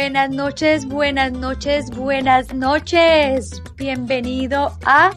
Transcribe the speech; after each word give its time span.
Buenas 0.00 0.30
noches, 0.30 0.86
buenas 0.86 1.32
noches, 1.32 1.90
buenas 1.90 2.54
noches. 2.54 3.60
Bienvenido 3.74 4.70
a 4.86 5.10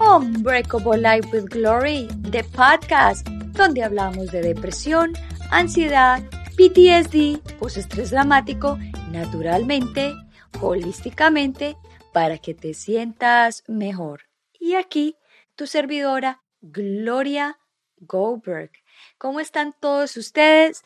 Unbreakable 0.00 0.98
Life 0.98 1.28
with 1.32 1.44
Glory, 1.44 2.08
the 2.32 2.42
podcast, 2.42 3.24
donde 3.52 3.84
hablamos 3.84 4.32
de 4.32 4.42
depresión, 4.42 5.12
ansiedad, 5.52 6.20
PTSD, 6.56 7.38
postestrés 7.60 8.10
dramático, 8.10 8.76
naturalmente, 9.12 10.12
holísticamente, 10.60 11.76
para 12.12 12.38
que 12.38 12.54
te 12.54 12.74
sientas 12.74 13.62
mejor. 13.68 14.22
Y 14.58 14.74
aquí, 14.74 15.16
tu 15.54 15.68
servidora, 15.68 16.42
Gloria 16.60 17.60
Goldberg. 17.98 18.72
¿Cómo 19.16 19.38
están 19.38 19.74
todos 19.78 20.16
ustedes? 20.16 20.82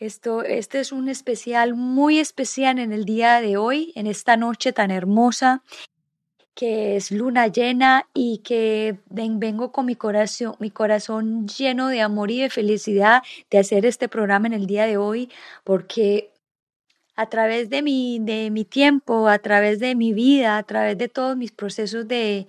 Esto, 0.00 0.42
este 0.42 0.80
es 0.80 0.92
un 0.92 1.10
especial 1.10 1.74
muy 1.74 2.20
especial 2.20 2.78
en 2.78 2.90
el 2.90 3.04
día 3.04 3.42
de 3.42 3.58
hoy, 3.58 3.92
en 3.96 4.06
esta 4.06 4.38
noche 4.38 4.72
tan 4.72 4.90
hermosa, 4.90 5.62
que 6.54 6.96
es 6.96 7.10
luna 7.10 7.48
llena 7.48 8.08
y 8.14 8.38
que 8.38 8.98
vengo 9.10 9.72
con 9.72 9.84
mi 9.84 9.96
corazón, 9.96 10.54
mi 10.58 10.70
corazón 10.70 11.46
lleno 11.46 11.88
de 11.88 12.00
amor 12.00 12.30
y 12.30 12.40
de 12.40 12.48
felicidad 12.48 13.22
de 13.50 13.58
hacer 13.58 13.84
este 13.84 14.08
programa 14.08 14.46
en 14.46 14.54
el 14.54 14.66
día 14.66 14.86
de 14.86 14.96
hoy, 14.96 15.28
porque 15.64 16.32
a 17.14 17.28
través 17.28 17.68
de 17.68 17.82
mi, 17.82 18.20
de 18.20 18.50
mi 18.50 18.64
tiempo, 18.64 19.28
a 19.28 19.38
través 19.38 19.80
de 19.80 19.94
mi 19.94 20.14
vida, 20.14 20.56
a 20.56 20.62
través 20.62 20.96
de 20.96 21.08
todos 21.08 21.36
mis 21.36 21.52
procesos 21.52 22.08
de, 22.08 22.46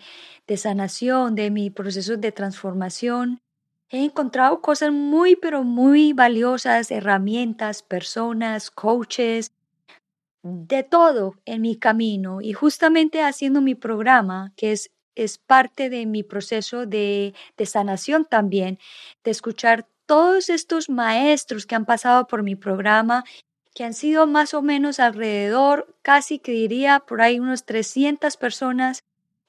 de 0.47 0.55
sanación, 0.55 1.35
de 1.35 1.51
mis 1.51 1.73
procesos 1.73 2.21
de 2.21 2.31
transformación, 2.31 3.41
He 3.91 4.05
encontrado 4.05 4.61
cosas 4.61 4.93
muy, 4.93 5.35
pero 5.35 5.65
muy 5.65 6.13
valiosas, 6.13 6.91
herramientas, 6.91 7.83
personas, 7.83 8.71
coaches, 8.71 9.51
de 10.43 10.83
todo 10.83 11.35
en 11.43 11.61
mi 11.61 11.75
camino. 11.75 12.39
Y 12.41 12.53
justamente 12.53 13.21
haciendo 13.21 13.59
mi 13.59 13.75
programa, 13.75 14.53
que 14.55 14.71
es, 14.71 14.91
es 15.15 15.37
parte 15.37 15.89
de 15.89 16.05
mi 16.05 16.23
proceso 16.23 16.85
de, 16.85 17.33
de 17.57 17.65
sanación 17.65 18.23
también, 18.23 18.79
de 19.25 19.31
escuchar 19.31 19.85
todos 20.05 20.49
estos 20.49 20.89
maestros 20.89 21.65
que 21.65 21.75
han 21.75 21.85
pasado 21.85 22.27
por 22.27 22.43
mi 22.43 22.55
programa, 22.55 23.25
que 23.75 23.83
han 23.83 23.93
sido 23.93 24.25
más 24.25 24.53
o 24.53 24.61
menos 24.61 25.01
alrededor, 25.01 25.95
casi 26.01 26.39
que 26.39 26.53
diría 26.53 26.99
por 26.99 27.21
ahí 27.21 27.41
unos 27.41 27.65
300 27.65 28.37
personas 28.37 29.03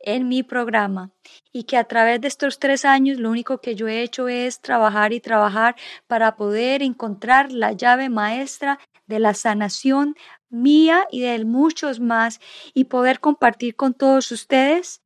en 0.05 0.29
mi 0.29 0.43
programa 0.43 1.11
y 1.53 1.65
que 1.65 1.77
a 1.77 1.85
través 1.85 2.21
de 2.21 2.29
estos 2.29 2.59
tres 2.59 2.85
años 2.85 3.19
lo 3.19 3.31
único 3.31 3.61
que 3.61 3.75
yo 3.75 3.89
he 3.89 4.03
hecho 4.03 4.29
es 4.29 4.61
trabajar 4.61 5.13
y 5.13 5.21
trabajar 5.21 5.77
para 6.07 6.37
poder 6.37 6.83
encontrar 6.83 7.53
la 7.53 7.73
llave 7.73 8.09
maestra 8.09 8.79
de 9.07 9.19
la 9.19 9.35
sanación 9.35 10.17
mía 10.49 11.07
y 11.11 11.21
de 11.21 11.45
muchos 11.45 12.01
más 12.01 12.41
y 12.75 12.85
poder 12.85 13.21
compartir 13.21 13.77
con 13.77 13.95
todos 13.95 14.31
ustedes 14.33 15.03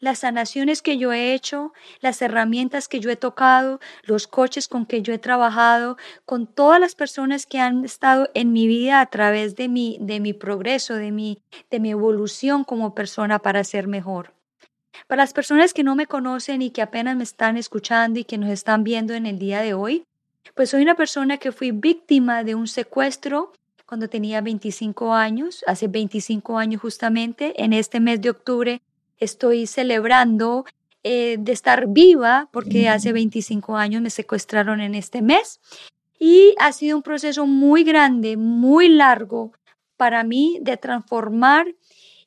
las 0.00 0.20
sanaciones 0.20 0.82
que 0.82 0.96
yo 0.96 1.12
he 1.12 1.34
hecho, 1.34 1.72
las 2.00 2.20
herramientas 2.22 2.88
que 2.88 3.00
yo 3.00 3.10
he 3.10 3.16
tocado, 3.16 3.80
los 4.02 4.26
coches 4.26 4.66
con 4.66 4.86
que 4.86 5.02
yo 5.02 5.12
he 5.12 5.18
trabajado, 5.18 5.96
con 6.24 6.46
todas 6.46 6.80
las 6.80 6.94
personas 6.94 7.46
que 7.46 7.60
han 7.60 7.84
estado 7.84 8.30
en 8.34 8.52
mi 8.52 8.66
vida 8.66 9.00
a 9.00 9.06
través 9.06 9.56
de 9.56 9.68
mi, 9.68 9.98
de 10.00 10.18
mi 10.20 10.32
progreso, 10.32 10.94
de 10.94 11.12
mi, 11.12 11.42
de 11.70 11.80
mi 11.80 11.90
evolución 11.90 12.64
como 12.64 12.94
persona 12.94 13.38
para 13.38 13.62
ser 13.62 13.86
mejor. 13.86 14.39
Para 15.06 15.22
las 15.22 15.32
personas 15.32 15.74
que 15.74 15.84
no 15.84 15.96
me 15.96 16.06
conocen 16.06 16.62
y 16.62 16.70
que 16.70 16.82
apenas 16.82 17.16
me 17.16 17.24
están 17.24 17.56
escuchando 17.56 18.18
y 18.18 18.24
que 18.24 18.38
nos 18.38 18.50
están 18.50 18.84
viendo 18.84 19.14
en 19.14 19.26
el 19.26 19.38
día 19.38 19.60
de 19.60 19.74
hoy, 19.74 20.04
pues 20.54 20.70
soy 20.70 20.82
una 20.82 20.94
persona 20.94 21.38
que 21.38 21.52
fui 21.52 21.70
víctima 21.70 22.44
de 22.44 22.54
un 22.54 22.66
secuestro 22.66 23.52
cuando 23.86 24.08
tenía 24.08 24.40
25 24.40 25.14
años, 25.14 25.64
hace 25.66 25.88
25 25.88 26.58
años 26.58 26.80
justamente, 26.80 27.60
en 27.60 27.72
este 27.72 27.98
mes 27.98 28.20
de 28.20 28.30
octubre 28.30 28.80
estoy 29.18 29.66
celebrando 29.66 30.64
eh, 31.02 31.38
de 31.40 31.52
estar 31.52 31.88
viva 31.88 32.48
porque 32.52 32.88
hace 32.88 33.12
25 33.12 33.76
años 33.76 34.00
me 34.00 34.10
secuestraron 34.10 34.80
en 34.80 34.94
este 34.94 35.22
mes. 35.22 35.60
Y 36.18 36.54
ha 36.58 36.70
sido 36.72 36.98
un 36.98 37.02
proceso 37.02 37.46
muy 37.46 37.82
grande, 37.82 38.36
muy 38.36 38.88
largo 38.88 39.52
para 39.96 40.22
mí 40.22 40.58
de 40.62 40.76
transformar 40.76 41.74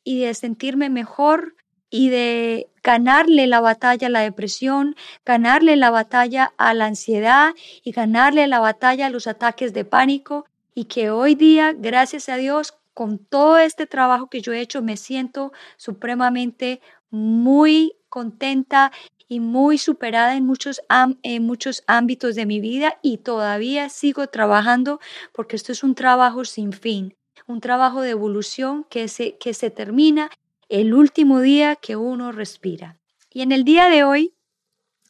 y 0.03 0.19
de 0.19 0.33
sentirme 0.33 0.89
mejor 0.89 1.55
y 1.93 2.09
de 2.09 2.71
ganarle 2.83 3.45
la 3.45 3.61
batalla 3.61 4.07
a 4.07 4.09
la 4.09 4.21
depresión, 4.21 4.95
ganarle 5.27 5.75
la 5.75 5.91
batalla 5.91 6.51
a 6.57 6.73
la 6.73 6.87
ansiedad 6.87 7.53
y 7.83 7.91
ganarle 7.91 8.47
la 8.47 8.59
batalla 8.59 9.05
a 9.05 9.09
los 9.11 9.27
ataques 9.27 9.73
de 9.73 9.85
pánico. 9.85 10.47
Y 10.73 10.85
que 10.85 11.11
hoy 11.11 11.35
día, 11.35 11.71
gracias 11.77 12.29
a 12.29 12.37
Dios, 12.37 12.73
con 12.95 13.19
todo 13.19 13.59
este 13.59 13.85
trabajo 13.85 14.27
que 14.27 14.41
yo 14.41 14.53
he 14.53 14.59
hecho, 14.59 14.81
me 14.81 14.97
siento 14.97 15.53
supremamente 15.77 16.81
muy 17.11 17.93
contenta 18.09 18.91
y 19.27 19.39
muy 19.39 19.77
superada 19.77 20.35
en 20.35 20.47
muchos, 20.47 20.81
en 21.21 21.45
muchos 21.45 21.83
ámbitos 21.85 22.33
de 22.33 22.47
mi 22.47 22.59
vida 22.59 22.97
y 23.03 23.19
todavía 23.19 23.89
sigo 23.89 24.25
trabajando 24.25 24.99
porque 25.31 25.55
esto 25.55 25.71
es 25.71 25.83
un 25.83 25.93
trabajo 25.93 26.43
sin 26.43 26.73
fin, 26.73 27.15
un 27.45 27.61
trabajo 27.61 28.01
de 28.01 28.09
evolución 28.09 28.83
que 28.89 29.07
se, 29.09 29.37
que 29.37 29.53
se 29.53 29.69
termina 29.69 30.31
el 30.73 30.95
último 30.95 31.39
día 31.39 31.75
que 31.75 31.95
uno 31.95 32.31
respira. 32.31 32.97
Y 33.29 33.43
en 33.43 33.51
el 33.51 33.63
día 33.63 33.89
de 33.89 34.03
hoy 34.03 34.33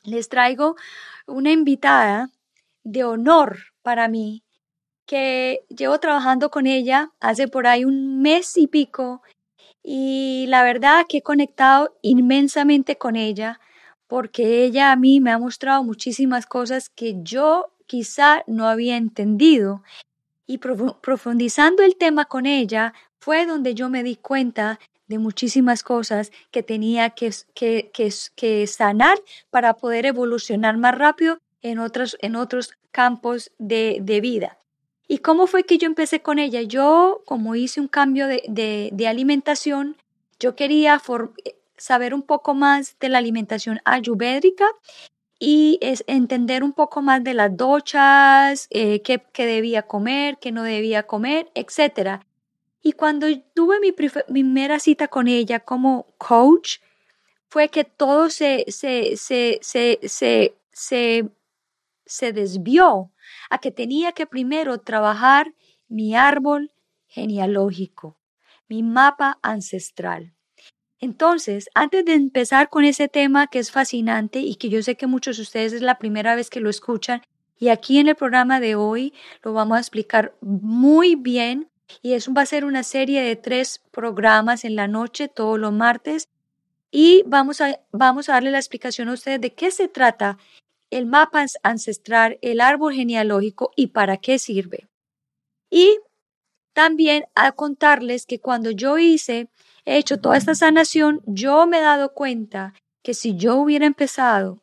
les 0.04 0.28
traigo 0.28 0.76
una 1.26 1.52
invitada 1.52 2.32
de 2.84 3.06
honor 3.06 3.60
para 3.82 4.10
mí 4.10 4.44
que 5.06 5.62
llevo 5.70 6.00
trabajando 6.02 6.52
con 6.52 6.68
ella 6.68 7.14
hace 7.22 7.48
por 7.48 7.66
ahí 7.66 7.86
un 7.86 8.22
mes 8.22 8.58
y 8.58 8.68
pico 8.68 9.22
y 9.82 10.48
la 10.50 10.64
verdad 10.64 11.06
que 11.08 11.20
he 11.20 11.22
conectado 11.22 11.98
inmensamente 12.02 12.98
con 12.98 13.16
ella 13.16 13.62
porque 14.08 14.66
ella 14.66 14.92
a 14.92 14.98
mí 14.98 15.22
me 15.22 15.32
ha 15.32 15.40
mostrado 15.40 15.82
muchísimas 15.82 16.46
cosas 16.46 16.90
que 16.90 17.16
yo 17.24 17.72
quizá 17.88 18.44
no 18.48 18.68
había 18.68 18.98
entendido 18.98 19.82
y 20.46 20.58
profundizando 20.58 21.84
el 21.84 21.96
tema 21.96 22.26
con 22.26 22.48
ella 22.48 22.94
fue 23.22 23.46
donde 23.46 23.76
yo 23.76 23.90
me 23.90 24.04
di 24.04 24.18
cuenta 24.18 24.78
de 25.08 25.20
muchísimas 25.20 25.84
cosas 25.84 26.32
que 26.52 26.64
tenía 26.64 27.12
que, 27.12 27.32
que, 27.54 27.92
que, 28.36 28.68
sanar 28.68 29.18
para 29.50 29.76
poder 29.76 30.06
evolucionar 30.06 30.78
más 30.78 30.98
rápido 30.98 31.38
en 31.62 31.80
otros, 31.80 32.18
en 32.22 32.36
otros 32.36 32.72
campos 32.92 33.52
de, 33.58 34.00
de, 34.02 34.22
vida. 34.22 34.58
¿Y 35.08 35.20
cómo 35.20 35.48
fue 35.48 35.64
que 35.64 35.78
yo 35.78 35.88
empecé 35.88 36.22
con 36.22 36.40
ella? 36.40 36.62
Yo, 36.62 37.22
como 37.26 37.56
hice 37.56 37.82
un 37.82 37.88
cambio 37.88 38.28
de, 38.28 38.44
de, 38.48 38.90
de 38.94 39.08
alimentación, 39.08 39.98
yo 40.40 40.56
quería 40.56 41.02
saber 41.78 42.14
un 42.14 42.22
poco 42.22 42.54
más 42.54 42.98
de 43.00 43.10
la 43.10 43.18
alimentación 43.18 43.80
ayurvédica 43.86 44.66
y 45.40 45.78
es 45.82 46.04
entender 46.08 46.64
un 46.64 46.72
poco 46.72 47.02
más 47.02 47.24
de 47.24 47.34
las 47.34 47.56
dochas, 47.58 48.68
eh, 48.70 49.02
qué, 49.02 49.22
qué, 49.34 49.46
debía 49.46 49.84
comer, 49.84 50.38
qué 50.40 50.54
no 50.54 50.64
debía 50.64 51.04
comer, 51.04 51.52
etcétera. 51.54 52.26
Y 52.86 52.92
cuando 52.92 53.28
tuve 53.56 53.80
mi, 53.80 53.94
primera 53.94 54.78
cita 54.78 55.08
con 55.08 55.30
ella 55.30 55.62
como 55.62 56.14
coach, 56.18 56.80
fue 57.48 57.70
que 57.70 57.86
todo 57.86 58.30
se, 58.30 58.66
se, 58.68 59.16
se, 59.16 59.60
se, 59.62 60.00
se, 60.72 61.30
se 62.06 62.34
desvió 62.34 63.12
a 63.50 63.58
que 63.60 63.72
tenía 63.72 64.12
que 64.12 64.26
primero 64.26 64.80
trabajar 64.80 65.54
mi 65.88 66.14
árbol 66.14 66.74
genealógico, 67.08 68.18
mi 68.68 68.84
mapa 68.84 69.40
ancestral. 69.42 70.34
Entonces, 71.00 71.70
antes 71.76 72.04
de 72.04 72.16
empezar 72.16 72.70
con 72.70 72.84
ese 72.84 73.08
tema 73.08 73.48
que 73.48 73.60
es 73.60 73.72
fascinante 73.72 74.40
y 74.40 74.56
que 74.56 74.70
yo 74.70 74.82
sé 74.84 74.96
que 74.96 75.08
muchos 75.08 75.38
de 75.38 75.44
ustedes 75.44 75.72
es 75.72 75.82
la 75.82 76.00
primera 76.00 76.36
vez 76.36 76.50
que 76.50 76.60
lo 76.60 76.70
escuchan, 76.70 77.22
y 77.58 77.70
aquí 77.70 78.00
en 78.00 78.10
el 78.10 78.16
programa 78.16 78.60
de 78.60 78.76
hoy 78.76 79.14
lo 79.42 79.54
vamos 79.54 79.78
a 79.78 79.80
explicar 79.80 80.36
muy 80.42 81.16
bien 81.16 81.70
y 82.02 82.14
eso 82.14 82.34
va 82.34 82.42
a 82.42 82.46
ser 82.46 82.66
una 82.66 82.84
serie 82.84 83.22
de 83.22 83.36
tres 83.36 83.82
programas 83.92 84.66
en 84.66 84.76
la 84.76 84.88
noche, 84.88 85.28
todos 85.28 85.60
los 85.60 85.74
martes. 85.74 86.30
Y 86.92 87.24
vamos 87.26 87.62
a, 87.62 87.80
vamos 87.92 88.30
a 88.30 88.34
darle 88.34 88.52
la 88.52 88.60
explicación 88.60 89.10
a 89.10 89.14
ustedes 89.14 89.42
de 89.42 89.54
qué 89.54 89.72
se 89.72 89.88
trata 89.88 90.38
el 90.92 91.06
mapa 91.08 91.46
ancestral, 91.64 92.38
el 92.42 92.62
árbol 92.62 92.94
genealógico 92.94 93.72
y 93.76 93.88
para 93.88 94.18
qué 94.18 94.38
sirve. 94.38 94.88
Y 95.70 96.00
también 96.74 97.26
a 97.34 97.52
contarles 97.54 98.26
que 98.26 98.40
cuando 98.40 98.70
yo 98.70 99.00
hice, 99.00 99.50
he 99.86 99.98
hecho 99.98 100.20
toda 100.20 100.38
esta 100.38 100.54
sanación, 100.54 101.22
yo 101.26 101.66
me 101.66 101.80
he 101.80 101.82
dado 101.82 102.14
cuenta 102.14 102.74
que 103.02 103.14
si 103.14 103.36
yo 103.36 103.56
hubiera 103.56 103.86
empezado 103.86 104.62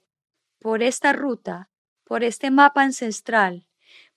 por 0.61 0.83
esta 0.83 1.13
ruta, 1.13 1.69
por 2.05 2.23
este 2.23 2.51
mapa 2.51 2.83
ancestral, 2.83 3.67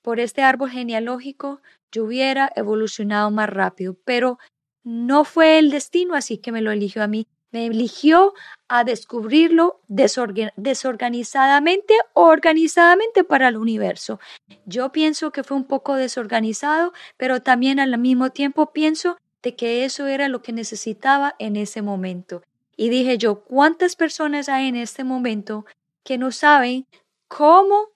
por 0.01 0.19
este 0.19 0.44
árbol 0.44 0.69
genealógico, 0.69 1.61
yo 1.93 2.05
hubiera 2.05 2.51
evolucionado 2.55 3.29
más 3.31 3.49
rápido, 3.49 3.95
pero 4.03 4.39
no 4.83 5.23
fue 5.23 5.59
el 5.59 5.69
destino, 5.69 6.15
así 6.15 6.39
que 6.39 6.51
me 6.51 6.61
lo 6.61 6.71
eligió 6.71 7.03
a 7.03 7.07
mí. 7.07 7.27
Me 7.51 7.67
eligió 7.67 8.33
a 8.67 8.83
descubrirlo 8.83 9.79
desorganizadamente 9.87 11.93
o 12.13 12.23
organizadamente 12.23 13.23
para 13.23 13.47
el 13.47 13.57
universo. 13.57 14.19
Yo 14.65 14.91
pienso 14.91 15.31
que 15.31 15.43
fue 15.43 15.55
un 15.55 15.65
poco 15.65 15.95
desorganizado, 15.95 16.93
pero 17.15 17.43
también 17.43 17.79
al 17.79 17.95
mismo 17.99 18.31
tiempo 18.31 18.73
pienso 18.73 19.17
de 19.43 19.55
que 19.55 19.85
eso 19.85 20.07
era 20.07 20.29
lo 20.29 20.41
que 20.41 20.51
necesitaba 20.51 21.35
en 21.37 21.55
ese 21.55 21.83
momento. 21.83 22.41
Y 22.75 22.89
dije 22.89 23.19
yo, 23.19 23.43
¿cuántas 23.43 23.95
personas 23.95 24.49
hay 24.49 24.67
en 24.67 24.75
este 24.75 25.03
momento 25.03 25.65
que 26.03 26.17
no 26.17 26.31
saben 26.31 26.87
cómo 27.27 27.89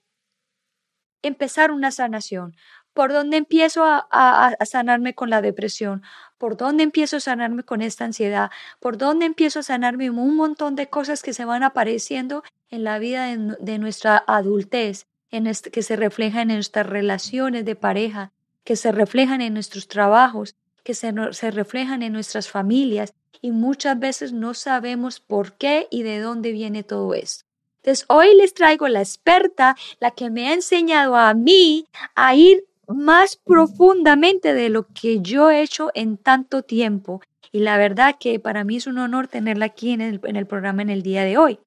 empezar 1.24 1.72
una 1.72 1.90
sanación? 1.90 2.56
¿Por 2.98 3.14
dónde 3.14 3.38
empiezo 3.38 3.84
a, 3.86 4.58
sanarme 4.66 5.14
con 5.14 5.30
la 5.30 5.44
depresión? 5.44 6.02
¿Por 6.40 6.58
dónde 6.58 6.82
empiezo 6.82 7.18
a 7.18 7.20
sanarme 7.20 7.62
con 7.62 7.84
esta 7.84 8.06
ansiedad? 8.06 8.50
¿Por 8.80 8.98
dónde 8.98 9.28
empiezo 9.28 9.60
a 9.60 9.64
sanarme 9.64 10.10
un 10.10 10.36
montón 10.36 10.76
de 10.76 10.90
cosas 10.90 11.22
que 11.22 11.32
se 11.32 11.46
van 11.46 11.62
apareciendo 11.62 12.42
en 12.72 12.84
la 12.84 12.98
vida 12.98 13.28
de, 13.28 13.78
nuestra 13.78 14.24
adultez, 14.26 15.06
que 15.30 15.84
se 15.84 15.96
reflejan 15.96 16.50
en 16.50 16.56
nuestras 16.56 16.88
relaciones 16.88 17.66
de 17.66 17.76
pareja, 17.76 18.32
que 18.64 18.76
se 18.76 18.92
reflejan 18.92 19.42
en 19.42 19.54
nuestros 19.54 19.88
trabajos, 19.88 20.56
que 20.84 20.96
se, 20.96 21.14
se 21.34 21.52
reflejan 21.52 22.02
en 22.02 22.14
nuestras 22.14 22.50
familias 22.50 23.14
y 23.44 23.52
muchas 23.52 24.00
veces 24.00 24.34
no 24.34 24.56
sabemos 24.56 25.20
por 25.20 25.54
qué 25.54 25.88
y 25.92 26.02
de 26.02 26.20
dónde 26.20 26.52
viene 26.52 26.82
todo 26.82 27.14
esto. 27.14 27.46
Entonces, 27.84 28.06
hoy 28.10 28.36
les 28.36 28.56
traigo 28.56 28.88
la 28.88 29.02
experta, 29.02 29.78
la 30.00 30.10
que 30.12 30.32
me 30.32 30.50
ha 30.50 30.54
enseñado 30.54 31.16
a 31.16 31.36
mí 31.36 31.86
a 32.16 32.34
ir 32.34 32.67
más 32.88 33.36
profundamente 33.36 34.54
de 34.54 34.70
lo 34.70 34.88
que 34.88 35.20
yo 35.22 35.52
he 35.52 35.62
hecho 35.62 35.92
en 35.94 36.18
tanto 36.18 36.64
tiempo. 36.64 37.22
Y 37.52 37.60
la 37.60 37.78
verdad 37.78 38.16
que 38.20 38.40
para 38.40 38.64
mí 38.64 38.78
es 38.78 38.88
un 38.88 38.98
honor 38.98 39.28
tenerla 39.28 39.66
aquí 39.66 39.92
en 39.92 40.02
el, 40.02 40.20
en 40.24 40.36
el 40.36 40.48
programa 40.48 40.82
en 40.82 40.90
el 40.90 41.04
día 41.04 41.24
de 41.24 41.38
hoy. 41.38 41.60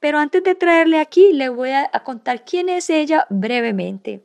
Pero 0.00 0.18
antes 0.18 0.42
de 0.42 0.54
traerle 0.54 1.00
aquí, 1.00 1.32
le 1.32 1.48
voy 1.48 1.70
a, 1.70 1.88
a 1.92 2.04
contar 2.04 2.44
quién 2.44 2.68
es 2.68 2.90
ella 2.90 3.26
brevemente. 3.30 4.24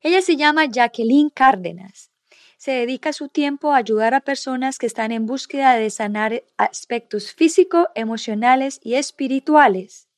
Ella 0.00 0.22
se 0.22 0.36
llama 0.36 0.66
Jacqueline 0.66 1.30
Cárdenas. 1.30 2.10
Se 2.56 2.72
dedica 2.72 3.12
su 3.12 3.28
tiempo 3.28 3.72
a 3.72 3.78
ayudar 3.78 4.12
a 4.12 4.20
personas 4.20 4.78
que 4.78 4.86
están 4.86 5.12
en 5.12 5.24
búsqueda 5.24 5.76
de 5.76 5.88
sanar 5.88 6.42
aspectos 6.58 7.32
físicos, 7.32 7.86
emocionales 7.94 8.80
y 8.82 8.94
espirituales 8.94 10.09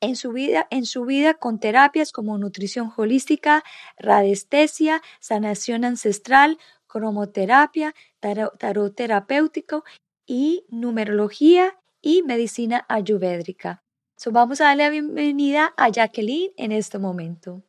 en 0.00 0.16
su 0.16 0.32
vida, 0.32 0.66
en 0.70 0.86
su 0.86 1.04
vida 1.04 1.34
con 1.34 1.60
terapias 1.60 2.12
como 2.12 2.38
nutrición 2.38 2.92
holística, 2.96 3.62
radiestesia, 3.98 5.02
sanación 5.20 5.84
ancestral, 5.84 6.58
cromoterapia, 6.86 7.94
tarot, 8.20 8.94
terapéutico 8.94 9.84
y 10.26 10.64
numerología 10.68 11.78
y 12.02 12.22
medicina 12.22 12.84
ayurvédica. 12.88 13.82
So, 14.16 14.32
vamos 14.32 14.60
a 14.60 14.64
darle 14.64 14.84
la 14.84 14.90
bienvenida 14.90 15.74
a 15.76 15.88
Jacqueline 15.88 16.52
en 16.56 16.72
este 16.72 16.98
momento. 16.98 17.62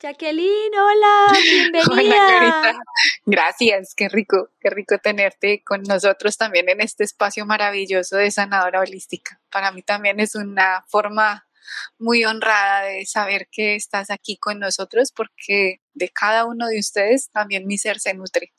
Jacqueline, 0.00 0.72
hola, 0.74 1.32
bienvenida. 1.72 2.74
Gracias, 3.24 3.94
qué 3.94 4.08
rico, 4.08 4.50
qué 4.60 4.70
rico 4.70 4.98
tenerte 4.98 5.62
con 5.62 5.82
nosotros 5.82 6.36
también 6.36 6.68
en 6.68 6.80
este 6.80 7.04
espacio 7.04 7.46
maravilloso 7.46 8.16
de 8.16 8.32
sanadora 8.32 8.80
holística. 8.80 9.40
Para 9.48 9.70
mí 9.70 9.82
también 9.82 10.18
es 10.18 10.34
una 10.34 10.84
forma 10.88 11.46
muy 11.98 12.24
honrada 12.24 12.82
de 12.82 13.06
saber 13.06 13.46
que 13.50 13.76
estás 13.76 14.10
aquí 14.10 14.36
con 14.36 14.58
nosotros 14.58 15.12
porque 15.12 15.80
de 15.94 16.08
cada 16.08 16.46
uno 16.46 16.66
de 16.66 16.80
ustedes 16.80 17.30
también 17.30 17.66
mi 17.66 17.78
ser 17.78 18.00
se 18.00 18.12
nutre. 18.14 18.52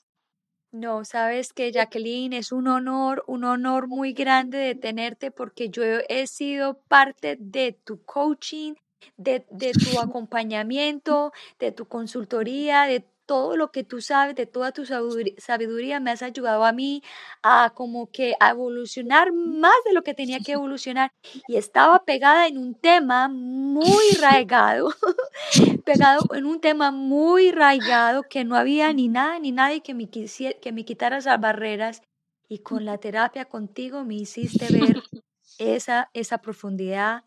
No, 0.72 1.06
sabes 1.06 1.54
que 1.54 1.72
Jacqueline 1.72 2.34
es 2.34 2.52
un 2.52 2.68
honor, 2.68 3.24
un 3.28 3.44
honor 3.44 3.88
muy 3.88 4.14
grande 4.14 4.58
de 4.58 4.76
tenerte 4.76 5.30
porque 5.30 5.70
yo 5.70 5.84
he 5.84 6.26
sido 6.26 6.80
parte 6.88 7.38
de 7.38 7.74
tu 7.74 8.04
coaching, 8.06 8.74
de, 9.18 9.46
de 9.52 9.74
tu 9.74 10.00
acompañamiento, 10.02 11.32
de 11.60 11.74
tu 11.74 11.88
consultoría, 11.88 12.84
de 12.84 13.06
todo 13.26 13.58
lo 13.58 13.72
que 13.72 13.84
tú 13.84 14.02
sabes, 14.02 14.36
de 14.36 14.46
toda 14.46 14.72
tu 14.72 14.86
sabiduría, 14.86 16.00
me 16.00 16.12
has 16.12 16.22
ayudado 16.22 16.66
a 16.66 16.72
mí 16.72 17.04
a 17.42 17.72
como 17.76 18.12
que 18.12 18.36
a 18.40 18.52
evolucionar 18.52 19.32
más 19.34 19.74
de 19.86 19.94
lo 19.94 20.04
que 20.04 20.14
tenía 20.14 20.40
que 20.40 20.54
evolucionar. 20.54 21.12
Y 21.48 21.58
estaba 21.58 22.04
pegada 22.06 22.48
en 22.48 22.58
un 22.58 22.76
tema 22.76 23.30
muy 23.30 24.12
raigado, 24.20 24.94
pegado 25.86 26.24
en 26.34 26.46
un 26.46 26.60
tema 26.60 26.92
muy 26.92 27.52
raigado 27.52 28.24
que 28.24 28.44
no 28.44 28.56
había 28.56 28.92
ni 28.94 29.08
nada 29.08 29.40
ni 29.40 29.52
nadie 29.52 29.82
que 29.82 29.94
me, 29.94 30.10
quisiera, 30.10 30.60
que 30.60 30.72
me 30.72 30.86
quitara 30.86 31.18
esas 31.18 31.40
barreras. 31.40 32.02
Y 32.50 32.60
con 32.60 32.86
la 32.86 32.98
terapia 32.98 33.46
contigo 33.46 34.04
me 34.04 34.16
hiciste 34.16 34.68
ver 34.72 35.02
esa, 35.58 36.10
esa 36.14 36.40
profundidad 36.40 37.24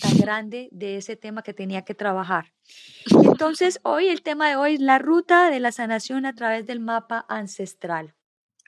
tan 0.00 0.18
grande 0.18 0.68
de 0.72 0.96
ese 0.96 1.16
tema 1.16 1.42
que 1.42 1.54
tenía 1.54 1.82
que 1.82 1.94
trabajar. 1.94 2.52
Entonces, 3.10 3.80
hoy 3.82 4.08
el 4.08 4.22
tema 4.22 4.48
de 4.48 4.56
hoy 4.56 4.74
es 4.74 4.80
la 4.80 4.98
ruta 4.98 5.50
de 5.50 5.60
la 5.60 5.72
sanación 5.72 6.26
a 6.26 6.34
través 6.34 6.66
del 6.66 6.80
mapa 6.80 7.24
ancestral. 7.28 8.14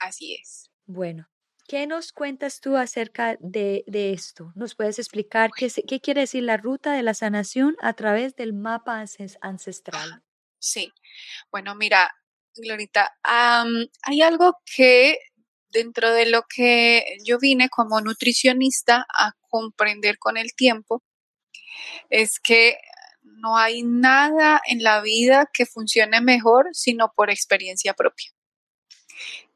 Así 0.01 0.35
es. 0.35 0.71
Bueno, 0.87 1.29
¿qué 1.69 1.87
nos 1.87 2.13
cuentas 2.13 2.61
tú 2.61 2.77
acerca 2.77 3.37
de, 3.41 3.85
de 3.87 4.13
esto? 4.13 4.53
¿Nos 4.55 4.75
puedes 4.75 4.99
explicar 4.99 5.51
qué, 5.57 5.71
qué, 5.87 6.01
quiere 6.01 6.23
decir 6.23 6.43
la 6.43 6.57
ruta 6.57 6.93
de 6.93 7.03
la 7.03 7.15
sanación 7.15 7.77
a 7.81 7.95
través 7.95 8.37
del 8.37 8.53
mapa 8.53 9.05
ancestral? 9.41 10.23
Sí, 10.59 10.93
bueno, 11.51 11.75
mira, 11.75 12.11
Glorita, 12.55 13.17
hay 13.23 14.23
algo 14.23 14.59
que 14.65 15.19
dentro 15.71 16.13
de 16.13 16.27
lo 16.27 16.43
que 16.49 17.05
yo 17.25 17.39
vine 17.39 17.69
como 17.69 18.01
nutricionista 18.01 19.07
a 19.13 19.33
comprender 19.49 20.19
con 20.19 20.37
el 20.37 20.55
tiempo 20.55 21.03
es 22.11 22.41
que 22.41 22.79
no 23.23 23.57
hay 23.57 23.83
nada 23.83 24.61
en 24.67 24.83
la 24.83 25.01
vida 25.01 25.49
que 25.53 25.67
funcione 25.67 26.21
mejor 26.21 26.69
sino 26.73 27.13
por 27.15 27.31
experiencia 27.31 27.95
propia. 27.95 28.33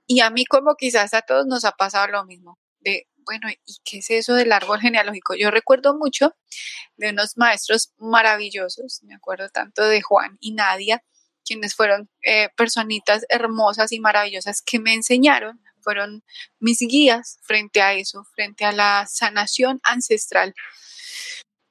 Y 0.06 0.20
a 0.20 0.30
mí 0.30 0.44
como 0.44 0.74
quizás 0.74 1.14
a 1.14 1.22
todos 1.22 1.46
nos 1.46 1.64
ha 1.64 1.72
pasado 1.72 2.08
lo 2.08 2.24
mismo, 2.24 2.58
de, 2.80 3.06
bueno, 3.24 3.48
¿y 3.48 3.76
qué 3.84 3.98
es 3.98 4.10
eso 4.10 4.34
del 4.34 4.52
árbol 4.52 4.80
genealógico? 4.80 5.34
Yo 5.36 5.50
recuerdo 5.50 5.96
mucho 5.96 6.34
de 6.96 7.10
unos 7.10 7.36
maestros 7.36 7.92
maravillosos, 7.98 9.02
me 9.04 9.14
acuerdo 9.14 9.48
tanto 9.50 9.84
de 9.84 10.02
Juan 10.02 10.36
y 10.40 10.52
Nadia, 10.52 11.04
quienes 11.44 11.74
fueron 11.74 12.10
eh, 12.22 12.48
personitas 12.56 13.24
hermosas 13.28 13.92
y 13.92 14.00
maravillosas 14.00 14.62
que 14.62 14.78
me 14.78 14.94
enseñaron, 14.94 15.60
fueron 15.80 16.24
mis 16.58 16.80
guías 16.80 17.38
frente 17.42 17.80
a 17.80 17.94
eso, 17.94 18.24
frente 18.34 18.64
a 18.64 18.72
la 18.72 19.06
sanación 19.06 19.80
ancestral 19.82 20.54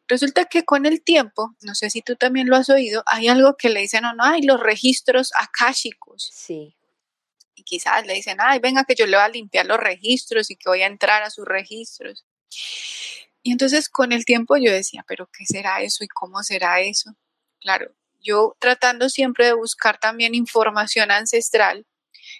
Resulta 0.09 0.45
que 0.45 0.65
con 0.65 0.87
el 0.87 1.03
tiempo, 1.03 1.55
no 1.61 1.75
sé 1.75 1.91
si 1.91 2.01
tú 2.01 2.15
también 2.15 2.49
lo 2.49 2.55
has 2.55 2.69
oído, 2.69 3.03
hay 3.05 3.27
algo 3.27 3.55
que 3.55 3.69
le 3.69 3.81
dicen, 3.81 4.01
no, 4.01 4.15
no, 4.15 4.23
hay 4.23 4.41
los 4.41 4.59
registros 4.59 5.31
akáshicos. 5.39 6.31
Sí. 6.33 6.75
Y 7.53 7.61
quizás 7.61 8.07
le 8.07 8.15
dicen, 8.15 8.37
ay, 8.41 8.59
venga 8.59 8.85
que 8.85 8.95
yo 8.95 9.05
le 9.05 9.17
voy 9.17 9.23
a 9.23 9.29
limpiar 9.29 9.67
los 9.67 9.77
registros 9.77 10.49
y 10.49 10.55
que 10.55 10.67
voy 10.67 10.81
a 10.81 10.87
entrar 10.87 11.21
a 11.21 11.29
sus 11.29 11.45
registros. 11.45 12.25
Y 13.43 13.51
entonces 13.51 13.87
con 13.87 14.11
el 14.11 14.25
tiempo 14.25 14.57
yo 14.57 14.71
decía, 14.71 15.05
pero 15.07 15.29
¿qué 15.31 15.45
será 15.45 15.83
eso 15.83 16.03
y 16.03 16.07
cómo 16.07 16.41
será 16.41 16.81
eso? 16.81 17.15
Claro, 17.61 17.93
yo 18.19 18.55
tratando 18.57 19.09
siempre 19.09 19.45
de 19.45 19.53
buscar 19.53 19.99
también 19.99 20.33
información 20.33 21.11
ancestral, 21.11 21.85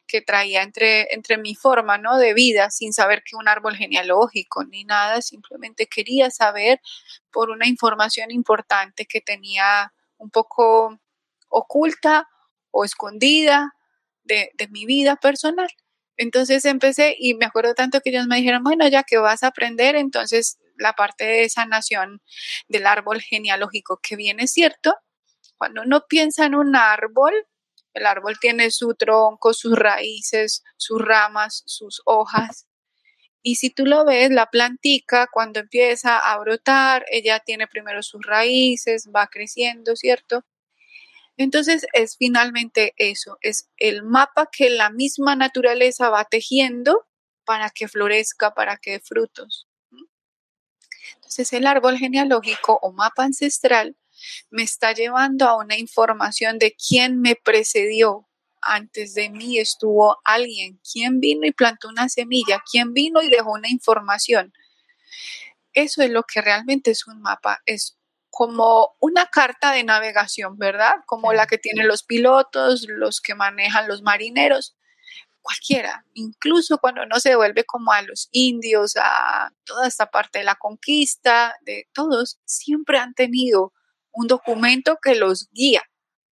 que 0.08 0.22
traía 0.22 0.64
entre, 0.64 1.14
entre 1.14 1.38
mi 1.38 1.56
forma 1.56 1.98
¿no? 1.98 2.18
de 2.18 2.34
vida, 2.34 2.70
sin 2.70 2.94
saber 2.94 3.24
que 3.24 3.36
un 3.36 3.48
árbol 3.48 3.76
genealógico 3.76 4.64
ni 4.66 4.84
nada, 4.84 5.22
simplemente 5.22 5.88
quería 5.88 6.30
saber 6.32 6.82
por 7.32 7.50
una 7.50 7.68
información 7.68 8.32
importante 8.32 9.06
que 9.06 9.22
tenía 9.22 9.94
un 10.18 10.30
poco 10.30 11.00
oculta 11.50 12.28
o 12.72 12.86
escondida 12.86 13.74
de, 14.24 14.52
de 14.56 14.68
mi 14.68 14.86
vida 14.86 15.16
personal. 15.16 15.70
Entonces 16.18 16.66
empecé 16.66 17.16
y 17.18 17.34
me 17.36 17.46
acuerdo 17.46 17.74
tanto 17.74 18.02
que 18.02 18.10
ellos 18.10 18.28
me 18.28 18.38
dijeron, 18.38 18.64
bueno, 18.64 18.88
ya 18.88 19.04
que 19.04 19.18
vas 19.18 19.44
a 19.44 19.48
aprender, 19.48 19.96
entonces 19.96 20.60
la 20.76 20.94
parte 20.94 21.26
de 21.26 21.50
sanación 21.50 22.22
del 22.68 22.88
árbol 22.88 23.22
genealógico, 23.22 24.00
que 24.02 24.16
bien 24.16 24.40
es 24.40 24.52
cierto, 24.52 24.96
cuando 25.58 25.82
uno 25.82 26.06
piensa 26.08 26.46
en 26.46 26.56
un 26.56 26.76
árbol, 26.76 27.34
el 27.94 28.06
árbol 28.06 28.38
tiene 28.40 28.72
su 28.72 28.94
tronco, 28.94 29.54
sus 29.54 29.78
raíces, 29.78 30.64
sus 30.78 31.02
ramas, 31.02 31.64
sus 31.66 32.02
hojas. 32.06 32.68
Y 33.42 33.56
si 33.56 33.70
tú 33.70 33.86
lo 33.86 34.06
ves, 34.06 34.32
la 34.32 34.48
plantica 34.48 35.28
cuando 35.32 35.60
empieza 35.60 36.18
a 36.18 36.38
brotar, 36.40 37.06
ella 37.10 37.40
tiene 37.40 37.68
primero 37.68 38.04
sus 38.04 38.22
raíces, 38.26 39.10
va 39.16 39.28
creciendo, 39.28 39.96
¿cierto? 39.96 40.44
Entonces 41.38 41.86
es 41.94 42.18
finalmente 42.18 42.94
eso, 42.98 43.38
es 43.40 43.70
el 43.78 44.04
mapa 44.04 44.50
que 44.52 44.70
la 44.70 44.90
misma 44.90 45.38
naturaleza 45.38 46.10
va 46.10 46.26
tejiendo 46.26 47.08
para 47.46 47.70
que 47.70 47.88
florezca, 47.88 48.54
para 48.54 48.76
que 48.76 48.92
dé 48.92 49.00
frutos. 49.00 49.66
Entonces 51.16 51.54
el 51.54 51.66
árbol 51.66 51.98
genealógico 51.98 52.78
o 52.82 52.92
mapa 52.92 53.24
ancestral 53.24 53.96
me 54.50 54.64
está 54.64 54.94
llevando 54.94 55.48
a 55.48 55.58
una 55.58 55.78
información 55.78 56.60
de 56.60 56.76
quién 56.76 57.22
me 57.22 57.36
precedió. 57.36 58.28
Antes 58.62 59.14
de 59.14 59.30
mí 59.30 59.58
estuvo 59.58 60.18
alguien, 60.26 60.82
quién 60.92 61.20
vino 61.20 61.46
y 61.46 61.52
plantó 61.52 61.88
una 61.88 62.10
semilla, 62.10 62.62
quién 62.70 62.94
vino 62.94 63.22
y 63.22 63.30
dejó 63.30 63.54
una 63.54 63.70
información. 63.70 64.54
Eso 65.74 66.02
es 66.02 66.10
lo 66.10 66.24
que 66.24 66.42
realmente 66.42 66.92
es 66.92 67.08
un 67.08 67.22
mapa, 67.22 67.62
es 67.66 67.98
como 68.30 68.96
una 69.00 69.28
carta 69.28 69.72
de 69.72 69.84
navegación, 69.84 70.58
¿verdad? 70.58 70.96
Como 71.06 71.34
la 71.34 71.48
que 71.48 71.58
tienen 71.58 71.88
los 71.88 72.04
pilotos, 72.04 72.86
los 72.88 73.22
que 73.22 73.36
manejan 73.36 73.88
los 73.88 74.02
marineros, 74.02 74.76
cualquiera, 75.42 76.06
incluso 76.14 76.78
cuando 76.78 77.06
no 77.06 77.20
se 77.20 77.30
devuelve 77.30 77.64
como 77.64 77.92
a 77.92 78.02
los 78.02 78.30
indios, 78.32 78.96
a 78.98 79.52
toda 79.64 79.88
esta 79.88 80.08
parte 80.08 80.40
de 80.40 80.46
la 80.46 80.56
conquista, 80.56 81.56
de 81.62 81.88
todos, 81.94 82.40
siempre 82.46 83.00
han 83.00 83.14
tenido 83.14 83.74
un 84.12 84.28
documento 84.28 84.98
que 85.02 85.16
los 85.16 85.50
guía, 85.52 85.84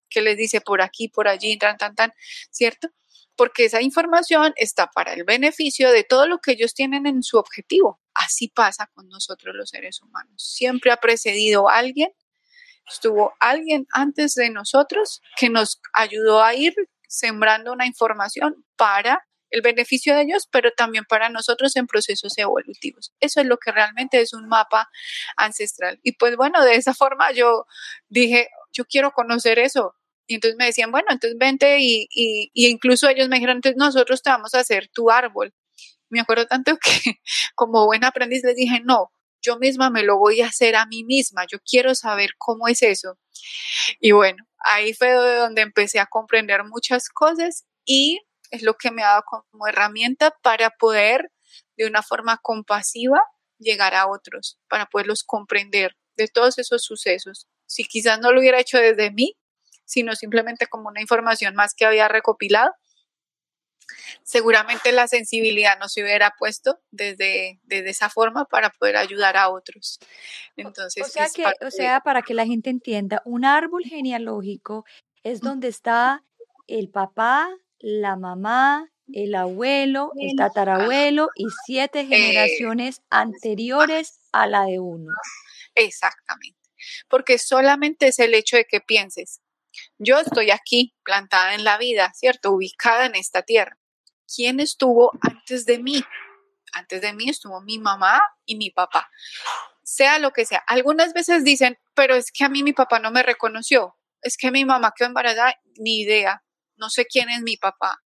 que 0.10 0.22
les 0.22 0.38
dice 0.38 0.62
por 0.62 0.81
aquí, 0.81 1.10
por 1.10 1.27
allí, 1.27 1.57
tan, 1.57 1.77
tan, 1.77 1.96
tan, 1.96 2.13
¿cierto? 2.51 2.89
Porque 3.36 3.65
esa 3.65 3.81
información 3.81 4.53
está 4.55 4.88
para 4.88 5.13
el 5.13 5.24
beneficio 5.24 5.91
de 5.91 6.03
todo 6.03 6.27
lo 6.27 6.39
que 6.39 6.53
ellos 6.53 6.74
tienen 6.74 7.05
en 7.05 7.22
su 7.24 7.38
objetivo. 7.38 8.01
Así 8.13 8.48
pasa 8.48 8.89
con 8.93 9.07
nosotros 9.10 9.55
los 9.55 9.69
seres 9.69 10.01
humanos. 10.01 10.34
Siempre 10.38 10.91
ha 10.91 10.98
precedido 10.98 11.69
alguien, 11.69 12.10
estuvo 12.91 13.34
alguien 13.39 13.86
antes 13.91 14.34
de 14.34 14.50
nosotros 14.50 15.22
que 15.38 15.50
nos 15.50 15.81
ayudó 15.93 16.41
a 16.41 16.55
ir 16.55 16.74
sembrando 17.07 17.72
una 17.74 17.86
información 17.86 18.65
para 18.75 19.26
el 19.50 19.62
beneficio 19.62 20.16
de 20.16 20.24
ellos, 20.24 20.48
pero 20.51 20.72
también 20.72 21.06
para 21.06 21.30
nosotros 21.30 21.75
en 21.75 21.88
procesos 21.88 22.38
evolutivos. 22.38 23.13
Eso 23.20 23.42
es 23.42 23.48
lo 23.48 23.58
que 23.58 23.72
realmente 23.72 24.22
es 24.22 24.34
un 24.34 24.48
mapa 24.48 24.89
ancestral. 25.36 26.00
Y 26.04 26.13
pues 26.13 26.36
bueno, 26.36 26.63
de 26.63 26.75
esa 26.75 26.94
forma 26.94 27.32
yo 27.32 27.66
dije, 28.10 28.50
yo 28.72 28.86
quiero 28.86 29.12
conocer 29.12 29.60
eso. 29.60 29.96
Y 30.27 30.36
entonces 30.36 30.58
me 30.58 30.66
decían, 30.66 30.92
bueno, 30.92 31.08
entonces 31.10 31.38
vente 31.39 31.80
y, 31.80 32.08
y, 32.12 32.50
incluso 32.54 33.08
ellos 33.08 33.30
me 33.30 33.38
dijeron, 33.38 33.58
entonces 33.58 33.77
nosotros 33.77 34.22
te 34.22 34.30
vamos 34.30 34.54
a 34.54 34.60
hacer 34.60 34.89
tu 34.89 35.10
árbol. 35.10 35.54
Me 36.10 36.20
acuerdo 36.20 36.48
tanto 36.48 36.77
que 36.82 37.22
como 37.56 37.86
buen 37.86 38.04
aprendiz 38.04 38.44
les 38.44 38.56
dije, 38.56 38.82
no, 38.84 39.12
yo 39.42 39.58
misma 39.58 39.89
me 39.89 40.04
lo 40.04 40.18
voy 40.18 40.42
a 40.42 40.48
hacer 40.48 40.75
a 40.75 40.86
mí 40.86 41.04
misma, 41.06 41.46
yo 41.50 41.60
quiero 41.60 41.96
saber 41.96 42.32
cómo 42.38 42.68
es 42.68 42.82
eso. 42.84 43.18
Y 44.00 44.12
bueno, 44.12 44.44
ahí 44.60 44.94
fue 44.94 45.12
donde 45.13 45.62
empecé 45.62 46.00
a 46.00 46.08
comprender 46.08 46.63
muchas 46.66 47.10
cosas 47.10 47.66
y 47.86 48.20
es 48.51 48.62
lo 48.63 48.75
que 48.75 48.92
me 48.92 49.04
ha 49.04 49.08
dado 49.08 49.24
como 49.25 49.68
herramienta 49.68 50.32
para 50.42 50.70
poder 50.72 51.32
de 51.75 51.88
una 51.88 52.04
forma 52.04 52.38
compasiva 52.42 53.22
llegar 53.60 53.96
a 53.96 54.08
otros, 54.08 54.60
para 54.68 54.86
poderlos 54.88 55.24
comprender 55.24 55.96
de 56.16 56.27
todos 56.27 56.58
esos 56.58 56.84
sucesos. 56.84 57.48
Si 57.66 57.84
quizás 57.84 58.20
no 58.20 58.32
lo 58.32 58.39
hubiera 58.39 58.60
hecho 58.60 58.77
desde 58.77 59.12
mí, 59.12 59.36
sino 59.86 60.16
simplemente 60.16 60.68
como 60.68 60.89
una 60.89 61.01
información 61.01 61.56
más 61.56 61.74
que 61.74 61.86
había 61.86 62.08
recopilado, 62.08 62.72
seguramente 64.24 64.92
la 64.92 65.08
sensibilidad 65.08 65.80
no 65.80 65.88
se 65.88 66.04
hubiera 66.04 66.34
puesto 66.38 66.80
desde, 66.92 67.60
desde 67.63 67.89
esa 67.89 68.10
forma 68.10 68.46
para 68.46 68.70
poder 68.70 68.98
ayudar 68.98 69.38
a 69.38 69.50
otros. 69.50 70.00
Entonces, 70.56 71.06
o 71.06 71.10
sea, 71.10 71.27
que, 71.34 71.46
o 71.66 71.72
sea, 71.72 72.01
para 72.01 72.22
que 72.22 72.34
la 72.34 72.46
gente 72.46 72.70
entienda, 72.70 73.22
un 73.25 73.46
árbol 73.46 73.84
genealógico 73.84 74.86
es 75.24 75.42
donde 75.42 75.70
está 75.70 76.24
el 76.68 76.89
papá, 76.89 77.50
la 77.79 78.15
mamá, 78.15 78.91
el 79.13 79.36
abuelo, 79.36 80.12
el 80.19 80.36
tatarabuelo 80.36 81.29
y 81.36 81.46
siete 81.65 82.01
eh, 82.01 82.05
generaciones 82.07 83.01
anteriores 83.10 84.19
a 84.31 84.48
la 84.48 84.65
de 84.65 84.79
uno. 84.79 85.12
Exactamente, 85.75 86.60
porque 87.10 87.38
solamente 87.38 88.07
es 88.07 88.19
el 88.19 88.34
hecho 88.34 88.57
de 88.57 88.65
que 88.65 88.81
pienses, 88.81 89.41
yo 89.98 90.19
estoy 90.19 90.51
aquí, 90.51 90.96
plantada 91.03 91.53
en 91.53 91.63
la 91.63 91.77
vida, 91.77 92.12
¿cierto? 92.15 92.51
Ubicada 92.51 93.05
en 93.05 93.15
esta 93.15 93.41
tierra. 93.41 93.77
¿Quién 94.34 94.60
estuvo 94.60 95.12
antes 95.22 95.65
de 95.65 95.79
mí? 95.79 96.03
Antes 96.74 97.01
de 97.01 97.13
mí 97.13 97.29
estuvo 97.29 97.62
mi 97.62 97.79
mamá 97.79 98.22
y 98.46 98.55
mi 98.57 98.72
papá. 98.72 99.10
Sea 99.84 100.19
lo 100.19 100.31
que 100.31 100.46
sea. 100.46 100.63
Algunas 100.67 101.13
veces 101.13 101.43
dicen, 101.43 101.77
pero 101.93 102.15
es 102.15 102.31
que 102.31 102.43
a 102.43 102.50
mí 102.50 102.63
mi 102.63 102.74
papá 102.74 103.00
no 103.00 103.12
me 103.12 103.24
reconoció. 103.24 103.96
Es 104.22 104.36
que 104.38 104.51
mi 104.51 104.65
mamá 104.65 104.93
quedó 104.96 105.07
embarazada, 105.07 105.55
ni 105.77 106.01
idea. 106.01 106.43
No 106.77 106.89
sé 106.89 107.05
quién 107.05 107.29
es 107.29 107.41
mi 107.41 107.57
papá. 107.57 108.03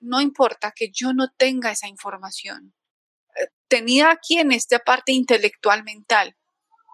No 0.00 0.20
importa 0.20 0.72
que 0.74 0.90
yo 0.92 1.12
no 1.12 1.30
tenga 1.36 1.70
esa 1.70 1.88
información. 1.88 2.74
Eh, 3.36 3.48
tenía 3.68 4.10
aquí 4.10 4.38
en 4.38 4.52
esta 4.52 4.78
parte 4.78 5.12
intelectual 5.12 5.84
mental, 5.84 6.36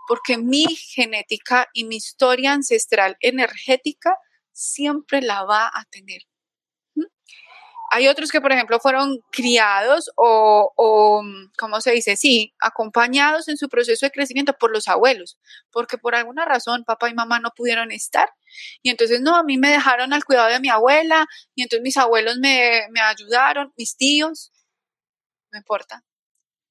porque 0.07 0.39
mi 0.39 0.65
genética 0.77 1.69
y 1.73 1.85
mi 1.85 1.97
historia 1.97 2.53
ancestral 2.53 3.17
energética 3.21 4.17
siempre 4.53 5.21
la 5.23 5.45
va 5.45 5.67
a 5.67 5.85
tener. 5.91 6.23
¿Mm? 7.91 7.97
Hay 7.97 8.09
otros 8.09 8.31
que, 8.31 8.41
por 8.41 8.53
ejemplo, 8.53 8.81
fueron 8.81 9.19
criados 9.31 10.11
o, 10.17 10.73
o, 10.77 11.23
¿cómo 11.59 11.81
se 11.81 11.93
dice? 11.93 12.17
Sí, 12.17 12.55
acompañados 12.61 13.49
en 13.49 13.57
su 13.57 13.69
proceso 13.69 14.07
de 14.07 14.13
crecimiento 14.13 14.55
por 14.55 14.71
los 14.73 14.89
abuelos, 14.89 15.39
porque 15.71 15.99
por 15.99 16.15
alguna 16.15 16.45
razón 16.45 16.85
papá 16.85 17.09
y 17.11 17.15
mamá 17.15 17.41
no 17.41 17.51
pudieron 17.57 17.91
estar. 17.93 18.31
Y 18.83 18.91
entonces, 18.91 19.21
no, 19.21 19.37
a 19.37 19.43
mí 19.45 19.59
me 19.59 19.71
dejaron 19.71 20.13
al 20.13 20.25
cuidado 20.25 20.51
de 20.51 20.61
mi 20.61 20.69
abuela, 20.69 21.27
y 21.55 21.63
entonces 21.63 21.83
mis 21.83 21.97
abuelos 21.97 22.39
me, 22.39 22.83
me 22.91 23.01
ayudaron, 23.01 23.73
mis 23.77 23.97
tíos, 23.97 24.53
no 25.53 25.59
importa. 25.59 26.05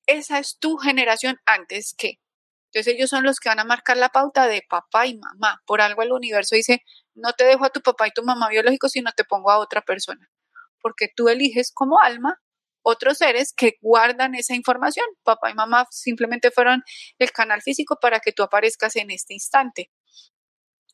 Esa 0.07 0.39
es 0.39 0.57
tu 0.59 0.77
generación 0.77 1.37
antes 1.45 1.93
que. 1.97 2.19
Entonces 2.71 2.95
ellos 2.95 3.09
son 3.09 3.23
los 3.23 3.39
que 3.39 3.49
van 3.49 3.59
a 3.59 3.65
marcar 3.65 3.97
la 3.97 4.09
pauta 4.09 4.47
de 4.47 4.63
papá 4.69 5.07
y 5.07 5.17
mamá. 5.17 5.61
Por 5.65 5.81
algo 5.81 6.03
el 6.03 6.11
universo 6.11 6.55
dice, 6.55 6.83
no 7.15 7.33
te 7.33 7.45
dejo 7.45 7.65
a 7.65 7.69
tu 7.71 7.81
papá 7.81 8.07
y 8.07 8.11
tu 8.11 8.23
mamá 8.23 8.49
biológico, 8.49 8.89
sino 8.89 9.11
te 9.13 9.23
pongo 9.25 9.51
a 9.51 9.59
otra 9.59 9.81
persona. 9.81 10.29
Porque 10.87 11.09
tú 11.13 11.27
eliges 11.27 11.71
como 11.73 11.99
alma 11.99 12.39
otros 12.81 13.17
seres 13.17 13.51
que 13.51 13.73
guardan 13.81 14.35
esa 14.35 14.55
información. 14.55 15.05
Papá 15.23 15.51
y 15.51 15.53
mamá 15.53 15.85
simplemente 15.91 16.49
fueron 16.49 16.81
el 17.19 17.31
canal 17.33 17.61
físico 17.61 17.97
para 18.01 18.21
que 18.21 18.31
tú 18.31 18.41
aparezcas 18.41 18.95
en 18.95 19.11
este 19.11 19.33
instante. 19.33 19.91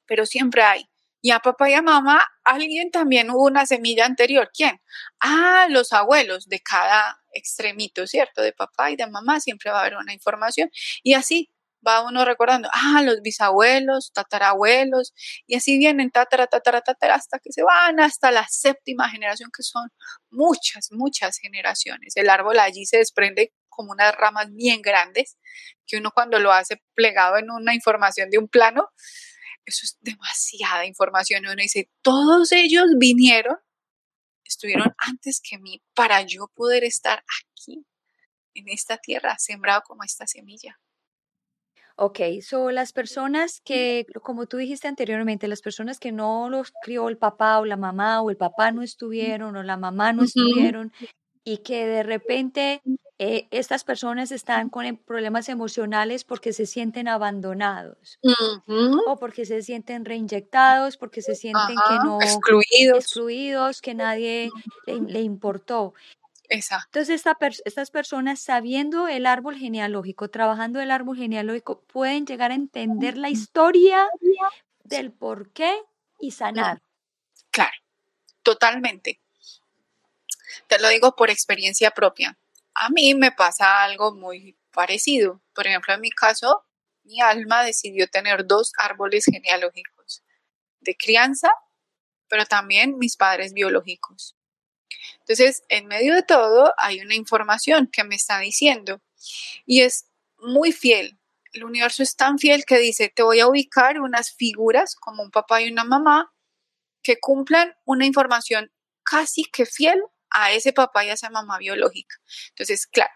Pero 0.08 0.26
siempre 0.26 0.64
hay. 0.64 0.90
Y 1.22 1.30
a 1.30 1.40
papá 1.40 1.70
y 1.70 1.74
a 1.76 1.84
mamá, 1.84 2.26
alguien 2.44 2.90
también 2.90 3.30
hubo 3.30 3.46
una 3.46 3.68
semilla 3.68 4.08
anterior. 4.08 4.50
¿Quién? 4.52 4.82
Ah, 5.20 5.68
los 5.70 5.94
abuelos 5.94 6.48
de 6.48 6.60
cada 6.62 7.22
extremito, 7.32 8.08
¿cierto? 8.08 8.42
De 8.42 8.54
papá 8.54 8.90
y 8.90 8.96
de 8.96 9.06
mamá 9.06 9.40
siempre 9.40 9.70
va 9.70 9.78
a 9.78 9.82
haber 9.82 9.98
una 9.98 10.14
información. 10.14 10.72
Y 11.04 11.14
así 11.14 11.52
va 11.86 12.06
uno 12.06 12.26
recordando, 12.26 12.70
ah, 12.74 13.02
los 13.04 13.22
bisabuelos, 13.22 14.12
tatarabuelos, 14.14 15.14
y 15.48 15.56
así 15.56 15.78
vienen 15.78 16.12
tatara, 16.12 16.48
tatara, 16.48 17.16
hasta 17.16 17.40
que 17.40 17.52
se 17.52 17.64
van 17.64 18.00
hasta 18.00 18.32
la 18.32 18.48
séptima 18.50 19.10
generación, 19.10 19.50
que 19.56 19.64
son 19.64 19.90
muchas, 20.30 20.90
muchas 20.92 21.38
generaciones. 21.38 22.16
El 22.16 22.30
árbol 22.30 22.60
allí 22.60 22.86
se 22.86 22.98
desprende 22.98 23.54
como 23.70 23.92
unas 23.92 24.16
ramas 24.16 24.52
bien 24.54 24.82
grandes, 24.82 25.38
que 25.86 25.98
uno 25.98 26.12
cuando 26.12 26.40
lo 26.40 26.52
hace 26.52 26.82
plegado 26.94 27.38
en 27.38 27.52
una 27.52 27.74
información 27.74 28.30
de 28.30 28.38
un 28.38 28.48
plano, 28.48 28.90
eso 29.66 29.82
es 29.84 29.98
demasiada 30.02 30.86
información. 30.86 31.46
Uno 31.46 31.62
dice, 31.62 31.90
todos 32.02 32.52
ellos 32.52 32.86
vinieron, 32.98 33.58
estuvieron 34.44 34.94
antes 34.98 35.42
que 35.42 35.58
mí 35.58 35.82
para 35.94 36.22
yo 36.22 36.48
poder 36.54 36.84
estar 36.84 37.24
aquí, 37.42 37.86
en 38.56 38.70
esta 38.70 38.98
tierra, 38.98 39.36
sembrado 39.40 39.82
como 39.82 40.04
esta 40.04 40.28
semilla. 40.28 40.80
Ok, 41.96 42.20
so 42.42 42.72
las 42.72 42.92
personas 42.92 43.62
que, 43.64 44.06
como 44.24 44.48
tú 44.48 44.58
dijiste 44.58 44.88
anteriormente, 44.88 45.48
las 45.48 45.62
personas 45.62 46.00
que 46.00 46.12
no 46.12 46.50
los 46.50 46.74
crió 46.84 47.08
el 47.08 47.18
papá 47.18 47.60
o 47.60 47.66
la 47.66 47.78
mamá 47.78 48.22
o 48.22 48.32
el 48.32 48.38
papá 48.38 48.72
no 48.72 48.82
estuvieron 48.82 49.56
o 49.56 49.64
la 49.64 49.78
mamá 49.78 50.12
no 50.12 50.24
estuvieron 50.24 50.92
y 51.44 51.58
que 51.60 51.86
de 51.86 52.04
repente 52.04 52.82
eh, 53.20 53.48
estas 53.52 53.84
personas 53.84 54.32
están 54.32 54.70
con 54.70 54.86
em, 54.86 54.98
problemas 54.98 55.50
emocionales 55.50 56.24
porque 56.24 56.52
se 56.52 56.66
sienten 56.66 57.08
abandonados 57.08 58.20
o 59.08 59.18
porque 59.18 59.46
se 59.46 59.62
sienten 59.62 60.04
reinyectados, 60.04 60.98
porque 60.98 61.22
se 61.22 61.36
sienten 61.36 61.76
que 61.76 61.96
no 62.04 62.20
excluidos, 62.22 62.98
excluidos 63.06 63.82
que 63.82 63.94
nadie 63.94 64.50
le, 64.88 65.00
le 65.00 65.22
importó. 65.22 65.94
Exacto. 66.50 67.00
Entonces, 67.00 67.24
estas 67.66 67.92
personas, 67.92 68.40
sabiendo 68.40 69.08
el 69.08 69.26
árbol 69.26 69.56
genealógico, 69.56 70.30
trabajando 70.30 70.80
el 70.82 70.92
árbol 70.92 71.18
genealógico, 71.18 71.82
pueden 71.82 72.26
llegar 72.26 72.52
a 72.52 72.56
entender 72.56 73.18
la 73.18 73.30
historia 73.30 74.08
del 74.84 75.12
por 75.12 75.52
qué 75.52 75.76
y 76.20 76.32
sanar. 76.32 76.82
Claro, 77.50 77.72
totalmente. 78.44 79.20
Te 80.68 80.80
lo 80.80 80.90
digo 80.90 81.16
por 81.16 81.30
experiencia 81.30 81.92
propia. 81.92 82.38
A 82.76 82.90
mí 82.90 83.16
me 83.16 83.32
pasa 83.32 83.84
algo 83.84 84.14
muy 84.14 84.56
parecido. 84.72 85.42
Por 85.54 85.68
ejemplo, 85.68 85.94
en 85.94 86.02
mi 86.02 86.12
caso, 86.12 86.66
mi 87.04 87.22
alma 87.22 87.64
decidió 87.64 88.08
tener 88.08 88.46
dos 88.46 88.74
árboles 88.78 89.26
genealógicos 89.26 90.24
de 90.82 90.96
crianza, 90.96 91.50
pero 92.28 92.46
también 92.46 92.98
mis 92.98 93.16
padres 93.16 93.54
biológicos. 93.54 94.36
Entonces, 95.20 95.64
en 95.70 95.88
medio 95.88 96.16
de 96.16 96.24
todo 96.24 96.74
hay 96.78 97.02
una 97.02 97.16
información 97.16 97.90
que 97.92 98.04
me 98.04 98.16
está 98.16 98.40
diciendo 98.40 99.02
y 99.66 99.82
es 99.82 100.06
muy 100.38 100.72
fiel. 100.72 101.20
El 101.52 101.64
universo 101.66 102.04
es 102.04 102.16
tan 102.16 102.40
fiel 102.40 102.66
que 102.66 102.80
dice, 102.80 103.12
te 103.16 103.24
voy 103.24 103.40
a 103.40 103.48
ubicar 103.48 104.00
unas 104.00 104.34
figuras 104.34 104.96
como 104.96 105.24
un 105.24 105.32
papá 105.32 105.62
y 105.62 105.72
una 105.72 105.84
mamá 105.84 106.34
que 107.04 107.20
cumplan 107.20 107.76
una 107.86 108.06
información 108.06 108.72
casi 109.04 109.44
que 109.44 109.66
fiel 109.66 110.02
a 110.32 110.52
ese 110.52 110.74
papá 110.74 111.06
y 111.06 111.10
a 111.10 111.14
esa 111.14 111.30
mamá 111.30 111.60
biológica. 111.60 112.16
Entonces, 112.50 112.88
claro, 112.88 113.14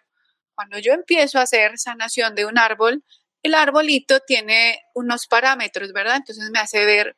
cuando 0.53 0.77
yo 0.77 0.93
empiezo 0.93 1.39
a 1.39 1.43
hacer 1.43 1.77
sanación 1.77 2.35
de 2.35 2.45
un 2.45 2.57
árbol, 2.57 3.03
el 3.43 3.53
arbolito 3.55 4.19
tiene 4.19 4.81
unos 4.93 5.27
parámetros, 5.27 5.93
¿verdad? 5.93 6.17
Entonces 6.17 6.49
me 6.51 6.59
hace 6.59 6.85
ver 6.85 7.17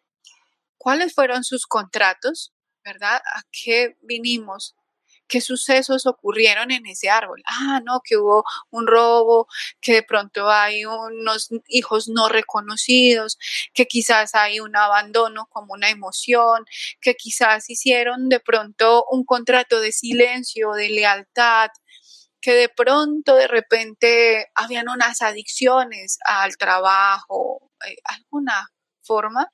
cuáles 0.77 1.13
fueron 1.13 1.43
sus 1.43 1.65
contratos, 1.65 2.53
¿verdad? 2.83 3.21
¿A 3.35 3.43
qué 3.51 3.97
vinimos? 4.01 4.75
¿Qué 5.27 5.41
sucesos 5.41 6.07
ocurrieron 6.07 6.71
en 6.71 6.87
ese 6.87 7.09
árbol? 7.09 7.43
Ah, 7.45 7.81
no, 7.85 8.01
que 8.03 8.17
hubo 8.17 8.43
un 8.71 8.87
robo, 8.87 9.47
que 9.79 9.93
de 9.93 10.03
pronto 10.03 10.49
hay 10.49 10.85
unos 10.85 11.49
hijos 11.67 12.07
no 12.09 12.29
reconocidos, 12.29 13.37
que 13.73 13.85
quizás 13.85 14.33
hay 14.33 14.59
un 14.59 14.75
abandono 14.75 15.47
como 15.51 15.73
una 15.73 15.89
emoción, 15.91 16.65
que 16.99 17.13
quizás 17.15 17.69
hicieron 17.69 18.27
de 18.29 18.39
pronto 18.39 19.05
un 19.11 19.23
contrato 19.23 19.79
de 19.79 19.91
silencio, 19.91 20.73
de 20.73 20.89
lealtad, 20.89 21.69
que 22.41 22.53
de 22.53 22.69
pronto, 22.69 23.35
de 23.35 23.47
repente, 23.47 24.47
habían 24.55 24.89
unas 24.89 25.21
adicciones 25.21 26.17
al 26.25 26.57
trabajo, 26.57 27.71
eh, 27.87 27.97
alguna 28.05 28.67
forma, 29.03 29.51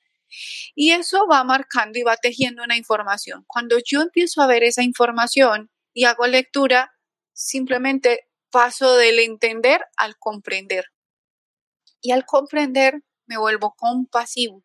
y 0.74 0.92
eso 0.92 1.26
va 1.26 1.44
marcando 1.44 1.98
y 1.98 2.02
va 2.02 2.16
tejiendo 2.16 2.62
una 2.62 2.76
información. 2.76 3.44
Cuando 3.46 3.78
yo 3.84 4.02
empiezo 4.02 4.42
a 4.42 4.46
ver 4.46 4.62
esa 4.64 4.82
información 4.82 5.70
y 5.92 6.04
hago 6.04 6.26
lectura, 6.26 6.92
simplemente 7.32 8.28
paso 8.50 8.96
del 8.96 9.18
entender 9.18 9.84
al 9.96 10.16
comprender. 10.18 10.86
Y 12.00 12.12
al 12.12 12.24
comprender 12.24 13.02
me 13.26 13.38
vuelvo 13.38 13.74
compasivo. 13.76 14.64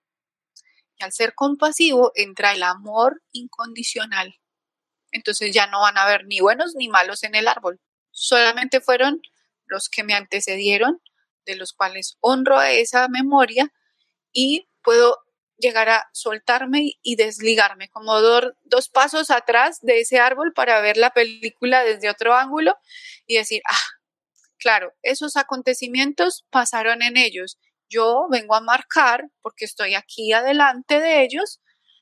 Y 0.97 1.03
al 1.03 1.11
ser 1.11 1.33
compasivo 1.33 2.11
entra 2.15 2.53
el 2.53 2.63
amor 2.63 3.21
incondicional. 3.31 4.35
Entonces 5.11 5.53
ya 5.53 5.67
no 5.67 5.81
van 5.81 5.97
a 5.97 6.03
haber 6.03 6.25
ni 6.25 6.39
buenos 6.39 6.75
ni 6.75 6.87
malos 6.87 7.23
en 7.23 7.35
el 7.35 7.47
árbol. 7.47 7.81
Solamente 8.11 8.81
fueron 8.81 9.21
los 9.65 9.89
que 9.89 10.03
me 10.03 10.13
antecedieron, 10.13 11.01
de 11.45 11.55
los 11.55 11.73
cuales 11.73 12.17
honro 12.19 12.61
esa 12.61 13.07
memoria 13.07 13.73
y 14.31 14.69
puedo 14.83 15.17
llegar 15.61 15.89
a 15.89 16.09
soltarme 16.11 16.93
y 17.01 17.15
desligarme, 17.15 17.89
como 17.89 18.19
dos 18.19 18.89
pasos 18.89 19.31
atrás 19.31 19.79
de 19.81 20.01
ese 20.01 20.19
árbol 20.19 20.53
para 20.53 20.81
ver 20.81 20.97
la 20.97 21.11
película 21.11 21.83
desde 21.83 22.09
otro 22.09 22.35
ángulo 22.35 22.75
y 23.25 23.37
decir, 23.37 23.61
ah, 23.69 23.87
claro, 24.57 24.93
esos 25.01 25.37
acontecimientos 25.37 26.45
pasaron 26.49 27.01
en 27.01 27.15
ellos. 27.15 27.57
Yo 27.89 28.27
vengo 28.29 28.55
a 28.55 28.61
marcar, 28.61 29.29
porque 29.41 29.65
estoy 29.65 29.95
aquí 29.95 30.33
adelante 30.33 30.99
de 30.99 31.23
ellos, 31.23 31.61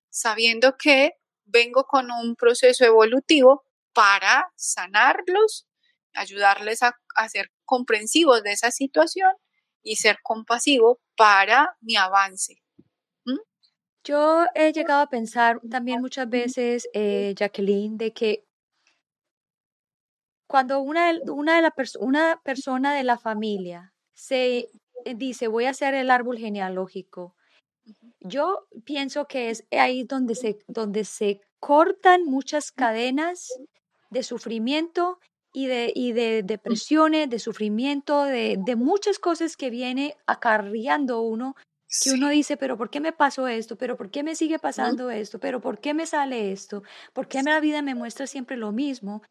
sabiendo 0.10 0.76
que 0.78 1.14
vengo 1.46 1.86
con 1.86 2.12
un 2.12 2.36
proceso 2.36 2.86
evolutivo 2.86 3.64
para 3.94 4.52
sanarlos, 4.56 5.68
ayudarles 6.14 6.84
a, 6.84 7.00
a 7.16 7.30
ser 7.30 7.52
comprensivos 7.66 8.44
de 8.44 8.52
esa 8.52 8.72
situación 8.72 9.32
y 9.84 9.96
ser 9.96 10.20
compasivo 10.24 11.00
para 11.16 11.76
mi 11.82 11.96
avance. 11.96 12.62
Yo 14.04 14.46
he 14.56 14.72
llegado 14.72 15.02
a 15.02 15.10
pensar 15.10 15.60
también 15.70 16.02
muchas 16.02 16.30
veces, 16.30 16.90
eh, 16.94 17.34
Jacqueline, 17.36 17.98
de 17.98 18.14
que 18.14 18.46
cuando 20.48 20.80
una, 20.82 21.12
una, 21.28 21.58
de 21.58 21.62
la 21.62 21.74
una 22.00 22.42
persona 22.44 22.96
de 22.96 23.04
la 23.04 23.18
familia 23.18 23.94
se 24.14 24.70
eh, 25.06 25.16
dice, 25.16 25.48
voy 25.48 25.66
a 25.66 25.72
hacer 25.72 25.94
el 25.94 26.10
árbol 26.10 26.38
genealógico, 26.38 27.36
yo 28.20 28.68
pienso 28.86 29.28
que 29.28 29.50
es 29.50 29.66
ahí 29.72 30.04
donde 30.04 30.36
se, 30.36 30.60
donde 30.68 31.04
se 31.04 31.42
cortan 31.60 32.26
muchas 32.26 32.72
cadenas 32.72 33.50
de 34.10 34.24
sufrimiento 34.24 35.20
y 35.54 35.68
de, 35.68 35.92
y 35.94 36.14
de 36.14 36.44
depresiones, 36.44 37.30
de 37.30 37.40
sufrimiento, 37.40 38.24
de, 38.24 38.58
de 38.64 38.76
muchas 38.76 39.20
cosas 39.20 39.58
que 39.58 39.70
viene 39.70 40.16
acarreando 40.26 41.22
uno 41.22 41.56
que 42.04 42.12
uno 42.12 42.30
dice, 42.30 42.58
pero 42.58 42.78
¿por 42.78 42.90
qué 42.90 43.00
me 43.00 43.12
pasó 43.12 43.48
esto? 43.48 43.76
¿Pero 43.76 43.98
por 43.98 44.12
qué 44.12 44.24
me 44.24 44.36
sigue 44.36 44.60
pasando 44.60 45.10
esto? 45.10 45.40
¿Pero 45.40 45.60
por 45.60 45.80
qué 45.80 45.94
me 45.94 46.06
sale 46.06 46.52
esto? 46.52 46.84
¿Por 47.14 47.28
qué 47.28 47.42
la 47.42 47.60
vida 47.60 47.82
me 47.82 47.96
muestra 47.96 48.28
siempre 48.28 48.58
lo 48.58 48.72
mismo? 48.72 49.24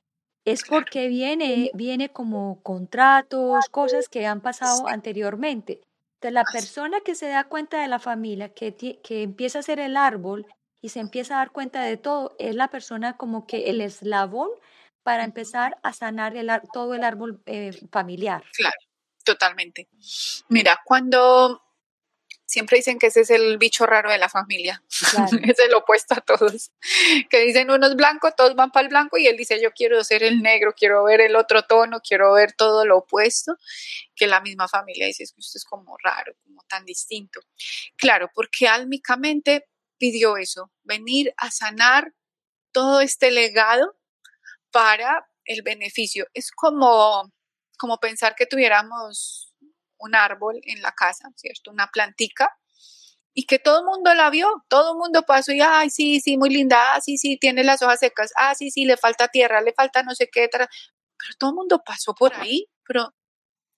Es 0.45 0.65
porque 0.65 1.09
viene, 1.09 1.71
viene 1.75 2.11
como 2.11 2.63
contratos, 2.63 3.69
cosas 3.71 4.09
que 4.09 4.27
han 4.27 4.41
pasado 4.41 4.89
anteriormente. 4.89 5.83
Entonces, 6.15 6.33
la 6.33 6.45
persona 6.45 7.01
que 7.01 7.15
se 7.15 7.29
da 7.29 7.45
cuenta 7.45 7.81
de 7.81 7.89
la 7.89 7.99
familia, 7.99 8.53
que, 8.53 8.75
que 8.75 9.23
empieza 9.23 9.59
a 9.59 9.61
hacer 9.61 9.79
el 9.79 9.97
árbol 9.97 10.47
y 10.81 10.89
se 10.89 11.01
empieza 11.01 11.35
a 11.35 11.39
dar 11.39 11.53
cuenta 11.53 11.83
de 11.83 11.97
todo, 11.97 12.35
es 12.39 12.57
la 12.57 12.69
persona 12.69 13.17
como 13.17 13.47
que 13.47 13.71
el 13.71 13.81
eslabón 13.81 14.49
para 15.05 15.25
empezar 15.25 15.79
a 15.83 15.93
sanar 15.93 16.37
el, 16.37 16.51
todo 16.73 16.95
el 16.95 17.05
árbol 17.05 17.41
eh, 17.47 17.73
familiar. 17.91 18.43
Claro, 18.53 18.77
totalmente. 19.25 19.89
Mira, 20.49 20.81
cuando 20.85 21.63
siempre 22.49 22.79
dicen 22.79 22.99
que 22.99 23.09
ese 23.09 23.21
es 23.21 23.31
el 23.31 23.59
bicho 23.59 23.85
raro 23.85 24.11
de 24.11 24.17
la 24.17 24.31
familia. 24.31 24.83
es 25.43 25.59
el 25.59 25.75
opuesto 25.75 26.15
a 26.15 26.23
todos. 26.23 26.73
Que 27.29 27.41
dicen 27.41 27.71
unos 27.71 27.95
blancos, 27.95 28.35
todos 28.35 28.57
van 28.57 28.73
para 28.73 28.85
el 28.85 28.89
blanco 28.89 29.19
y 29.19 29.27
él 29.27 29.37
dice 29.37 29.61
yo 29.63 29.71
quiero 29.73 30.03
ser 30.03 30.23
el 30.23 30.41
negro, 30.41 30.73
quiero 30.75 31.05
ver 31.05 31.21
el 31.21 31.37
otro 31.37 31.63
tono, 31.63 32.01
quiero 32.01 32.33
ver 32.33 32.55
todo 32.55 32.87
lo 32.87 32.99
opuesto. 32.99 33.57
Que 34.17 34.27
la 34.27 34.41
misma 34.41 34.67
familia 34.67 35.07
dice 35.07 35.25
es 35.25 35.33
que 35.33 35.41
usted 35.41 35.59
es 35.59 35.65
como 35.65 35.97
raro, 36.03 36.35
como 36.43 36.63
tan 36.63 36.87
distinto. 36.87 37.41
Claro, 37.97 38.31
porque 38.35 38.67
álmicamente 38.67 39.67
pidió 39.99 40.39
eso, 40.39 40.73
venir 40.85 41.35
a 41.37 41.51
sanar 41.51 42.15
todo 42.73 43.03
este 43.03 43.31
legado 43.31 43.95
para 44.71 45.29
el 45.45 45.63
beneficio. 45.63 46.27
Es 46.33 46.51
como, 46.51 47.31
como 47.79 47.99
pensar 47.99 48.35
que 48.35 48.47
tuviéramos 48.47 49.48
un 49.99 50.15
árbol 50.15 50.61
en 50.65 50.83
la 50.83 50.93
casa, 50.93 51.31
¿cierto? 51.37 51.71
Una 51.71 51.89
plantica, 51.89 52.57
y 53.39 53.45
que 53.45 53.61
todo 53.61 53.79
el 53.81 53.85
mundo 53.85 54.13
la 54.15 54.31
vio, 54.31 54.65
todo 54.69 54.93
el 54.93 54.99
mundo 54.99 55.23
pasó 55.23 55.53
y, 55.53 55.61
ay, 55.61 55.91
sí, 55.91 56.21
sí, 56.21 56.37
muy 56.37 56.51
linda, 56.51 56.97
ah, 56.97 57.01
sí, 57.01 57.19
sí, 57.19 57.39
tiene 57.39 57.63
las 57.63 57.83
hojas 57.83 58.01
secas, 58.01 58.33
ah, 58.37 58.55
sí, 58.57 58.73
sí, 58.73 58.85
le 58.85 58.97
falta 58.97 59.29
tierra, 59.29 59.61
le 59.61 59.73
falta 59.75 60.03
no 60.03 60.13
sé 60.17 60.29
qué, 60.29 60.49
pero 60.51 60.67
todo 61.39 61.51
el 61.51 61.57
mundo 61.57 61.81
pasó 61.87 62.15
por 62.15 62.35
ahí, 62.35 62.67
pero 62.85 63.15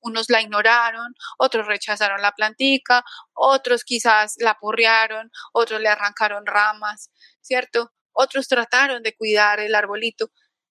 unos 0.00 0.30
la 0.30 0.40
ignoraron, 0.42 1.14
otros 1.38 1.66
rechazaron 1.66 2.22
la 2.22 2.32
plantica, 2.32 3.04
otros 3.34 3.84
quizás 3.84 4.36
la 4.38 4.54
porrearon, 4.58 5.30
otros 5.52 5.80
le 5.82 5.88
arrancaron 5.90 6.46
ramas, 6.46 7.10
¿cierto? 7.42 7.92
Otros 8.12 8.48
trataron 8.48 9.02
de 9.02 9.14
cuidar 9.14 9.60
el 9.60 9.74
arbolito, 9.74 10.30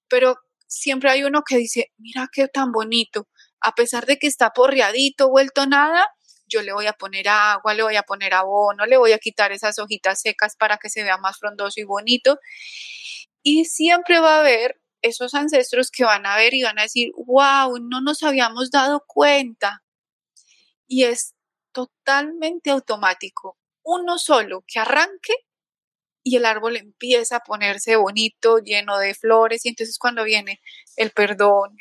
pero 0.09 0.38
siempre 0.67 1.12
hay 1.12 1.23
uno 1.23 1.43
que 1.47 1.57
dice, 1.57 1.91
mira 1.97 2.27
qué 2.33 2.47
tan 2.47 2.71
bonito, 2.71 3.27
a 3.61 3.73
pesar 3.75 4.05
de 4.05 4.17
que 4.17 4.27
está 4.27 4.51
porreadito, 4.51 5.29
vuelto 5.29 5.65
nada, 5.65 6.07
yo 6.47 6.61
le 6.61 6.73
voy 6.73 6.87
a 6.87 6.93
poner 6.93 7.29
agua, 7.29 7.73
le 7.73 7.83
voy 7.83 7.95
a 7.95 8.03
poner 8.03 8.33
abono, 8.33 8.85
le 8.85 8.97
voy 8.97 9.11
a 9.11 9.19
quitar 9.19 9.51
esas 9.51 9.79
hojitas 9.79 10.21
secas 10.21 10.55
para 10.57 10.77
que 10.77 10.89
se 10.89 11.03
vea 11.03 11.17
más 11.17 11.37
frondoso 11.37 11.79
y 11.79 11.83
bonito. 11.83 12.39
Y 13.43 13.65
siempre 13.65 14.19
va 14.19 14.37
a 14.37 14.39
haber 14.39 14.81
esos 15.01 15.33
ancestros 15.33 15.91
que 15.91 16.03
van 16.03 16.25
a 16.25 16.35
ver 16.35 16.53
y 16.53 16.63
van 16.63 16.79
a 16.79 16.83
decir, 16.83 17.11
wow, 17.15 17.77
no 17.79 18.01
nos 18.01 18.23
habíamos 18.23 18.71
dado 18.71 19.03
cuenta. 19.07 19.83
Y 20.87 21.03
es 21.05 21.35
totalmente 21.71 22.71
automático. 22.71 23.57
Uno 23.83 24.17
solo 24.17 24.63
que 24.67 24.79
arranque 24.79 25.33
y 26.23 26.35
el 26.35 26.45
árbol 26.45 26.77
empieza 26.77 27.37
a 27.37 27.39
ponerse 27.41 27.95
bonito, 27.95 28.59
lleno 28.59 28.97
de 28.97 29.13
flores. 29.13 29.65
Y 29.65 29.69
entonces 29.69 29.97
cuando 29.97 30.23
viene 30.23 30.59
el 30.95 31.11
perdón, 31.11 31.77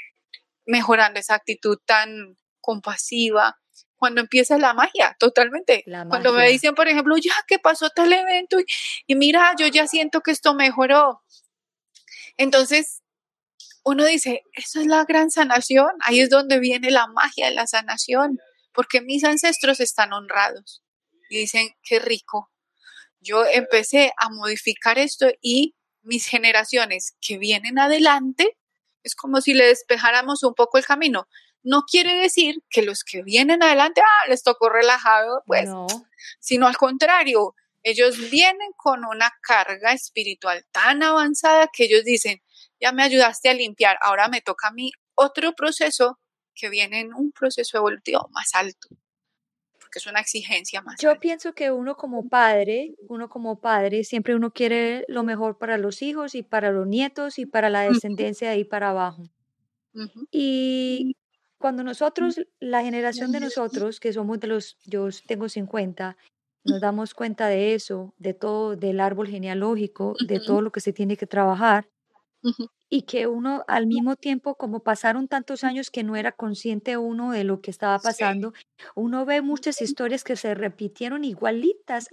mejorando 0.68 1.18
esa 1.18 1.34
actitud 1.34 1.78
tan 1.84 2.36
compasiva. 2.60 3.58
Cuando 3.96 4.20
empieza 4.20 4.58
la 4.58 4.74
magia, 4.74 5.16
totalmente. 5.18 5.82
Cuando 6.08 6.32
me 6.32 6.48
dicen, 6.48 6.76
por 6.76 6.86
ejemplo, 6.86 7.16
ya 7.16 7.34
que 7.48 7.58
pasó 7.58 7.90
tal 7.90 8.12
evento 8.12 8.60
y, 8.60 8.64
y 9.08 9.14
mira, 9.16 9.54
yo 9.58 9.66
ya 9.66 9.88
siento 9.88 10.20
que 10.20 10.30
esto 10.30 10.54
mejoró. 10.54 11.20
Entonces, 12.36 13.02
uno 13.82 14.04
dice, 14.04 14.42
eso 14.52 14.80
es 14.80 14.86
la 14.86 15.04
gran 15.04 15.30
sanación, 15.30 15.90
ahí 16.00 16.20
es 16.20 16.28
donde 16.28 16.60
viene 16.60 16.90
la 16.90 17.06
magia 17.06 17.46
de 17.46 17.54
la 17.54 17.66
sanación, 17.66 18.38
porque 18.72 19.00
mis 19.00 19.24
ancestros 19.24 19.80
están 19.80 20.12
honrados 20.12 20.84
y 21.30 21.38
dicen, 21.38 21.70
qué 21.82 21.98
rico. 21.98 22.52
Yo 23.18 23.46
empecé 23.46 24.12
a 24.18 24.28
modificar 24.28 24.98
esto 24.98 25.28
y 25.40 25.74
mis 26.02 26.26
generaciones 26.26 27.16
que 27.20 27.38
vienen 27.38 27.78
adelante 27.78 28.57
es 29.08 29.16
como 29.16 29.40
si 29.40 29.54
le 29.54 29.66
despejáramos 29.66 30.42
un 30.44 30.54
poco 30.54 30.78
el 30.78 30.84
camino. 30.84 31.28
No 31.62 31.82
quiere 31.82 32.14
decir 32.14 32.62
que 32.70 32.82
los 32.82 33.02
que 33.02 33.22
vienen 33.22 33.62
adelante, 33.62 34.00
ah, 34.00 34.28
les 34.28 34.42
tocó 34.42 34.68
relajado, 34.68 35.42
pues, 35.46 35.68
no. 35.68 35.86
sino 36.38 36.66
al 36.66 36.76
contrario, 36.76 37.54
ellos 37.82 38.30
vienen 38.30 38.70
con 38.76 39.04
una 39.04 39.32
carga 39.42 39.92
espiritual 39.92 40.64
tan 40.70 41.02
avanzada 41.02 41.68
que 41.72 41.84
ellos 41.84 42.04
dicen, 42.04 42.42
ya 42.80 42.92
me 42.92 43.02
ayudaste 43.02 43.48
a 43.48 43.54
limpiar, 43.54 43.98
ahora 44.02 44.28
me 44.28 44.40
toca 44.40 44.68
a 44.68 44.72
mí 44.72 44.92
otro 45.14 45.54
proceso 45.54 46.20
que 46.54 46.68
viene 46.68 47.00
en 47.00 47.14
un 47.14 47.32
proceso 47.32 47.78
evolutivo 47.78 48.28
más 48.32 48.54
alto 48.54 48.88
porque 49.98 50.08
es 50.08 50.12
una 50.12 50.20
exigencia 50.20 50.82
más. 50.82 51.00
Yo 51.00 51.18
pienso 51.20 51.52
que 51.54 51.70
uno 51.70 51.96
como 51.96 52.28
padre, 52.28 52.94
uno 53.08 53.28
como 53.28 53.60
padre, 53.60 54.04
siempre 54.04 54.34
uno 54.34 54.52
quiere 54.52 55.04
lo 55.08 55.22
mejor 55.22 55.58
para 55.58 55.78
los 55.78 56.02
hijos 56.02 56.34
y 56.34 56.42
para 56.42 56.70
los 56.70 56.86
nietos 56.86 57.38
y 57.38 57.46
para 57.46 57.70
la 57.70 57.82
descendencia 57.82 58.48
de 58.48 58.54
ahí 58.54 58.64
para 58.64 58.90
abajo. 58.90 59.28
Y 60.30 61.16
Cuando 61.58 61.82
nosotros, 61.82 62.40
la 62.60 62.82
generación 62.82 63.32
de 63.32 63.40
nosotros, 63.40 64.00
que 64.00 64.12
somos 64.12 64.40
de 64.40 64.46
los, 64.46 64.76
yo 64.84 65.08
tengo 65.26 65.48
50, 65.48 66.16
nos 66.64 66.80
damos 66.80 67.14
cuenta 67.14 67.48
de 67.48 67.74
eso, 67.74 68.14
de 68.18 68.34
todo, 68.34 68.76
del 68.76 69.00
árbol 69.00 69.28
genealógico, 69.28 70.14
de 70.26 70.40
todo 70.40 70.62
lo 70.62 70.70
que 70.70 70.80
se 70.80 70.92
tiene 70.92 71.16
que 71.16 71.26
trabajar, 71.26 71.88
y 72.88 73.02
que 73.02 73.26
uno 73.26 73.64
al 73.68 73.86
mismo 73.86 74.16
tiempo, 74.16 74.54
como 74.54 74.80
pasaron 74.80 75.28
tantos 75.28 75.64
años 75.64 75.90
que 75.90 76.04
no 76.04 76.16
era 76.16 76.32
consciente 76.32 76.96
uno 76.96 77.32
de 77.32 77.44
lo 77.44 77.60
que 77.60 77.70
estaba 77.70 77.98
pasando, 77.98 78.52
uno 78.94 79.24
ve 79.24 79.42
muchas 79.42 79.80
historias 79.82 80.24
que 80.24 80.36
se 80.36 80.54
repitieron 80.54 81.24
igualitas. 81.24 82.08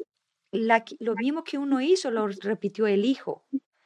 La, 0.52 0.84
lo 1.00 1.16
mismo 1.16 1.44
que 1.44 1.58
uno 1.58 1.82
hizo 1.82 2.12
lo 2.12 2.28
repitió 2.28 2.88
el 2.88 3.06
hijo. 3.06 3.44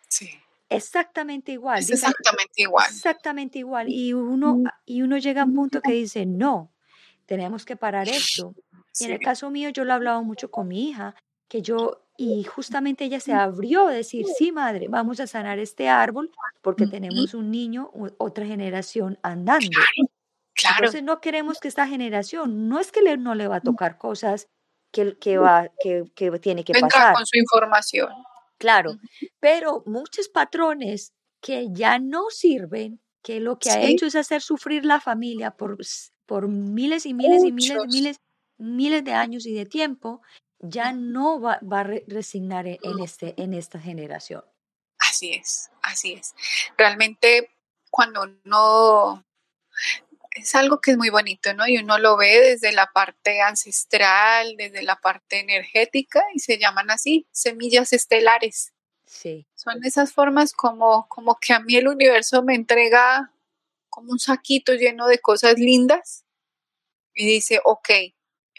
Sí. 0.07 0.29
Exactamente 0.69 1.51
igual. 1.51 1.79
exactamente 1.79 2.61
igual. 2.61 2.85
Exactamente 2.89 3.59
igual. 3.59 3.89
Y 3.89 4.13
uno, 4.13 4.63
y 4.85 5.01
uno 5.01 5.17
llega 5.17 5.41
a 5.41 5.45
un 5.45 5.55
punto 5.55 5.81
que 5.81 5.93
dice, 5.93 6.25
no, 6.27 6.71
tenemos 7.25 7.65
que 7.65 7.75
parar 7.75 8.07
esto. 8.07 8.53
Y 8.99 9.05
en 9.05 9.11
el 9.11 9.19
caso 9.19 9.49
mío, 9.49 9.69
yo 9.69 9.83
lo 9.83 9.91
he 9.91 9.95
hablado 9.95 10.23
mucho 10.23 10.51
con 10.51 10.67
mi 10.67 10.89
hija, 10.89 11.15
que 11.47 11.61
yo, 11.61 12.05
y 12.19 12.43
justamente 12.43 13.05
ella 13.05 13.21
se 13.21 13.31
abrió 13.31 13.87
a 13.87 13.93
decir, 13.93 14.25
sí, 14.37 14.51
madre, 14.51 14.89
vamos 14.89 15.21
a 15.21 15.27
sanar 15.27 15.57
este 15.57 15.87
árbol 15.87 16.29
porque 16.61 16.85
tenemos 16.85 17.33
un 17.33 17.49
niño, 17.49 17.91
otra 18.17 18.45
generación 18.45 19.17
andando. 19.23 19.69
Claro. 20.53 20.75
Entonces 20.79 21.03
no 21.03 21.21
queremos 21.21 21.61
que 21.61 21.69
esta 21.69 21.87
generación, 21.87 22.67
no 22.67 22.81
es 22.81 22.91
que 22.91 23.01
le, 23.01 23.15
no 23.15 23.35
le 23.35 23.47
va 23.47 23.55
a 23.55 23.61
tocar 23.61 23.97
cosas 23.97 24.49
que, 24.91 25.17
que, 25.17 25.37
va, 25.37 25.69
que, 25.81 26.11
que 26.13 26.29
tiene 26.39 26.65
que 26.65 26.73
Venga 26.73 26.89
pasar. 26.89 27.13
con 27.13 27.25
su 27.25 27.37
información. 27.37 28.11
Claro, 28.57 28.97
pero 29.39 29.83
muchos 29.85 30.27
patrones 30.27 31.13
que 31.39 31.67
ya 31.71 31.99
no 31.99 32.25
sirven, 32.31 32.99
que 33.21 33.39
lo 33.39 33.59
que 33.59 33.71
ha 33.71 33.81
hecho 33.81 34.05
es 34.05 34.17
hacer 34.17 34.41
sufrir 34.41 34.83
la 34.83 34.99
familia 34.99 35.51
por, 35.51 35.77
por 36.25 36.49
miles 36.49 37.05
y 37.05 37.13
miles 37.13 37.45
y 37.45 37.53
miles, 37.53 37.77
miles, 37.87 38.19
miles 38.57 39.05
de 39.05 39.13
años 39.13 39.45
y 39.45 39.53
de 39.53 39.65
tiempo, 39.65 40.21
ya 40.59 40.91
no 40.91 41.39
va, 41.39 41.59
va 41.61 41.81
a 41.81 41.83
resignar 41.83 42.67
en, 42.67 42.79
en, 42.83 42.99
este, 42.99 43.33
en 43.37 43.53
esta 43.53 43.79
generación. 43.79 44.43
Así 44.99 45.33
es, 45.33 45.69
así 45.81 46.13
es. 46.13 46.35
Realmente 46.77 47.49
cuando 47.89 48.23
uno 48.23 49.25
es 50.31 50.55
algo 50.55 50.79
que 50.79 50.91
es 50.91 50.97
muy 50.97 51.09
bonito, 51.09 51.53
¿no? 51.53 51.67
Y 51.67 51.77
uno 51.77 51.97
lo 51.97 52.17
ve 52.17 52.39
desde 52.39 52.71
la 52.71 52.91
parte 52.93 53.41
ancestral, 53.41 54.55
desde 54.57 54.83
la 54.83 54.95
parte 54.97 55.39
energética 55.39 56.23
y 56.33 56.39
se 56.39 56.57
llaman 56.57 56.91
así, 56.91 57.27
semillas 57.31 57.93
estelares. 57.93 58.73
Sí. 59.05 59.47
Son 59.55 59.83
esas 59.83 60.13
formas 60.13 60.53
como, 60.53 61.07
como 61.07 61.37
que 61.39 61.53
a 61.53 61.59
mí 61.59 61.75
el 61.75 61.87
universo 61.87 62.43
me 62.43 62.55
entrega 62.55 63.33
como 63.89 64.11
un 64.11 64.19
saquito 64.19 64.73
lleno 64.73 65.07
de 65.07 65.19
cosas 65.19 65.55
lindas 65.57 66.25
y 67.15 67.25
dice, 67.25 67.59
ok, 67.65 67.89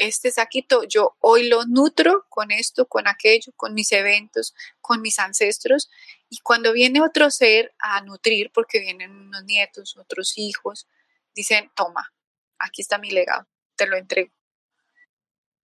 este 0.01 0.31
saquito 0.31 0.83
yo 0.85 1.17
hoy 1.21 1.49
lo 1.49 1.67
nutro 1.67 2.25
con 2.31 2.51
esto, 2.51 2.87
con 2.87 3.07
aquello, 3.07 3.53
con 3.55 3.75
mis 3.75 3.93
eventos, 3.93 4.55
con 4.81 5.03
mis 5.03 5.19
ancestros 5.19 5.91
y 6.31 6.39
cuando 6.39 6.73
viene 6.73 7.03
otro 7.03 7.31
ser 7.31 7.75
a 7.79 8.01
nutrir, 8.01 8.51
porque 8.53 8.81
vienen 8.81 9.11
unos 9.13 9.45
nietos, 9.45 9.97
otros 9.99 10.39
hijos, 10.39 10.89
dicen, 11.35 11.71
toma, 11.75 12.13
aquí 12.59 12.81
está 12.81 12.97
mi 12.97 13.11
legado, 13.11 13.47
te 13.77 13.87
lo 13.87 13.97
entrego. 13.97 14.33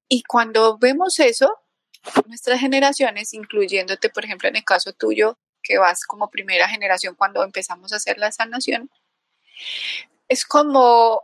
Y 0.06 0.22
cuando 0.22 0.76
vemos 0.76 1.18
eso, 1.18 1.58
nuestras 2.26 2.60
generaciones, 2.60 3.32
incluyéndote, 3.32 4.10
por 4.10 4.24
ejemplo, 4.24 4.48
en 4.48 4.56
el 4.56 4.64
caso 4.64 4.92
tuyo, 4.92 5.38
que 5.62 5.78
vas 5.78 6.04
como 6.04 6.30
primera 6.30 6.68
generación 6.68 7.14
cuando 7.14 7.42
empezamos 7.42 7.92
a 7.92 7.96
hacer 7.96 8.18
la 8.18 8.30
sanación, 8.32 8.90
es 10.28 10.44
como 10.44 11.22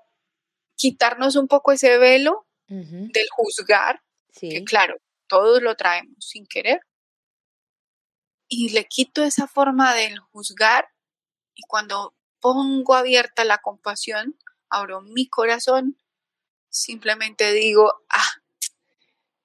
quitarnos 0.76 1.36
un 1.36 1.46
poco 1.46 1.72
ese 1.72 1.98
velo 1.98 2.46
uh 2.72 2.84
-huh. 2.84 3.12
del 3.12 3.26
juzgar, 3.36 4.00
Sí. 4.30 4.48
que 4.48 4.64
claro, 4.64 4.96
todos 5.28 5.60
lo 5.62 5.74
traemos 5.76 6.16
sin 6.18 6.46
querer, 6.46 6.80
y 8.48 8.70
le 8.70 8.84
quito 8.84 9.22
esa 9.24 9.46
forma 9.46 9.94
del 9.94 10.18
juzgar 10.18 10.86
y 11.54 11.62
cuando 11.68 12.14
pongo 12.40 12.94
abierta 12.94 13.44
la 13.44 13.58
compasión, 13.58 14.36
abro 14.68 15.00
mi 15.00 15.26
corazón, 15.28 15.96
simplemente 16.68 17.52
digo, 17.52 17.92
ah, 18.10 18.32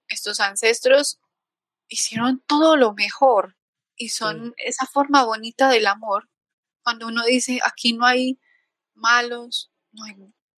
estos 0.09 0.39
ancestros 0.39 1.19
hicieron 1.87 2.41
todo 2.47 2.75
lo 2.75 2.93
mejor 2.93 3.55
y 3.95 4.09
son 4.09 4.53
sí. 4.57 4.63
esa 4.65 4.85
forma 4.85 5.23
bonita 5.23 5.69
del 5.69 5.87
amor. 5.87 6.29
Cuando 6.83 7.07
uno 7.07 7.23
dice, 7.25 7.59
aquí 7.63 7.93
no 7.93 8.05
hay 8.05 8.39
malos, 8.93 9.71
no 9.91 10.03
hay 10.05 10.15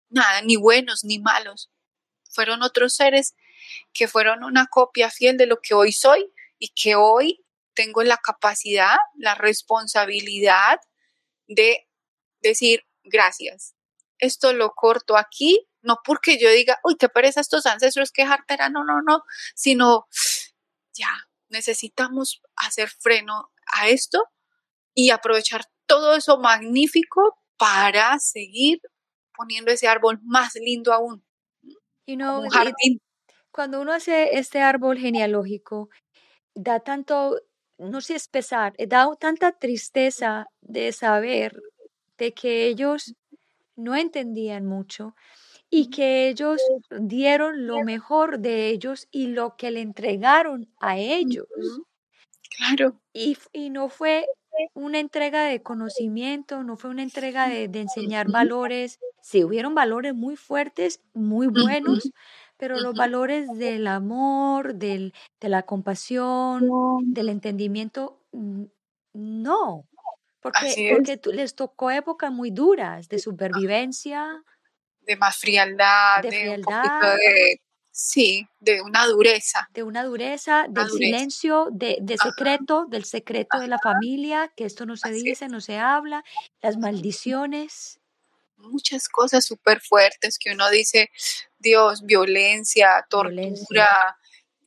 nada, 0.09 0.41
ni 0.41 0.55
buenos 0.57 1.03
ni 1.03 1.19
malos. 1.19 1.69
Fueron 2.37 2.61
otros 2.61 2.93
seres 2.93 3.35
que 3.91 4.07
fueron 4.07 4.43
una 4.43 4.67
copia 4.67 5.09
fiel 5.09 5.37
de 5.37 5.47
lo 5.47 5.59
que 5.59 5.73
hoy 5.73 5.91
soy 5.91 6.31
y 6.59 6.67
que 6.69 6.93
hoy 6.93 7.43
tengo 7.73 8.03
la 8.03 8.17
capacidad, 8.17 8.95
la 9.15 9.33
responsabilidad 9.33 10.79
de 11.47 11.87
decir 12.41 12.85
gracias. 13.03 13.73
Esto 14.19 14.53
lo 14.53 14.75
corto 14.75 15.17
aquí, 15.17 15.67
no 15.81 15.97
porque 16.05 16.37
yo 16.37 16.51
diga, 16.51 16.79
uy, 16.83 16.95
qué 16.95 17.09
pereza 17.09 17.41
estos 17.41 17.65
ancestros, 17.65 18.11
qué 18.11 18.23
jartera, 18.23 18.69
no, 18.69 18.83
no, 18.83 19.01
no, 19.01 19.23
sino 19.55 20.05
ya, 20.93 21.09
necesitamos 21.49 22.43
hacer 22.55 22.87
freno 22.87 23.51
a 23.65 23.87
esto 23.87 24.23
y 24.93 25.09
aprovechar 25.09 25.65
todo 25.87 26.15
eso 26.15 26.37
magnífico 26.37 27.41
para 27.57 28.19
seguir 28.19 28.79
poniendo 29.33 29.71
ese 29.71 29.87
árbol 29.87 30.19
más 30.21 30.53
lindo 30.53 30.93
aún. 30.93 31.26
You 32.07 32.15
know, 32.15 32.39
un 32.39 32.49
jardín. 32.49 33.01
Cuando 33.51 33.81
uno 33.81 33.93
hace 33.93 34.37
este 34.39 34.61
árbol 34.61 34.97
genealógico, 34.97 35.89
da 36.55 36.79
tanto, 36.81 37.41
no 37.79 38.01
sé, 38.01 38.15
es 38.15 38.27
pesar, 38.29 38.73
da 38.87 39.09
tanta 39.19 39.53
tristeza 39.53 40.47
de 40.61 40.91
saber 40.93 41.61
de 42.17 42.33
que 42.33 42.67
ellos 42.67 43.15
no 43.75 43.95
entendían 43.95 44.65
mucho 44.65 45.15
y 45.69 45.89
que 45.91 46.29
ellos 46.29 46.61
dieron 46.91 47.67
lo 47.67 47.83
mejor 47.83 48.39
de 48.39 48.69
ellos 48.69 49.07
y 49.11 49.27
lo 49.29 49.57
que 49.57 49.71
le 49.71 49.81
entregaron 49.81 50.69
a 50.79 50.97
ellos. 50.99 51.47
Claro. 52.57 53.01
Y, 53.13 53.37
y 53.53 53.69
no 53.69 53.89
fue 53.89 54.25
una 54.73 54.99
entrega 54.99 55.43
de 55.43 55.61
conocimiento, 55.61 56.63
no 56.63 56.77
fue 56.77 56.89
una 56.89 57.03
entrega 57.03 57.47
de, 57.47 57.67
de 57.67 57.81
enseñar 57.81 58.31
valores. 58.31 58.99
Sí, 59.21 59.43
hubieron 59.43 59.75
valores 59.75 60.13
muy 60.13 60.35
fuertes, 60.35 61.01
muy 61.13 61.47
buenos, 61.47 62.11
pero 62.57 62.79
los 62.79 62.95
valores 62.95 63.49
del 63.57 63.87
amor, 63.87 64.75
del, 64.75 65.13
de 65.39 65.49
la 65.49 65.63
compasión, 65.63 66.67
del 67.13 67.29
entendimiento, 67.29 68.21
no. 69.13 69.85
Porque, 70.39 70.93
porque 70.95 71.19
les 71.33 71.55
tocó 71.55 71.91
épocas 71.91 72.31
muy 72.31 72.51
duras 72.51 73.09
de 73.09 73.19
supervivencia. 73.19 74.43
De 75.01 75.17
más 75.17 75.37
frialdad, 75.37 76.21
de, 76.21 76.29
de 76.29 76.37
frialdad, 76.37 76.83
un 76.83 76.89
poquito 76.89 77.07
de, 77.07 77.61
sí, 77.99 78.47
de 78.59 78.81
una 78.81 79.07
dureza. 79.07 79.67
De 79.73 79.81
una 79.81 80.03
dureza, 80.03 80.65
del 80.69 80.87
dureza. 80.87 80.97
silencio, 80.97 81.67
de, 81.71 81.97
de 82.01 82.17
secreto, 82.17 82.79
Ajá. 82.81 82.87
del 82.89 83.05
secreto 83.05 83.57
Ajá. 83.57 83.61
de 83.63 83.67
la 83.67 83.79
familia, 83.79 84.53
que 84.55 84.65
esto 84.65 84.85
no 84.85 84.95
se 84.95 85.09
Así 85.09 85.23
dice, 85.23 85.45
es. 85.45 85.51
no 85.51 85.61
se 85.61 85.77
habla, 85.77 86.23
las 86.61 86.77
maldiciones. 86.77 87.99
Muchas 88.57 89.09
cosas 89.09 89.45
súper 89.45 89.81
fuertes 89.81 90.37
que 90.39 90.51
uno 90.51 90.69
dice, 90.69 91.09
Dios, 91.57 92.03
violencia, 92.05 93.05
tortura, 93.09 93.31
violencia. 93.35 93.87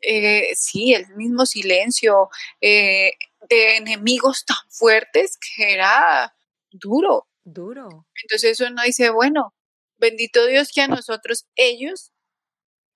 Eh, 0.02 0.50
sí, 0.54 0.94
el 0.94 1.06
mismo 1.16 1.44
silencio, 1.46 2.30
eh, 2.60 3.12
de 3.48 3.76
enemigos 3.76 4.44
tan 4.44 4.56
fuertes 4.70 5.38
que 5.38 5.74
era 5.74 6.34
duro. 6.70 7.28
Duro. 7.44 8.06
Entonces 8.22 8.60
uno 8.60 8.82
dice, 8.82 9.10
bueno, 9.10 9.54
bendito 9.98 10.46
Dios 10.46 10.70
que 10.74 10.82
a 10.82 10.88
nosotros 10.88 11.46
ellos 11.56 12.12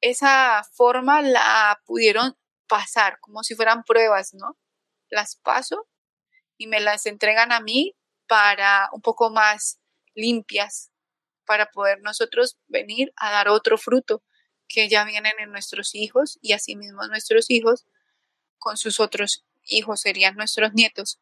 esa 0.04 0.62
forma 0.74 1.22
la 1.22 1.80
pudieron 1.86 2.36
pasar 2.68 3.18
como 3.20 3.42
si 3.42 3.54
fueran 3.54 3.84
pruebas, 3.84 4.34
¿no? 4.34 4.58
Las 5.08 5.36
paso 5.36 5.88
y 6.58 6.66
me 6.66 6.80
las 6.80 7.06
entregan 7.06 7.52
a 7.52 7.60
mí 7.60 7.96
para 8.26 8.90
un 8.92 9.00
poco 9.00 9.30
más 9.30 9.80
limpias, 10.14 10.90
para 11.46 11.70
poder 11.70 12.02
nosotros 12.02 12.58
venir 12.68 13.14
a 13.16 13.30
dar 13.30 13.48
otro 13.48 13.78
fruto 13.78 14.22
que 14.68 14.90
ya 14.90 15.04
vienen 15.04 15.34
en 15.38 15.50
nuestros 15.50 15.94
hijos 15.94 16.38
y 16.42 16.52
asimismo 16.52 17.06
nuestros 17.06 17.48
hijos 17.48 17.86
con 18.58 18.76
sus 18.76 19.00
otros 19.00 19.46
hijos 19.64 20.02
serían 20.02 20.36
nuestros 20.36 20.74
nietos. 20.74 21.18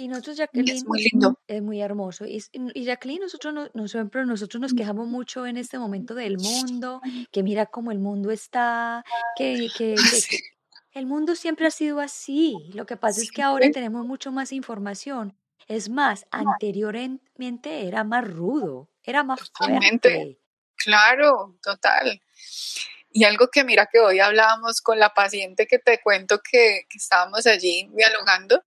Y 0.00 0.08
nosotros, 0.08 0.38
Jacqueline, 0.38 0.76
es 0.76 0.86
muy 0.86 1.04
lindo. 1.12 1.38
Es 1.46 1.60
muy 1.60 1.82
hermoso. 1.82 2.24
Y, 2.24 2.42
y 2.52 2.84
Jacqueline, 2.84 3.20
nosotros, 3.20 3.52
no, 3.52 3.68
nosotros, 3.74 4.26
nosotros 4.26 4.58
nos 4.58 4.72
quejamos 4.72 5.06
mucho 5.06 5.46
en 5.46 5.58
este 5.58 5.78
momento 5.78 6.14
del 6.14 6.38
mundo, 6.38 7.02
que 7.30 7.42
mira 7.42 7.66
cómo 7.66 7.92
el 7.92 7.98
mundo 7.98 8.30
está, 8.30 9.04
que, 9.36 9.68
que, 9.76 9.96
el 10.94 11.04
mundo 11.04 11.36
siempre 11.36 11.66
ha 11.66 11.70
sido 11.70 12.00
así. 12.00 12.56
Lo 12.72 12.86
que 12.86 12.96
pasa 12.96 13.20
es 13.20 13.30
que 13.30 13.42
ahora 13.42 13.70
tenemos 13.70 14.06
mucho 14.06 14.32
más 14.32 14.52
información. 14.52 15.36
Es 15.68 15.90
más, 15.90 16.24
anteriormente 16.30 17.86
era 17.86 18.02
más 18.02 18.26
rudo, 18.26 18.88
era 19.02 19.22
más 19.22 19.52
fuerte. 19.52 20.40
Claro, 20.76 21.58
total. 21.62 22.22
Y 23.12 23.24
algo 23.24 23.48
que 23.48 23.64
mira 23.64 23.86
que 23.92 23.98
hoy 23.98 24.18
hablábamos 24.18 24.80
con 24.80 24.98
la 24.98 25.12
paciente 25.12 25.66
que 25.66 25.78
te 25.78 26.00
cuento 26.00 26.40
que, 26.40 26.86
que 26.88 26.96
estábamos 26.96 27.46
allí 27.46 27.90
dialogando, 27.92 28.64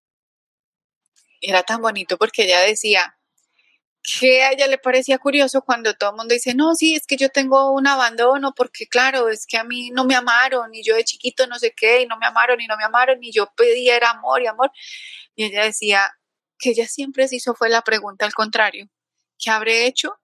era 1.43 1.63
tan 1.63 1.81
bonito 1.81 2.17
porque 2.17 2.43
ella 2.43 2.61
decía, 2.61 3.15
que 4.03 4.43
a 4.43 4.51
ella 4.51 4.67
le 4.67 4.77
parecía 4.77 5.17
curioso 5.17 5.61
cuando 5.61 5.93
todo 5.95 6.11
el 6.11 6.17
mundo 6.17 6.33
dice, 6.33 6.53
no, 6.53 6.75
sí, 6.75 6.93
es 6.93 7.07
que 7.07 7.15
yo 7.15 7.29
tengo 7.29 7.71
un 7.71 7.87
abandono, 7.87 8.53
porque 8.53 8.87
claro, 8.87 9.29
es 9.29 9.47
que 9.47 9.57
a 9.57 9.63
mí 9.63 9.91
no 9.91 10.03
me 10.05 10.15
amaron, 10.15 10.75
y 10.75 10.83
yo 10.83 10.95
de 10.95 11.05
chiquito 11.05 11.47
no 11.47 11.57
sé 11.57 11.73
qué, 11.75 12.01
y 12.01 12.05
no 12.05 12.17
me 12.17 12.25
amaron, 12.25 12.59
y 12.59 12.67
no 12.67 12.75
me 12.75 12.83
amaron, 12.83 13.23
y 13.23 13.31
yo 13.31 13.47
pedía 13.55 13.95
era 13.95 14.11
amor 14.11 14.41
y 14.41 14.47
amor. 14.47 14.71
Y 15.35 15.45
ella 15.45 15.63
decía 15.63 16.11
que 16.59 16.71
ella 16.71 16.87
siempre 16.87 17.27
se 17.29 17.37
hizo 17.37 17.55
fue 17.55 17.69
la 17.69 17.81
pregunta 17.81 18.25
al 18.25 18.33
contrario, 18.33 18.89
¿qué 19.39 19.49
habré 19.51 19.85
hecho 19.85 20.19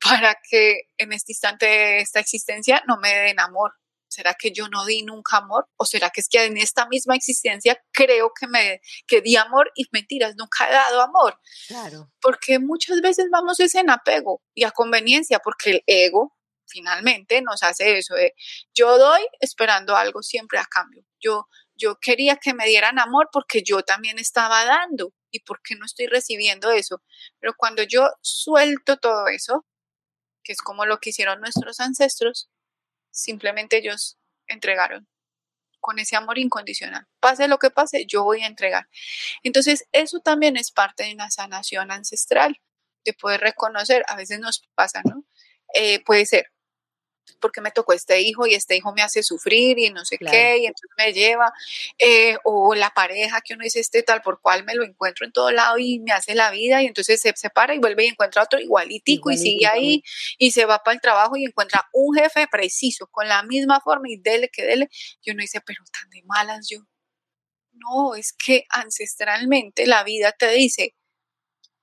para 0.00 0.36
que 0.48 0.82
en 0.98 1.12
este 1.12 1.32
instante 1.32 1.66
de 1.66 2.00
esta 2.00 2.20
existencia 2.20 2.84
no 2.86 2.96
me 2.98 3.12
den 3.12 3.40
amor? 3.40 3.72
¿Será 4.18 4.34
que 4.34 4.50
yo 4.50 4.66
no 4.66 4.84
di 4.84 5.04
nunca 5.04 5.36
amor? 5.36 5.68
¿O 5.76 5.84
será 5.84 6.10
que 6.10 6.20
es 6.20 6.28
que 6.28 6.44
en 6.44 6.56
esta 6.56 6.88
misma 6.88 7.14
existencia 7.14 7.80
creo 7.92 8.32
que 8.34 8.48
me 8.48 8.80
que 9.06 9.20
di 9.20 9.36
amor 9.36 9.70
y 9.76 9.84
mentiras, 9.92 10.34
nunca 10.36 10.68
he 10.68 10.72
dado 10.72 11.02
amor? 11.02 11.38
Claro. 11.68 12.10
Porque 12.20 12.58
muchas 12.58 13.00
veces 13.00 13.26
vamos 13.30 13.60
ese 13.60 13.78
en 13.78 13.90
apego 13.90 14.42
y 14.54 14.64
a 14.64 14.72
conveniencia, 14.72 15.38
porque 15.38 15.70
el 15.70 15.82
ego 15.86 16.36
finalmente 16.66 17.42
nos 17.42 17.62
hace 17.62 17.96
eso 17.98 18.16
de 18.16 18.34
yo 18.74 18.98
doy 18.98 19.22
esperando 19.38 19.94
algo 19.94 20.20
siempre 20.20 20.58
a 20.58 20.64
cambio. 20.64 21.04
Yo 21.20 21.46
yo 21.76 22.00
quería 22.00 22.38
que 22.38 22.54
me 22.54 22.66
dieran 22.66 22.98
amor 22.98 23.28
porque 23.32 23.62
yo 23.62 23.82
también 23.82 24.18
estaba 24.18 24.64
dando 24.64 25.14
y 25.30 25.44
porque 25.44 25.76
no 25.76 25.86
estoy 25.86 26.08
recibiendo 26.08 26.72
eso. 26.72 27.04
Pero 27.38 27.54
cuando 27.56 27.84
yo 27.84 28.08
suelto 28.20 28.96
todo 28.96 29.28
eso, 29.28 29.64
que 30.42 30.50
es 30.50 30.60
como 30.60 30.86
lo 30.86 30.98
que 30.98 31.10
hicieron 31.10 31.40
nuestros 31.40 31.78
ancestros, 31.78 32.50
simplemente 33.18 33.78
ellos 33.78 34.18
entregaron 34.46 35.08
con 35.80 35.98
ese 35.98 36.16
amor 36.16 36.38
incondicional. 36.38 37.06
Pase 37.20 37.48
lo 37.48 37.58
que 37.58 37.70
pase, 37.70 38.04
yo 38.06 38.24
voy 38.24 38.42
a 38.42 38.46
entregar. 38.46 38.88
Entonces, 39.42 39.86
eso 39.92 40.20
también 40.20 40.56
es 40.56 40.70
parte 40.72 41.04
de 41.04 41.14
una 41.14 41.30
sanación 41.30 41.90
ancestral, 41.90 42.60
de 43.04 43.12
poder 43.12 43.40
reconocer, 43.40 44.04
a 44.08 44.16
veces 44.16 44.40
nos 44.40 44.68
pasa, 44.74 45.02
¿no? 45.04 45.24
Eh, 45.74 46.02
puede 46.04 46.26
ser 46.26 46.50
porque 47.40 47.60
me 47.60 47.70
tocó 47.70 47.92
este 47.92 48.20
hijo 48.20 48.46
y 48.46 48.54
este 48.54 48.76
hijo 48.76 48.92
me 48.92 49.02
hace 49.02 49.22
sufrir 49.22 49.78
y 49.78 49.90
no 49.90 50.04
sé 50.04 50.18
qué, 50.18 50.58
y 50.58 50.66
entonces 50.66 50.90
me 50.96 51.12
lleva, 51.12 51.52
eh, 51.98 52.36
o 52.44 52.74
la 52.74 52.90
pareja 52.90 53.40
que 53.40 53.54
uno 53.54 53.64
dice 53.64 53.80
este 53.80 54.02
tal 54.02 54.22
por 54.22 54.40
cual 54.40 54.64
me 54.64 54.74
lo 54.74 54.84
encuentro 54.84 55.26
en 55.26 55.32
todo 55.32 55.50
lado 55.50 55.78
y 55.78 55.98
me 56.00 56.12
hace 56.12 56.34
la 56.34 56.50
vida 56.50 56.82
y 56.82 56.86
entonces 56.86 57.20
se 57.20 57.32
separa 57.36 57.74
y 57.74 57.78
vuelve 57.78 58.04
y 58.04 58.08
encuentra 58.08 58.42
otro 58.42 58.60
igualitico, 58.60 59.30
y 59.30 59.38
sigue 59.38 59.66
ahí 59.66 60.02
y 60.38 60.52
se 60.52 60.64
va 60.64 60.78
para 60.78 60.94
el 60.94 61.00
trabajo 61.00 61.36
y 61.36 61.44
encuentra 61.44 61.88
un 61.92 62.16
jefe 62.16 62.46
preciso 62.50 63.06
con 63.08 63.28
la 63.28 63.42
misma 63.42 63.80
forma 63.80 64.08
y 64.08 64.16
dele 64.16 64.48
que 64.48 64.64
dele, 64.64 64.88
y 65.22 65.30
uno 65.30 65.42
dice, 65.42 65.60
pero 65.60 65.84
tan 65.92 66.08
de 66.10 66.22
malas 66.24 66.68
yo. 66.68 66.78
No, 67.72 68.14
es 68.14 68.32
que 68.32 68.64
ancestralmente 68.70 69.86
la 69.86 70.02
vida 70.02 70.32
te 70.32 70.50
dice, 70.50 70.94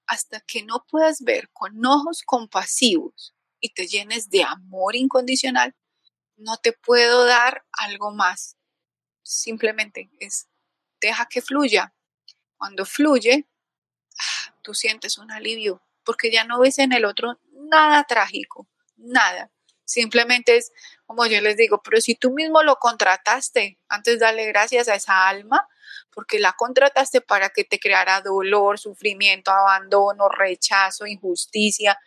hasta 0.08 0.42
que 0.42 0.64
no 0.64 0.86
puedas 0.90 1.22
ver 1.22 1.50
con 1.54 1.86
ojos 1.86 2.22
compasivos 2.26 3.35
y 3.66 3.70
te 3.70 3.88
llenes 3.88 4.30
de 4.30 4.44
amor 4.44 4.96
incondicional, 4.96 5.76
no 6.38 6.58
te 6.58 6.72
puedo 6.72 7.26
dar 7.26 7.66
algo 7.72 8.12
más. 8.12 8.58
Simplemente 9.24 10.12
es, 10.20 10.48
deja 11.02 11.26
que 11.26 11.42
fluya. 11.42 11.94
Cuando 12.58 12.86
fluye, 12.86 13.48
ah, 14.20 14.56
tú 14.62 14.76
sientes 14.76 15.18
un 15.18 15.32
alivio, 15.32 15.82
porque 16.04 16.32
ya 16.32 16.44
no 16.44 16.60
ves 16.60 16.78
en 16.78 16.94
el 16.94 17.06
otro 17.06 17.40
nada 17.52 18.04
trágico, 18.04 18.68
nada. 18.98 19.52
Simplemente 19.84 20.58
es, 20.58 20.72
como 21.08 21.26
yo 21.26 21.42
les 21.42 21.58
digo, 21.58 21.82
pero 21.82 22.00
si 22.02 22.14
tú 22.14 22.32
mismo 22.32 22.62
lo 22.62 22.76
contrataste, 22.76 23.80
antes 23.88 24.20
dale 24.20 24.46
gracias 24.46 24.88
a 24.88 24.96
esa 24.96 25.28
alma, 25.28 25.68
porque 26.12 26.40
la 26.40 26.54
contrataste 26.54 27.22
para 27.22 27.50
que 27.50 27.64
te 27.64 27.80
creara 27.80 28.22
dolor, 28.22 28.78
sufrimiento, 28.78 29.50
abandono, 29.50 30.30
rechazo, 30.30 31.08
injusticia 31.08 31.98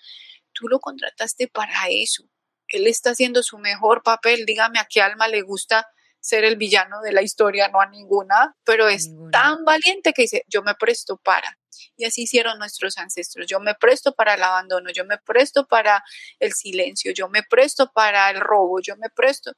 tú 0.59 0.68
lo 0.68 0.81
contrataste 0.81 1.49
para 1.49 1.88
eso. 1.88 2.25
Él 2.68 2.87
está 2.87 3.11
haciendo 3.11 3.42
su 3.42 3.59
mejor 3.59 4.03
papel. 4.03 4.44
Dígame 4.44 4.79
a 4.79 4.87
qué 4.90 5.01
alma 5.01 5.29
le 5.29 5.42
gusta 5.42 5.87
ser 6.21 6.44
el 6.44 6.57
villano 6.57 7.01
de 7.01 7.12
la 7.12 7.23
historia, 7.23 7.68
no 7.68 7.81
a 7.81 7.87
ninguna, 7.87 8.57
pero 8.64 8.88
es 8.88 9.09
tan 9.31 9.64
valiente 9.64 10.12
que 10.12 10.23
dice, 10.23 10.44
yo 10.49 10.62
me 10.62 10.75
presto 10.75 11.16
para. 11.16 11.57
Y 11.97 12.05
así 12.05 12.23
hicieron 12.23 12.59
nuestros 12.59 12.99
ancestros. 12.99 13.47
Yo 13.47 13.61
me 13.61 13.75
presto 13.75 14.12
para 14.12 14.35
el 14.35 14.42
abandono, 14.42 14.90
yo 14.90 15.05
me 15.05 15.18
presto 15.18 15.66
para 15.66 16.03
el 16.40 16.53
silencio, 16.53 17.12
yo 17.12 17.29
me 17.29 17.44
presto 17.44 17.92
para 17.92 18.29
el 18.31 18.40
robo, 18.40 18.81
yo 18.81 18.97
me 18.97 19.09
presto. 19.11 19.53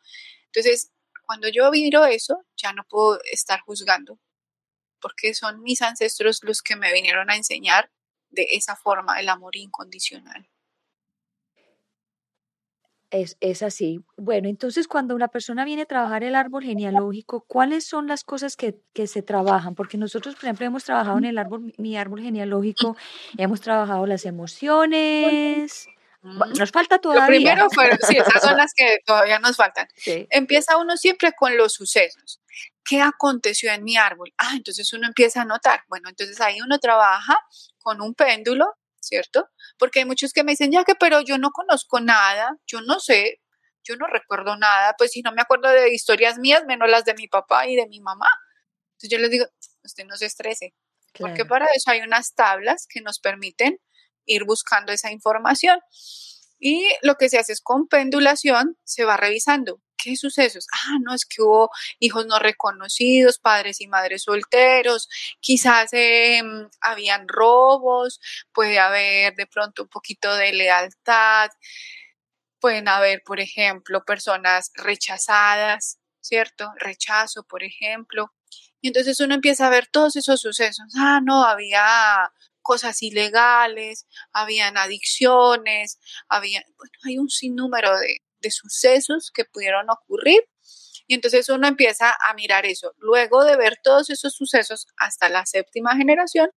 Entonces, 0.47 0.93
cuando 1.25 1.49
yo 1.49 1.71
miro 1.71 2.05
eso, 2.05 2.45
ya 2.57 2.73
no 2.73 2.85
puedo 2.89 3.19
estar 3.33 3.61
juzgando, 3.61 4.19
porque 5.01 5.33
son 5.33 5.63
mis 5.63 5.81
ancestros 5.81 6.41
los 6.43 6.61
que 6.61 6.77
me 6.77 6.93
vinieron 6.93 7.31
a 7.31 7.37
enseñar 7.37 7.91
de 8.29 8.47
esa 8.51 8.77
forma 8.77 9.19
el 9.19 9.29
amor 9.29 9.57
incondicional. 9.57 10.49
Es, 13.11 13.62
así. 13.62 14.05
Bueno, 14.16 14.49
entonces 14.49 14.87
cuando 14.87 15.16
una 15.16 15.27
persona 15.27 15.64
viene 15.64 15.83
a 15.83 15.87
trabajar 15.87 16.23
el 16.23 16.37
árbol 16.37 16.62
genealógico, 16.62 17.40
¿cuáles 17.40 17.85
son 17.85 18.07
las 18.07 18.23
cosas 18.23 18.57
que, 18.57 18.77
se 19.07 19.23
trabajan? 19.23 19.75
Porque 19.75 19.99
nosotros, 19.99 20.37
por 20.37 20.44
ejemplo, 20.44 20.66
hemos 20.66 20.85
trabajado 20.85 21.18
en 21.18 21.25
el 21.25 21.38
árbol, 21.38 21.75
mi 21.77 21.96
árbol 21.96 22.23
genealógico, 22.23 22.96
hemos 23.37 23.61
trabajado 23.61 24.07
las 24.07 24.25
emociones. 24.27 25.88
Nos 26.23 26.70
falta 26.70 26.99
todavía. 26.99 27.23
Lo 27.23 27.27
primero 27.27 27.70
fueron, 27.70 27.99
sí, 28.07 28.16
esas 28.16 28.42
son 28.42 28.57
las 28.57 28.73
que 28.77 28.99
todavía 29.05 29.40
nos 29.40 29.57
faltan. 29.57 29.88
Empieza 30.31 30.77
uno 30.77 30.96
siempre 30.96 31.33
con 31.33 31.57
los 31.57 31.73
sucesos. 31.73 32.40
¿Qué 32.85 33.01
aconteció 33.01 33.73
en 33.73 33.83
mi 33.83 33.96
árbol? 33.96 34.33
Ah, 34.38 34.53
entonces 34.55 34.92
uno 34.92 35.09
empieza 35.09 35.42
a 35.42 35.44
notar. 35.44 35.83
Bueno, 35.88 36.09
entonces 36.09 36.40
ahí 36.40 36.61
uno 36.61 36.79
trabaja 36.79 37.37
con 37.83 38.01
un 38.01 38.14
péndulo 38.14 38.66
¿cierto? 39.11 39.49
Porque 39.77 39.99
hay 39.99 40.05
muchos 40.05 40.33
que 40.33 40.44
me 40.44 40.53
dicen, 40.53 40.70
ya 40.70 40.85
que, 40.85 40.94
pero 40.94 41.20
yo 41.20 41.37
no 41.37 41.51
conozco 41.51 42.01
nada, 42.01 42.57
yo 42.66 42.81
no 42.81 43.01
sé, 43.01 43.40
yo 43.83 43.96
no 43.96 44.07
recuerdo 44.07 44.57
nada, 44.57 44.94
pues 44.96 45.11
si 45.11 45.20
no 45.20 45.33
me 45.33 45.42
acuerdo 45.42 45.68
de 45.68 45.92
historias 45.92 46.38
mías, 46.38 46.62
menos 46.66 46.88
las 46.88 47.05
de 47.05 47.14
mi 47.14 47.27
papá 47.27 47.66
y 47.66 47.75
de 47.75 47.88
mi 47.88 48.01
mamá. 48.01 48.29
Entonces 48.92 49.11
yo 49.11 49.18
les 49.18 49.31
digo, 49.31 49.46
usted 49.83 50.05
no 50.07 50.16
se 50.16 50.27
estrese, 50.27 50.75
porque 51.18 51.44
para 51.44 51.66
eso 51.75 51.90
hay 51.90 52.01
unas 52.03 52.35
tablas 52.35 52.87
que 52.88 53.01
nos 53.01 53.18
permiten 53.18 53.79
ir 54.27 54.44
buscando 54.44 54.92
esa 54.92 55.11
información. 55.11 55.81
Y 56.61 56.87
lo 57.03 57.16
que 57.16 57.29
se 57.29 57.38
hace 57.38 57.53
es 57.53 57.61
con 57.61 57.88
pendulación, 57.88 58.77
se 58.85 59.05
va 59.05 59.16
revisando 59.16 59.81
¿Qué 60.03 60.17
sucesos? 60.17 60.67
Ah, 60.73 60.99
no, 61.03 61.15
es 61.15 61.25
que 61.27 61.43
hubo 61.43 61.71
hijos 61.99 62.27
no 62.27 62.39
reconocidos, 62.39 63.39
padres 63.39 63.81
y 63.81 63.87
madres 63.89 64.23
solteros, 64.23 65.09
quizás 65.41 65.91
em, 65.93 66.69
habían 66.81 67.29
robos, 67.29 68.21
puede 68.53 68.79
haber 68.79 69.35
de 69.35 69.47
pronto 69.47 69.83
un 69.85 69.89
poquito 69.89 70.35
de 70.37 70.53
lealtad, 70.53 71.51
pueden 72.61 72.89
haber, 72.89 73.23
por 73.25 73.41
ejemplo, 73.41 74.05
personas 74.05 74.71
rechazadas, 74.75 75.99
¿cierto? 76.21 76.71
Rechazo, 76.77 77.45
por 77.45 77.63
ejemplo. 77.65 78.33
Y 78.81 78.89
entonces 78.89 79.21
uno 79.21 79.35
empieza 79.35 79.67
a 79.67 79.71
ver 79.71 79.87
todos 79.89 80.17
esos 80.17 80.41
sucesos. 80.41 80.87
Ah, 80.99 81.21
no, 81.23 81.45
había 81.45 82.31
cosas 82.63 83.03
ilegales, 83.03 84.07
habían 84.33 84.77
adicciones, 84.79 85.99
había, 86.29 86.63
bueno, 86.79 86.93
hay 87.05 87.19
un 87.19 87.29
sinnúmero 87.31 87.99
de, 87.99 88.19
de 88.40 88.50
sucesos 88.50 89.31
que 89.33 89.44
pudieron 89.44 89.88
ocurrir. 89.90 90.42
Y 91.07 91.14
entonces 91.14 91.48
uno 91.48 91.66
empieza 91.66 92.14
a 92.29 92.35
mirar 92.35 92.66
eso. 92.66 92.94
Luego 92.98 93.44
de 93.44 93.57
ver 93.57 93.79
todos 93.83 94.11
esos 94.11 94.35
sucesos 94.35 94.87
hasta 94.96 95.29
la 95.29 95.44
séptima 95.44 95.96
generación, 95.96 96.50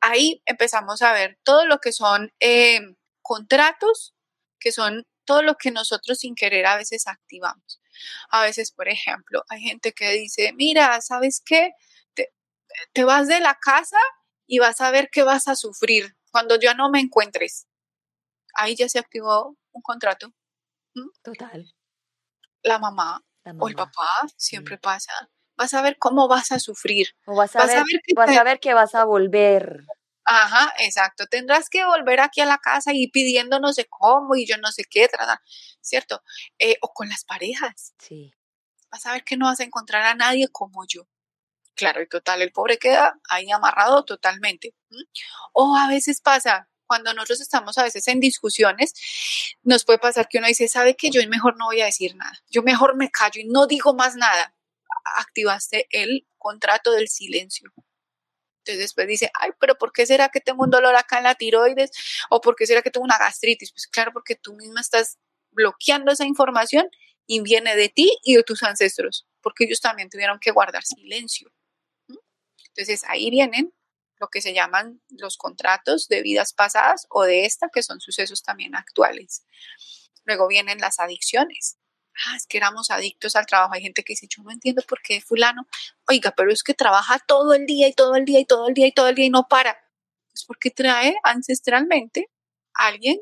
ahí 0.00 0.42
empezamos 0.46 1.02
a 1.02 1.12
ver 1.12 1.38
todo 1.42 1.66
lo 1.66 1.78
que 1.78 1.92
son 1.92 2.32
eh, 2.40 2.80
contratos, 3.22 4.14
que 4.58 4.72
son 4.72 5.06
todo 5.24 5.42
lo 5.42 5.56
que 5.56 5.70
nosotros 5.70 6.18
sin 6.18 6.34
querer 6.34 6.66
a 6.66 6.76
veces 6.76 7.06
activamos. 7.06 7.80
A 8.30 8.42
veces, 8.42 8.72
por 8.72 8.88
ejemplo, 8.88 9.44
hay 9.48 9.60
gente 9.60 9.92
que 9.92 10.10
dice, 10.12 10.52
mira, 10.54 11.00
¿sabes 11.00 11.42
qué? 11.44 11.72
Te, 12.14 12.32
te 12.92 13.04
vas 13.04 13.26
de 13.28 13.40
la 13.40 13.58
casa 13.60 13.98
y 14.46 14.58
vas 14.58 14.80
a 14.80 14.90
ver 14.90 15.10
que 15.10 15.22
vas 15.22 15.48
a 15.48 15.56
sufrir 15.56 16.16
cuando 16.30 16.58
ya 16.58 16.74
no 16.74 16.90
me 16.90 17.00
encuentres. 17.00 17.66
Ahí 18.54 18.76
ya 18.76 18.88
se 18.88 18.98
activó 18.98 19.56
un 19.76 19.82
contrato. 19.82 20.32
Total. 21.22 21.72
La 22.62 22.78
mamá, 22.78 23.22
o 23.58 23.68
el 23.68 23.74
papá, 23.74 24.08
siempre 24.36 24.78
pasa. 24.78 25.12
Vas 25.56 25.74
a 25.74 25.82
ver 25.82 25.98
cómo 25.98 26.28
vas 26.28 26.52
a 26.52 26.58
sufrir. 26.58 27.08
O 27.26 27.36
vas 27.36 27.54
a, 27.56 27.64
ver, 27.66 27.84
que 28.04 28.14
vas 28.14 28.36
a 28.36 28.42
ver 28.42 28.60
que 28.60 28.74
vas 28.74 28.94
a 28.94 29.04
volver. 29.04 29.84
Ajá, 30.24 30.72
exacto. 30.78 31.26
Tendrás 31.26 31.70
que 31.70 31.84
volver 31.84 32.20
aquí 32.20 32.40
a 32.40 32.46
la 32.46 32.58
casa 32.58 32.90
y 32.92 33.08
pidiéndonos 33.08 33.76
de 33.76 33.86
cómo 33.86 34.34
y 34.34 34.46
yo 34.46 34.56
no 34.58 34.72
sé 34.72 34.84
qué, 34.90 35.08
¿cierto? 35.80 36.22
Eh, 36.58 36.76
o 36.80 36.92
con 36.92 37.08
las 37.08 37.24
parejas. 37.24 37.94
Sí. 37.98 38.32
Vas 38.90 39.06
a 39.06 39.12
ver 39.12 39.24
que 39.24 39.36
no 39.36 39.46
vas 39.46 39.60
a 39.60 39.64
encontrar 39.64 40.02
a 40.02 40.14
nadie 40.14 40.48
como 40.48 40.84
yo. 40.86 41.06
Claro, 41.74 42.02
y 42.02 42.08
total, 42.08 42.42
el 42.42 42.52
pobre 42.52 42.78
queda 42.78 43.20
ahí 43.28 43.50
amarrado 43.50 44.04
totalmente. 44.04 44.74
O 45.52 45.76
a 45.76 45.88
veces 45.88 46.20
pasa, 46.22 46.68
cuando 46.86 47.12
nosotros 47.14 47.40
estamos 47.40 47.78
a 47.78 47.82
veces 47.82 48.06
en 48.08 48.20
discusiones, 48.20 48.94
nos 49.62 49.84
puede 49.84 49.98
pasar 49.98 50.28
que 50.28 50.38
uno 50.38 50.46
dice, 50.46 50.68
sabe 50.68 50.96
que 50.96 51.10
yo 51.10 51.26
mejor 51.28 51.56
no 51.56 51.66
voy 51.66 51.80
a 51.80 51.86
decir 51.86 52.16
nada, 52.16 52.42
yo 52.48 52.62
mejor 52.62 52.96
me 52.96 53.10
callo 53.10 53.40
y 53.40 53.44
no 53.44 53.66
digo 53.66 53.94
más 53.94 54.16
nada. 54.16 54.54
Activaste 55.16 55.86
el 55.90 56.26
contrato 56.38 56.92
del 56.92 57.08
silencio. 57.08 57.72
Entonces 58.66 58.78
después 58.78 59.06
dice, 59.06 59.30
ay, 59.34 59.50
pero 59.60 59.78
¿por 59.78 59.92
qué 59.92 60.06
será 60.06 60.28
que 60.28 60.40
tengo 60.40 60.64
un 60.64 60.70
dolor 60.70 60.96
acá 60.96 61.18
en 61.18 61.24
la 61.24 61.36
tiroides? 61.36 61.90
¿O 62.30 62.40
por 62.40 62.56
qué 62.56 62.66
será 62.66 62.82
que 62.82 62.90
tengo 62.90 63.04
una 63.04 63.18
gastritis? 63.18 63.70
Pues 63.72 63.86
claro, 63.86 64.12
porque 64.12 64.34
tú 64.34 64.54
misma 64.54 64.80
estás 64.80 65.18
bloqueando 65.52 66.10
esa 66.10 66.24
información 66.24 66.88
y 67.26 67.40
viene 67.40 67.76
de 67.76 67.88
ti 67.88 68.18
y 68.24 68.34
de 68.34 68.42
tus 68.42 68.62
ancestros, 68.62 69.26
porque 69.40 69.64
ellos 69.64 69.80
también 69.80 70.10
tuvieron 70.10 70.38
que 70.40 70.50
guardar 70.50 70.82
silencio. 70.82 71.52
Entonces 72.68 73.04
ahí 73.08 73.30
vienen 73.30 73.72
lo 74.18 74.28
que 74.28 74.40
se 74.40 74.54
llaman 74.54 75.00
los 75.10 75.36
contratos 75.36 76.08
de 76.08 76.22
vidas 76.22 76.52
pasadas 76.52 77.06
o 77.10 77.24
de 77.24 77.44
esta, 77.44 77.68
que 77.68 77.82
son 77.82 78.00
sucesos 78.00 78.42
también 78.42 78.74
actuales. 78.74 79.44
Luego 80.24 80.48
vienen 80.48 80.78
las 80.78 80.98
adicciones. 81.00 81.78
Ah, 82.26 82.36
es 82.36 82.46
que 82.46 82.56
éramos 82.56 82.90
adictos 82.90 83.36
al 83.36 83.46
trabajo. 83.46 83.74
Hay 83.74 83.82
gente 83.82 84.02
que 84.02 84.14
dice, 84.14 84.26
yo 84.28 84.42
no 84.42 84.50
entiendo 84.50 84.82
por 84.88 85.02
qué 85.02 85.20
fulano, 85.20 85.66
oiga, 86.08 86.32
pero 86.36 86.50
es 86.50 86.62
que 86.62 86.74
trabaja 86.74 87.18
todo 87.18 87.52
el 87.52 87.66
día 87.66 87.88
y 87.88 87.92
todo 87.92 88.16
el 88.16 88.24
día 88.24 88.40
y 88.40 88.46
todo 88.46 88.68
el 88.68 88.74
día 88.74 88.86
y 88.86 88.92
todo 88.92 89.08
el 89.08 89.14
día 89.14 89.26
y 89.26 89.30
no 89.30 89.46
para. 89.48 89.78
Pues 90.30 90.44
porque 90.44 90.70
trae 90.70 91.16
ancestralmente 91.22 92.30
a 92.74 92.86
alguien, 92.86 93.20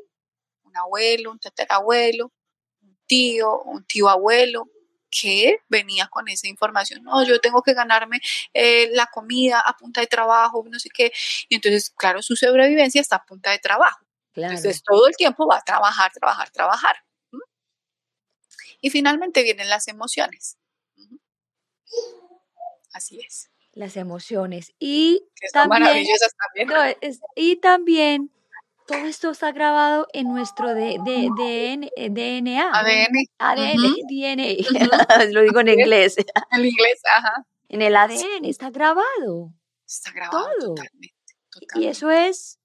un 0.63 0.77
abuelo, 0.77 1.31
un 1.31 1.39
tatarabuelo, 1.39 2.31
un 2.81 2.97
tío, 3.05 3.61
un 3.63 3.85
tío 3.85 4.09
abuelo, 4.09 4.69
que 5.19 5.59
venía 5.69 6.07
con 6.07 6.27
esa 6.27 6.47
información. 6.47 7.03
No, 7.03 7.23
yo 7.23 7.39
tengo 7.39 7.61
que 7.61 7.73
ganarme 7.73 8.19
eh, 8.53 8.89
la 8.93 9.07
comida 9.07 9.59
a 9.59 9.75
punta 9.77 10.01
de 10.01 10.07
trabajo, 10.07 10.63
no 10.69 10.79
sé 10.79 10.89
qué. 10.93 11.11
Y 11.49 11.55
entonces, 11.55 11.91
claro, 11.91 12.21
su 12.21 12.35
sobrevivencia 12.35 13.01
está 13.01 13.17
a 13.17 13.25
punta 13.25 13.51
de 13.51 13.59
trabajo. 13.59 14.05
Entonces, 14.35 14.83
todo 14.83 15.07
el 15.07 15.15
tiempo 15.15 15.47
va 15.47 15.57
a 15.57 15.61
trabajar, 15.61 16.11
trabajar, 16.11 16.49
trabajar. 16.49 16.95
Y 18.81 18.89
finalmente 18.89 19.43
vienen 19.43 19.69
las 19.69 19.87
emociones. 19.87 20.57
Así 22.91 23.21
es. 23.21 23.49
Las 23.71 23.97
emociones. 23.97 24.73
Y 24.79 25.25
también, 25.53 25.83
maravillosas 25.83 26.33
también. 26.55 27.19
y 27.35 27.55
también 27.57 28.31
todo 28.85 29.05
esto 29.05 29.31
está 29.31 29.51
grabado 29.51 30.07
en 30.13 30.27
nuestro 30.27 30.73
de, 30.73 30.97
de, 31.03 31.89
DNA. 32.09 32.71
ADN. 32.71 33.27
ADN, 33.39 33.81
DNA. 34.07 35.25
Lo 35.31 35.41
digo 35.41 35.59
en 35.59 35.69
inglés. 35.69 36.15
En 36.51 36.65
inglés, 36.65 37.01
ajá. 37.11 37.45
En 37.69 37.81
el 37.81 37.95
ADN 37.95 38.45
está 38.45 38.69
grabado. 38.69 39.53
Está 39.87 40.11
grabado 40.11 40.45
totalmente, 40.59 41.13
Y 41.75 41.85
eso 41.87 42.09
es, 42.09 42.59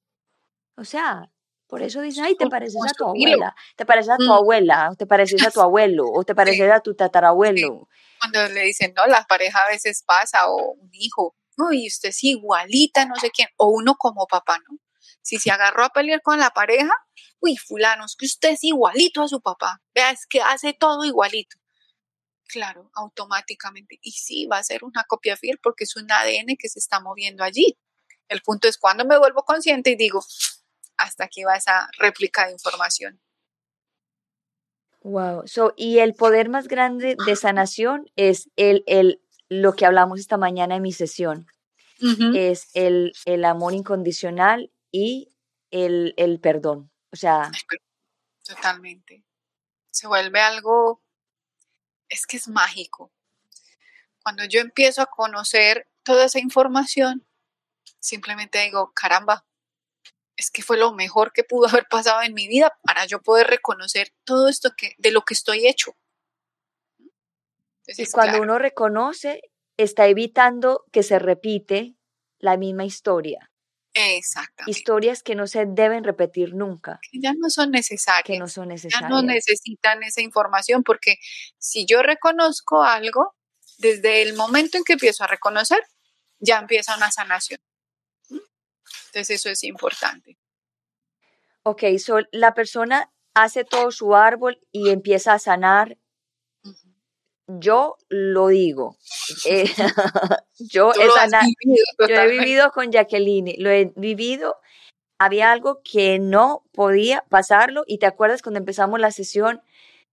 o 0.77 0.85
sea, 0.85 1.31
por 1.67 1.83
eso 1.83 2.01
dicen, 2.01 2.25
ay, 2.25 2.35
te 2.35 2.49
pareces 2.49 2.81
a 2.83 2.95
tu 2.95 3.05
abuela, 3.05 3.55
te 3.77 3.87
pareces 3.87 4.11
a 4.11 4.17
tu 4.17 4.27
mm. 4.27 4.33
abuela, 4.33 4.89
o 4.91 4.97
te 4.97 5.07
pareces 5.07 5.47
a 5.47 5.51
tu 5.51 5.61
abuelo, 5.63 6.05
o 6.11 6.25
te 6.25 6.35
pareces 6.35 6.71
a 6.71 6.81
tu 6.81 6.95
tatarabuelo. 6.95 7.89
Cuando 8.19 8.49
le 8.49 8.63
dicen, 8.65 8.93
no, 8.97 9.07
la 9.07 9.25
pareja 9.27 9.61
a 9.65 9.69
veces 9.69 10.03
pasa, 10.07 10.51
o 10.51 10.73
un 10.73 10.91
hijo, 10.93 11.37
uy, 11.59 11.87
usted 11.87 12.09
es 12.11 12.25
igualita, 12.25 13.05
no 13.05 13.17
sé 13.17 13.31
quién, 13.31 13.49
o 13.57 13.69
uno 13.69 13.97
como 13.97 14.27
papá, 14.27 14.59
¿no? 14.69 14.79
Si 15.23 15.39
se 15.39 15.51
agarró 15.51 15.85
a 15.85 15.91
pelear 15.91 16.23
con 16.23 16.39
la 16.39 16.51
pareja, 16.51 16.93
uy, 17.41 17.57
fulano, 17.57 18.05
es 18.05 18.17
que 18.17 18.27
usted 18.27 18.51
es 18.51 18.65
igualito 18.65 19.23
a 19.23 19.29
su 19.29 19.41
papá. 19.41 19.83
Vea, 19.95 20.11
es 20.11 20.27
que 20.27 20.41
hace 20.41 20.73
todo 20.73 21.05
igualito. 21.05 21.57
Claro, 22.47 22.91
automáticamente. 22.95 23.99
Y 24.03 24.13
sí, 24.13 24.47
va 24.47 24.59
a 24.59 24.65
ser 24.65 24.85
una 24.85 25.05
copia 25.05 25.37
fiel 25.37 25.59
porque 25.63 25.85
es 25.85 25.97
un 25.97 26.11
ADN 26.11 26.57
que 26.59 26.69
se 26.69 26.79
está 26.79 27.01
moviendo 27.01 27.45
allí. 27.45 27.79
El 28.29 28.43
punto 28.43 28.69
es 28.69 28.79
cuando 28.79 29.05
me 29.05 29.19
vuelvo 29.19 29.45
consciente 29.45 29.91
y 29.91 29.97
digo, 29.97 30.25
hasta 30.97 31.25
aquí 31.25 31.45
va 31.45 31.57
esa 31.57 31.89
réplica 31.99 32.47
de 32.47 32.53
información. 32.53 33.21
Wow. 35.03 35.47
So, 35.47 35.73
y 35.77 35.99
el 35.99 36.15
poder 36.15 36.49
más 36.49 36.69
grande 36.69 37.17
de 37.25 37.37
sanación 37.37 38.11
es 38.17 38.51
el, 38.57 38.85
el, 38.87 39.23
lo 39.49 39.75
que 39.75 39.87
hablamos 39.87 40.21
esta 40.21 40.37
mañana 40.37 40.77
en 40.77 40.83
mi 40.83 40.93
sesión. 40.93 41.47
Es 42.35 42.71
el, 42.73 43.13
el 43.27 43.45
amor 43.45 43.75
incondicional 43.75 44.73
y 44.93 45.33
el, 45.71 46.15
el 46.17 46.41
perdón. 46.41 46.91
O 47.13 47.17
sea. 47.17 47.51
Totalmente. 48.45 49.25
Se 49.91 50.07
vuelve 50.07 50.41
algo, 50.41 51.03
es 52.09 52.27
que 52.27 52.37
es 52.37 52.49
mágico. 52.49 53.13
Cuando 54.23 54.45
yo 54.45 54.61
empiezo 54.61 55.03
a 55.03 55.07
conocer 55.07 55.89
toda 56.03 56.27
esa 56.27 56.39
información, 56.39 57.27
simplemente 57.99 58.63
digo, 58.63 58.93
caramba, 58.93 59.47
es 60.37 60.51
que 60.51 60.63
fue 60.63 60.77
lo 60.77 60.93
mejor 60.93 61.33
que 61.33 61.45
pudo 61.45 61.69
haber 61.69 61.87
pasado 61.89 62.23
en 62.23 62.35
mi 62.35 62.49
vida 62.49 62.77
para 62.83 63.07
yo 63.07 63.23
poder 63.23 63.47
reconocer 63.47 64.13
todo 64.25 64.49
esto 64.49 64.71
que, 64.77 64.95
de 64.99 65.13
lo 65.13 65.23
que 65.23 65.35
estoy 65.35 65.67
hecho. 65.67 65.97
y 67.87 68.07
cuando 68.07 68.41
uno 68.41 68.59
reconoce, 68.59 69.43
está 69.77 70.07
evitando 70.07 70.85
que 70.93 71.03
se 71.03 71.19
repite 71.19 71.97
la 72.39 72.57
misma 72.57 72.85
historia. 72.85 73.50
Exactamente. 73.95 74.71
Historias 74.71 75.23
que 75.23 75.35
no 75.35 75.47
se 75.47 75.67
deben 75.67 76.05
repetir 76.05 76.55
nunca. 76.55 77.01
Que 77.11 77.19
ya 77.21 77.33
no 77.37 77.51
son 77.51 77.71
necesarias. 77.73 78.25
Que 78.25 78.39
no 78.39 78.49
son 78.49 78.69
necesarias. 78.69 79.01
Ya 79.03 79.09
no 79.09 79.23
necesitan 79.23 80.03
esa 80.03 80.21
información 80.21 80.83
porque 80.85 81.17
si 81.59 81.87
yo 81.87 82.03
reconozco 82.03 82.83
algo, 82.85 83.35
desde 83.79 84.23
el 84.23 84.35
momento 84.35 84.79
en 84.79 84.85
que 84.85 84.93
empiezo 84.95 85.25
a 85.25 85.27
reconocer, 85.27 85.83
ya 86.39 86.59
empieza 86.59 86.97
una 86.97 87.11
sanación. 87.11 87.61
Entonces 89.07 89.31
eso 89.31 89.51
es 89.51 89.65
importante. 89.65 90.37
Ok, 91.65 91.83
so 91.99 92.21
la 92.33 92.55
persona 92.55 93.11
hace 93.35 93.65
todo 93.65 93.91
su 93.91 94.15
árbol 94.15 94.61
y 94.73 94.91
empieza 94.91 95.35
a 95.35 95.39
sanar 95.39 95.99
yo 97.59 97.97
lo 98.09 98.49
digo. 98.49 98.97
Eh, 99.47 99.65
yo, 100.59 100.93
he 100.95 102.29
vivido 102.29 102.71
con 102.73 102.93
Jacqueline, 102.93 103.55
lo 103.59 103.71
he 103.71 103.93
vivido. 103.97 104.57
Había 105.19 105.53
algo 105.53 105.83
que 105.83 106.19
no 106.19 106.65
podía 106.73 107.25
pasarlo 107.29 107.85
y 107.87 107.99
te 107.99 108.07
acuerdas 108.07 108.43
cuando 108.43 108.59
empezamos 108.59 109.01
la 109.01 109.11
sesión, 109.11 109.63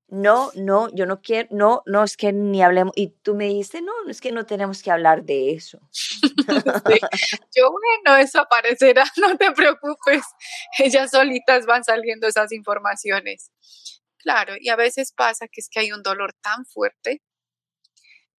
no, 0.10 0.52
no, 0.56 0.90
yo 0.96 1.06
no 1.06 1.22
quiero, 1.22 1.50
no, 1.52 1.84
no, 1.86 2.04
es 2.04 2.16
que 2.16 2.32
ni 2.32 2.64
hablemos. 2.64 2.94
Y 2.96 3.10
tú 3.22 3.36
me 3.36 3.46
dijiste, 3.46 3.82
no, 3.82 3.92
es 4.08 4.22
que 4.22 4.32
no 4.32 4.46
tenemos 4.46 4.82
que 4.82 4.92
hablar 4.92 5.24
de 5.24 5.52
eso. 5.52 5.80
Yo, 7.56 7.70
bueno, 7.72 8.18
eso 8.18 8.40
aparecerá, 8.40 9.04
no 9.18 9.38
te 9.38 9.52
preocupes. 9.52 10.24
Ellas 10.78 11.12
solitas 11.12 11.66
van 11.66 11.84
saliendo 11.84 12.28
esas 12.28 12.52
informaciones. 12.54 13.52
Claro, 14.18 14.56
y 14.60 14.70
a 14.70 14.76
veces 14.76 15.12
pasa 15.14 15.48
que 15.48 15.62
es 15.62 15.70
que 15.70 15.82
hay 15.82 15.92
un 15.92 16.04
dolor 16.04 16.34
tan 16.42 16.66
fuerte 16.66 17.22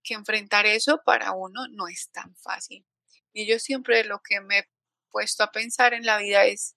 que 0.09 0.15
enfrentar 0.15 0.65
eso 0.65 1.03
para 1.05 1.33
uno 1.33 1.69
no 1.69 1.87
es 1.87 2.09
tan 2.11 2.35
fácil. 2.37 2.87
Y 3.35 3.47
yo 3.47 3.59
siempre 3.59 4.05
lo 4.05 4.21
que 4.21 4.41
me 4.41 4.61
he 4.61 4.69
puesto 5.11 5.45
a 5.45 5.53
pensar 5.53 5.93
en 5.93 6.07
la 6.07 6.17
vida 6.17 6.45
es, 6.47 6.77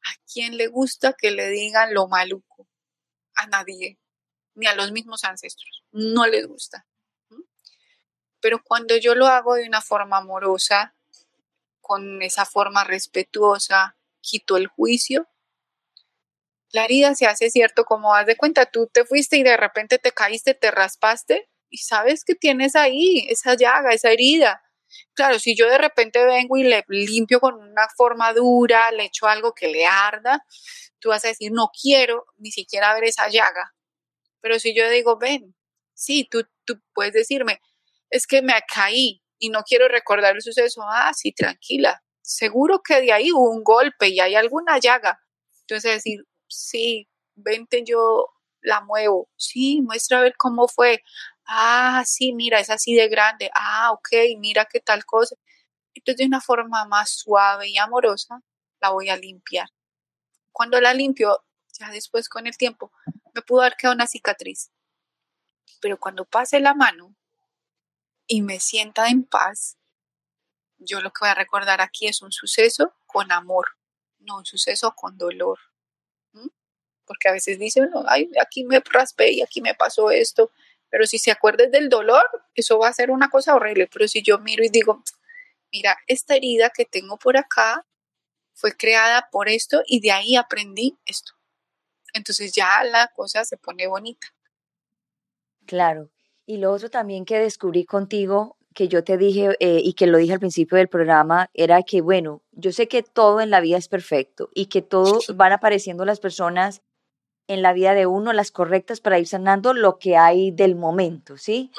¿a 0.00 0.10
quién 0.30 0.56
le 0.56 0.66
gusta 0.66 1.14
que 1.16 1.30
le 1.30 1.48
digan 1.48 1.94
lo 1.94 2.08
maluco? 2.08 2.68
A 3.36 3.46
nadie, 3.46 4.00
ni 4.54 4.66
a 4.66 4.74
los 4.74 4.90
mismos 4.90 5.22
ancestros. 5.22 5.84
No 5.92 6.26
les 6.26 6.46
gusta. 6.46 6.86
Pero 8.40 8.60
cuando 8.64 8.96
yo 8.96 9.14
lo 9.14 9.28
hago 9.28 9.54
de 9.54 9.68
una 9.68 9.80
forma 9.80 10.18
amorosa, 10.18 10.96
con 11.80 12.20
esa 12.20 12.44
forma 12.44 12.82
respetuosa, 12.82 13.96
quito 14.20 14.56
el 14.56 14.66
juicio, 14.66 15.28
la 16.70 16.84
herida 16.84 17.14
se 17.14 17.26
hace 17.26 17.50
cierto, 17.50 17.84
como 17.84 18.14
haz 18.14 18.26
de 18.26 18.36
cuenta, 18.36 18.66
tú 18.66 18.88
te 18.88 19.04
fuiste 19.04 19.36
y 19.36 19.44
de 19.44 19.56
repente 19.56 19.98
te 19.98 20.10
caíste, 20.10 20.54
te 20.54 20.72
raspaste 20.72 21.51
y 21.72 21.78
sabes 21.78 22.24
que 22.24 22.34
tienes 22.34 22.76
ahí 22.76 23.26
esa 23.30 23.54
llaga, 23.56 23.92
esa 23.94 24.10
herida. 24.12 24.62
Claro, 25.14 25.38
si 25.38 25.56
yo 25.56 25.68
de 25.68 25.78
repente 25.78 26.24
vengo 26.24 26.58
y 26.58 26.64
le 26.64 26.84
limpio 26.88 27.40
con 27.40 27.54
una 27.54 27.88
forma 27.96 28.32
dura, 28.34 28.92
le 28.92 29.06
echo 29.06 29.26
algo 29.26 29.54
que 29.54 29.68
le 29.68 29.86
arda, 29.86 30.44
tú 31.00 31.08
vas 31.08 31.24
a 31.24 31.28
decir, 31.28 31.50
no 31.52 31.70
quiero 31.72 32.26
ni 32.36 32.52
siquiera 32.52 32.94
ver 32.94 33.04
esa 33.04 33.28
llaga. 33.28 33.74
Pero 34.40 34.58
si 34.60 34.74
yo 34.74 34.88
digo, 34.90 35.18
ven, 35.18 35.54
sí, 35.94 36.28
tú, 36.30 36.44
tú 36.64 36.80
puedes 36.94 37.14
decirme, 37.14 37.60
es 38.10 38.26
que 38.26 38.42
me 38.42 38.54
caí 38.72 39.22
y 39.38 39.48
no 39.48 39.62
quiero 39.62 39.88
recordar 39.88 40.36
el 40.36 40.42
suceso. 40.42 40.82
Ah, 40.86 41.12
sí, 41.14 41.32
tranquila. 41.32 42.02
Seguro 42.20 42.82
que 42.82 43.00
de 43.00 43.12
ahí 43.12 43.32
hubo 43.32 43.50
un 43.50 43.64
golpe 43.64 44.08
y 44.08 44.20
hay 44.20 44.34
alguna 44.34 44.78
llaga. 44.78 45.18
Entonces 45.62 45.94
decir, 45.94 46.20
sí, 46.48 47.08
vente, 47.34 47.82
yo 47.84 48.28
la 48.62 48.80
muevo. 48.82 49.28
Sí, 49.36 49.80
muestra 49.82 50.18
a 50.18 50.22
ver 50.22 50.34
cómo 50.36 50.68
fue. 50.68 51.02
Ah, 51.46 52.02
sí, 52.06 52.32
mira, 52.32 52.60
es 52.60 52.70
así 52.70 52.94
de 52.94 53.08
grande. 53.08 53.50
Ah, 53.54 53.90
ok, 53.92 54.08
mira 54.38 54.64
qué 54.66 54.80
tal 54.80 55.04
cosa. 55.04 55.36
Entonces, 55.94 56.18
de 56.18 56.26
una 56.26 56.40
forma 56.40 56.84
más 56.86 57.10
suave 57.10 57.68
y 57.68 57.78
amorosa, 57.78 58.42
la 58.80 58.90
voy 58.90 59.08
a 59.10 59.16
limpiar. 59.16 59.68
Cuando 60.52 60.80
la 60.80 60.94
limpio, 60.94 61.44
ya 61.78 61.90
después 61.90 62.28
con 62.28 62.46
el 62.46 62.56
tiempo, 62.56 62.92
me 63.34 63.42
pudo 63.42 63.62
dar 63.62 63.76
quedado 63.76 63.94
una 63.96 64.06
cicatriz. 64.06 64.70
Pero 65.80 65.98
cuando 65.98 66.24
pase 66.24 66.60
la 66.60 66.74
mano 66.74 67.14
y 68.26 68.42
me 68.42 68.60
sienta 68.60 69.08
en 69.08 69.24
paz, 69.24 69.76
yo 70.78 71.00
lo 71.00 71.10
que 71.10 71.20
voy 71.20 71.28
a 71.30 71.34
recordar 71.34 71.80
aquí 71.80 72.06
es 72.06 72.22
un 72.22 72.32
suceso 72.32 72.94
con 73.06 73.32
amor, 73.32 73.66
no 74.18 74.38
un 74.38 74.44
suceso 74.44 74.94
con 74.94 75.16
dolor. 75.18 75.58
Porque 77.04 77.28
a 77.28 77.32
veces 77.32 77.58
dicen, 77.58 77.90
ay, 78.06 78.30
aquí 78.40 78.64
me 78.64 78.80
raspé 78.80 79.32
y 79.32 79.42
aquí 79.42 79.60
me 79.60 79.74
pasó 79.74 80.10
esto, 80.10 80.50
pero 80.92 81.06
si 81.06 81.18
se 81.18 81.30
acuerda 81.30 81.66
del 81.68 81.88
dolor, 81.88 82.22
eso 82.54 82.78
va 82.78 82.88
a 82.88 82.92
ser 82.92 83.10
una 83.10 83.30
cosa 83.30 83.54
horrible. 83.54 83.88
Pero 83.90 84.06
si 84.08 84.22
yo 84.22 84.38
miro 84.38 84.62
y 84.62 84.68
digo, 84.68 85.02
mira, 85.72 85.96
esta 86.06 86.36
herida 86.36 86.68
que 86.68 86.84
tengo 86.84 87.18
por 87.18 87.38
acá 87.38 87.86
fue 88.52 88.76
creada 88.76 89.30
por 89.32 89.48
esto 89.48 89.82
y 89.86 90.00
de 90.00 90.12
ahí 90.12 90.36
aprendí 90.36 90.98
esto. 91.06 91.32
Entonces 92.12 92.52
ya 92.52 92.84
la 92.84 93.10
cosa 93.16 93.42
se 93.46 93.56
pone 93.56 93.86
bonita. 93.86 94.28
Claro. 95.64 96.10
Y 96.44 96.58
lo 96.58 96.70
otro 96.70 96.90
también 96.90 97.24
que 97.24 97.38
descubrí 97.38 97.86
contigo, 97.86 98.58
que 98.74 98.88
yo 98.88 99.02
te 99.02 99.16
dije 99.16 99.56
eh, 99.60 99.80
y 99.82 99.94
que 99.94 100.06
lo 100.06 100.18
dije 100.18 100.34
al 100.34 100.40
principio 100.40 100.76
del 100.76 100.88
programa, 100.88 101.48
era 101.54 101.82
que, 101.84 102.02
bueno, 102.02 102.42
yo 102.50 102.70
sé 102.70 102.86
que 102.86 103.02
todo 103.02 103.40
en 103.40 103.48
la 103.48 103.60
vida 103.60 103.78
es 103.78 103.88
perfecto 103.88 104.50
y 104.54 104.66
que 104.66 104.82
todo 104.82 105.20
van 105.34 105.52
apareciendo 105.52 106.04
las 106.04 106.20
personas 106.20 106.82
en 107.48 107.62
la 107.62 107.72
vida 107.72 107.94
de 107.94 108.06
uno 108.06 108.32
las 108.32 108.50
correctas 108.50 109.00
para 109.00 109.18
ir 109.18 109.26
sanando 109.26 109.74
lo 109.74 109.98
que 109.98 110.16
hay 110.16 110.50
del 110.50 110.74
momento, 110.76 111.36
¿sí? 111.36 111.70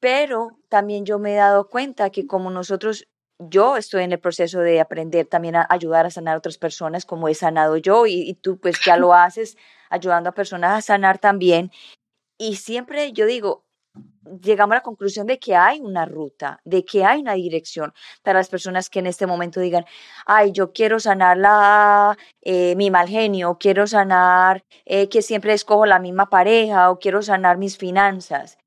Pero 0.00 0.58
también 0.68 1.04
yo 1.04 1.18
me 1.18 1.32
he 1.32 1.36
dado 1.36 1.68
cuenta 1.68 2.10
que 2.10 2.26
como 2.26 2.50
nosotros, 2.50 3.06
yo 3.38 3.76
estoy 3.76 4.04
en 4.04 4.12
el 4.12 4.20
proceso 4.20 4.60
de 4.60 4.80
aprender 4.80 5.26
también 5.26 5.56
a 5.56 5.66
ayudar 5.68 6.06
a 6.06 6.10
sanar 6.10 6.34
a 6.34 6.38
otras 6.38 6.58
personas 6.58 7.04
como 7.04 7.28
he 7.28 7.34
sanado 7.34 7.76
yo 7.76 8.06
y, 8.06 8.22
y 8.22 8.34
tú 8.34 8.58
pues 8.58 8.76
ya 8.84 8.96
lo 8.96 9.14
haces 9.14 9.56
ayudando 9.90 10.30
a 10.30 10.34
personas 10.34 10.78
a 10.78 10.82
sanar 10.82 11.18
también. 11.18 11.70
Y 12.38 12.56
siempre 12.56 13.12
yo 13.12 13.26
digo, 13.26 13.64
llegamos 14.42 14.72
a 14.72 14.76
la 14.76 14.82
conclusión 14.82 15.26
de 15.26 15.38
que 15.38 15.54
hay 15.56 15.80
una 15.80 16.04
ruta, 16.06 16.60
de 16.64 16.84
que 16.84 17.04
hay 17.04 17.20
una 17.20 17.34
dirección 17.34 17.92
para 18.22 18.38
las 18.40 18.48
personas 18.48 18.90
que 18.90 18.98
en 19.00 19.06
este 19.06 19.26
momento 19.26 19.60
digan, 19.60 19.84
ay, 20.26 20.52
yo 20.52 20.72
quiero 20.72 21.00
sanar 21.00 21.38
la, 21.38 22.16
eh, 22.42 22.74
mi 22.76 22.90
mal 22.90 23.08
genio, 23.08 23.56
quiero 23.58 23.86
sanar 23.86 24.64
eh, 24.84 25.08
que 25.08 25.22
siempre 25.22 25.52
escojo 25.52 25.86
la 25.86 25.98
misma 25.98 26.28
pareja 26.30 26.90
o 26.90 26.98
quiero 26.98 27.22
sanar 27.22 27.58
mis 27.58 27.78
finanzas. 27.78 28.58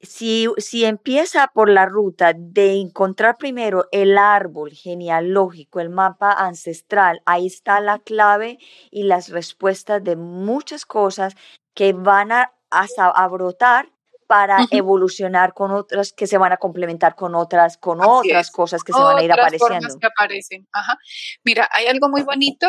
Si, 0.00 0.48
si 0.58 0.84
empieza 0.84 1.50
por 1.54 1.70
la 1.70 1.86
ruta 1.86 2.34
de 2.36 2.74
encontrar 2.74 3.38
primero 3.38 3.86
el 3.90 4.18
árbol 4.18 4.70
genealógico, 4.72 5.80
el 5.80 5.88
mapa 5.88 6.30
ancestral, 6.32 7.22
ahí 7.24 7.46
está 7.46 7.80
la 7.80 7.98
clave 8.00 8.58
y 8.90 9.04
las 9.04 9.30
respuestas 9.30 10.04
de 10.04 10.16
muchas 10.16 10.84
cosas 10.84 11.34
que 11.74 11.94
van 11.94 12.32
a 12.32 12.53
a, 12.74 13.28
brotar 13.28 13.88
para 14.26 14.66
evolucionar 14.70 15.52
con 15.54 15.70
otras 15.70 16.12
que 16.12 16.26
se 16.26 16.38
van 16.38 16.52
a 16.52 16.56
complementar 16.56 17.14
con 17.14 17.34
otras, 17.34 17.76
con 17.76 18.00
otras 18.02 18.50
cosas 18.50 18.82
que 18.82 18.92
se 18.92 18.98
van 18.98 19.18
a 19.18 19.22
ir 19.22 19.32
apareciendo. 19.32 19.98
que 19.98 20.06
aparecen. 20.06 20.66
Ajá. 20.72 20.98
Mira, 21.44 21.68
hay 21.72 21.86
algo 21.86 22.08
muy 22.08 22.22
bonito 22.22 22.68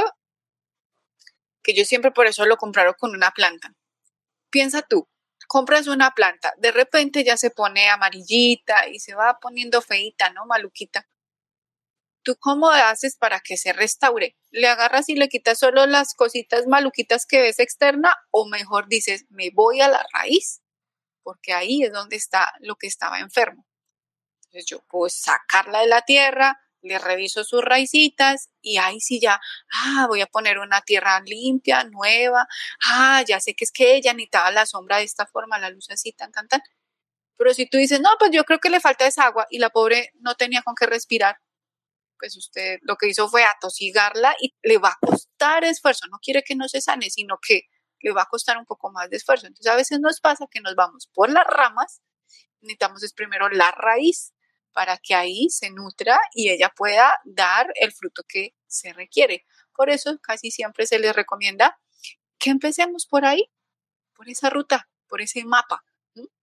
que 1.63 1.73
yo 1.73 1.83
siempre 1.85 2.11
por 2.11 2.27
eso 2.27 2.45
lo 2.45 2.57
compraron 2.57 2.93
con 2.97 3.11
una 3.11 3.31
planta. 3.31 3.73
Piensa 4.49 4.81
tú, 4.83 5.07
compras 5.47 5.87
una 5.87 6.11
planta, 6.11 6.53
de 6.57 6.71
repente 6.71 7.23
ya 7.23 7.37
se 7.37 7.49
pone 7.49 7.89
amarillita 7.89 8.87
y 8.87 8.99
se 8.99 9.15
va 9.15 9.39
poniendo 9.39 9.81
feita, 9.81 10.29
¿no? 10.29 10.45
Maluquita. 10.45 11.07
¿Tú 12.25 12.35
cómo 12.39 12.71
haces 12.71 13.17
para 13.17 13.39
que 13.39 13.55
se 13.55 13.71
restaure? 13.71 14.35
¿Le 14.49 14.67
agarras 14.67 15.09
y 15.09 15.15
le 15.15 15.29
quitas 15.29 15.59
solo 15.59 15.85
las 15.85 16.15
cositas 16.15 16.65
maluquitas 16.65 17.27
que 17.27 17.39
ves 17.39 17.59
externa 17.59 18.15
o 18.31 18.47
mejor 18.47 18.87
dices, 18.87 19.25
me 19.29 19.51
voy 19.53 19.81
a 19.81 19.89
la 19.89 20.03
raíz? 20.11 20.63
Porque 21.21 21.53
ahí 21.53 21.83
es 21.83 21.91
donde 21.93 22.15
está 22.15 22.51
lo 22.61 22.77
que 22.77 22.87
estaba 22.87 23.19
enfermo. 23.19 23.67
Entonces 24.45 24.65
yo 24.65 24.79
puedo 24.89 25.07
sacarla 25.07 25.81
de 25.81 25.87
la 25.87 26.01
tierra, 26.01 26.59
le 26.81 26.97
reviso 26.97 27.43
sus 27.43 27.63
raicitas 27.63 28.49
y 28.59 28.77
ahí 28.77 28.99
sí 29.01 29.19
ya, 29.21 29.39
ah, 29.71 30.05
voy 30.07 30.21
a 30.21 30.25
poner 30.25 30.57
una 30.57 30.81
tierra 30.81 31.19
limpia, 31.19 31.83
nueva, 31.83 32.47
ah, 32.87 33.23
ya 33.27 33.39
sé 33.39 33.53
que 33.53 33.65
es 33.65 33.71
que 33.71 33.95
ella 33.95 34.13
necesitaba 34.13 34.49
la 34.49 34.65
sombra 34.65 34.97
de 34.97 35.03
esta 35.03 35.27
forma, 35.27 35.59
la 35.59 35.69
luz 35.69 35.91
así, 35.91 36.11
tan, 36.11 36.31
tan, 36.31 36.47
tan. 36.47 36.61
Pero 37.37 37.53
si 37.53 37.67
tú 37.69 37.77
dices, 37.77 38.01
no, 38.01 38.09
pues 38.17 38.31
yo 38.31 38.45
creo 38.45 38.59
que 38.59 38.69
le 38.71 38.79
falta 38.79 39.05
esa 39.05 39.25
agua 39.25 39.45
y 39.51 39.59
la 39.59 39.69
pobre 39.69 40.11
no 40.15 40.33
tenía 40.35 40.63
con 40.63 40.73
qué 40.73 40.87
respirar, 40.87 41.37
pues 42.19 42.37
usted 42.37 42.79
lo 42.81 42.95
que 42.95 43.07
hizo 43.07 43.29
fue 43.29 43.43
atosigarla 43.43 44.35
y 44.39 44.55
le 44.63 44.77
va 44.77 44.89
a 44.89 44.97
costar 45.05 45.63
esfuerzo. 45.63 46.07
No 46.07 46.19
quiere 46.21 46.43
que 46.43 46.55
no 46.55 46.67
se 46.67 46.81
sane, 46.81 47.09
sino 47.09 47.37
que 47.45 47.63
le 47.99 48.11
va 48.11 48.23
a 48.23 48.27
costar 48.27 48.57
un 48.57 48.65
poco 48.65 48.91
más 48.91 49.09
de 49.09 49.17
esfuerzo. 49.17 49.47
Entonces 49.47 49.71
a 49.71 49.75
veces 49.75 49.99
nos 49.99 50.19
pasa 50.19 50.47
que 50.49 50.61
nos 50.61 50.75
vamos 50.75 51.09
por 51.13 51.29
las 51.29 51.45
ramas, 51.45 52.01
necesitamos 52.61 53.03
es 53.03 53.13
primero 53.13 53.49
la 53.49 53.71
raíz 53.71 54.33
para 54.73 54.97
que 54.97 55.15
ahí 55.15 55.49
se 55.49 55.69
nutra 55.69 56.19
y 56.33 56.49
ella 56.49 56.69
pueda 56.75 57.17
dar 57.23 57.67
el 57.75 57.93
fruto 57.93 58.23
que 58.27 58.55
se 58.67 58.93
requiere. 58.93 59.45
Por 59.73 59.89
eso 59.89 60.17
casi 60.21 60.51
siempre 60.51 60.85
se 60.85 60.99
les 60.99 61.15
recomienda 61.15 61.79
que 62.37 62.49
empecemos 62.49 63.05
por 63.05 63.25
ahí, 63.25 63.49
por 64.13 64.29
esa 64.29 64.49
ruta, 64.49 64.89
por 65.07 65.21
ese 65.21 65.45
mapa. 65.45 65.83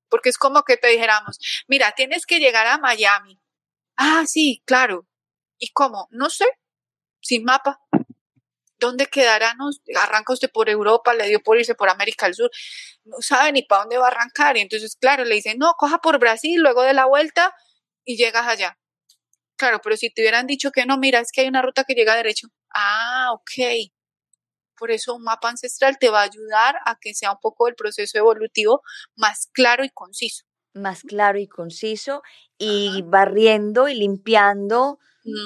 Porque 0.08 0.30
es 0.30 0.38
como 0.38 0.62
que 0.62 0.76
te 0.76 0.88
dijéramos, 0.88 1.38
mira, 1.68 1.92
tienes 1.92 2.26
que 2.26 2.38
llegar 2.38 2.66
a 2.66 2.78
Miami. 2.78 3.38
Ah, 3.96 4.24
sí, 4.26 4.62
claro, 4.66 5.06
¿Y 5.62 5.68
cómo? 5.68 6.08
No 6.10 6.28
sé, 6.28 6.44
sin 7.20 7.44
mapa. 7.44 7.80
¿Dónde 8.80 9.06
quedará? 9.06 9.54
arranca 9.94 10.32
usted 10.32 10.50
por 10.50 10.68
Europa, 10.68 11.14
le 11.14 11.28
dio 11.28 11.40
por 11.40 11.56
irse 11.56 11.76
por 11.76 11.88
América 11.88 12.26
del 12.26 12.34
Sur, 12.34 12.50
no 13.04 13.18
sabe 13.20 13.52
ni 13.52 13.62
para 13.62 13.82
dónde 13.82 13.96
va 13.96 14.06
a 14.06 14.10
arrancar. 14.10 14.56
Y 14.56 14.60
entonces, 14.60 14.96
claro, 14.96 15.24
le 15.24 15.36
dicen, 15.36 15.58
no, 15.58 15.74
coja 15.78 15.98
por 15.98 16.18
Brasil, 16.18 16.60
luego 16.60 16.82
de 16.82 16.94
la 16.94 17.06
vuelta 17.06 17.54
y 18.04 18.16
llegas 18.16 18.48
allá. 18.48 18.76
Claro, 19.54 19.80
pero 19.80 19.96
si 19.96 20.10
te 20.10 20.22
hubieran 20.22 20.48
dicho 20.48 20.72
que 20.72 20.84
no, 20.84 20.98
mira, 20.98 21.20
es 21.20 21.30
que 21.30 21.42
hay 21.42 21.46
una 21.46 21.62
ruta 21.62 21.84
que 21.84 21.94
llega 21.94 22.16
derecho. 22.16 22.48
Ah, 22.74 23.28
ok. 23.32 23.92
Por 24.76 24.90
eso 24.90 25.14
un 25.14 25.22
mapa 25.22 25.48
ancestral 25.48 25.96
te 26.00 26.10
va 26.10 26.22
a 26.22 26.24
ayudar 26.24 26.74
a 26.86 26.98
que 27.00 27.14
sea 27.14 27.30
un 27.30 27.38
poco 27.40 27.68
el 27.68 27.76
proceso 27.76 28.18
evolutivo 28.18 28.82
más 29.14 29.48
claro 29.52 29.84
y 29.84 29.90
conciso. 29.90 30.44
Más 30.74 31.02
claro 31.02 31.38
y 31.38 31.46
conciso 31.46 32.22
y 32.58 33.02
barriendo 33.02 33.86
y 33.86 33.94
limpiando 33.94 34.98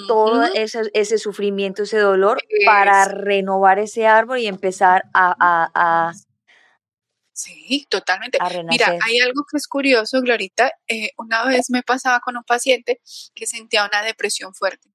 todo 0.06 0.44
ese, 0.54 0.82
ese, 0.94 1.18
sufrimiento, 1.18 1.82
ese 1.82 1.98
dolor, 1.98 2.42
para 2.64 3.06
renovar 3.06 3.78
ese 3.78 4.06
árbol 4.06 4.38
y 4.38 4.46
empezar 4.46 5.04
a... 5.12 6.12
sí, 7.32 7.86
totalmente. 7.90 8.38
Mira, 8.68 8.98
hay 9.04 9.18
algo 9.20 9.44
que 9.50 9.56
es 9.56 9.66
curioso, 9.66 10.20
Glorita. 10.22 10.72
Eh, 10.88 11.10
una 11.18 11.44
vez 11.44 11.70
me 11.70 11.82
pasaba 11.82 12.20
con 12.20 12.36
un 12.36 12.44
paciente 12.44 13.00
que 13.34 13.46
sentía 13.46 13.84
una 13.84 14.02
depresión 14.02 14.54
fuerte 14.54 14.90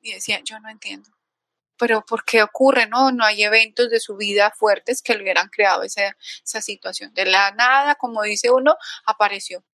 y 0.00 0.12
decía, 0.12 0.40
yo 0.44 0.58
no 0.60 0.68
entiendo. 0.68 1.10
Pero 1.78 2.04
¿por 2.04 2.24
qué 2.24 2.42
ocurre? 2.42 2.86
No, 2.88 3.12
no 3.12 3.24
hay 3.24 3.44
eventos 3.44 3.88
de 3.88 4.00
su 4.00 4.16
vida 4.16 4.52
fuertes 4.56 5.00
que 5.00 5.14
le 5.14 5.22
hubieran 5.22 5.48
creado 5.48 5.84
esa, 5.84 6.16
esa 6.44 6.60
situación. 6.60 7.14
De 7.14 7.24
la 7.24 7.52
nada, 7.52 7.94
como 7.94 8.22
dice 8.22 8.50
uno, 8.50 8.76
apareció. 9.06 9.64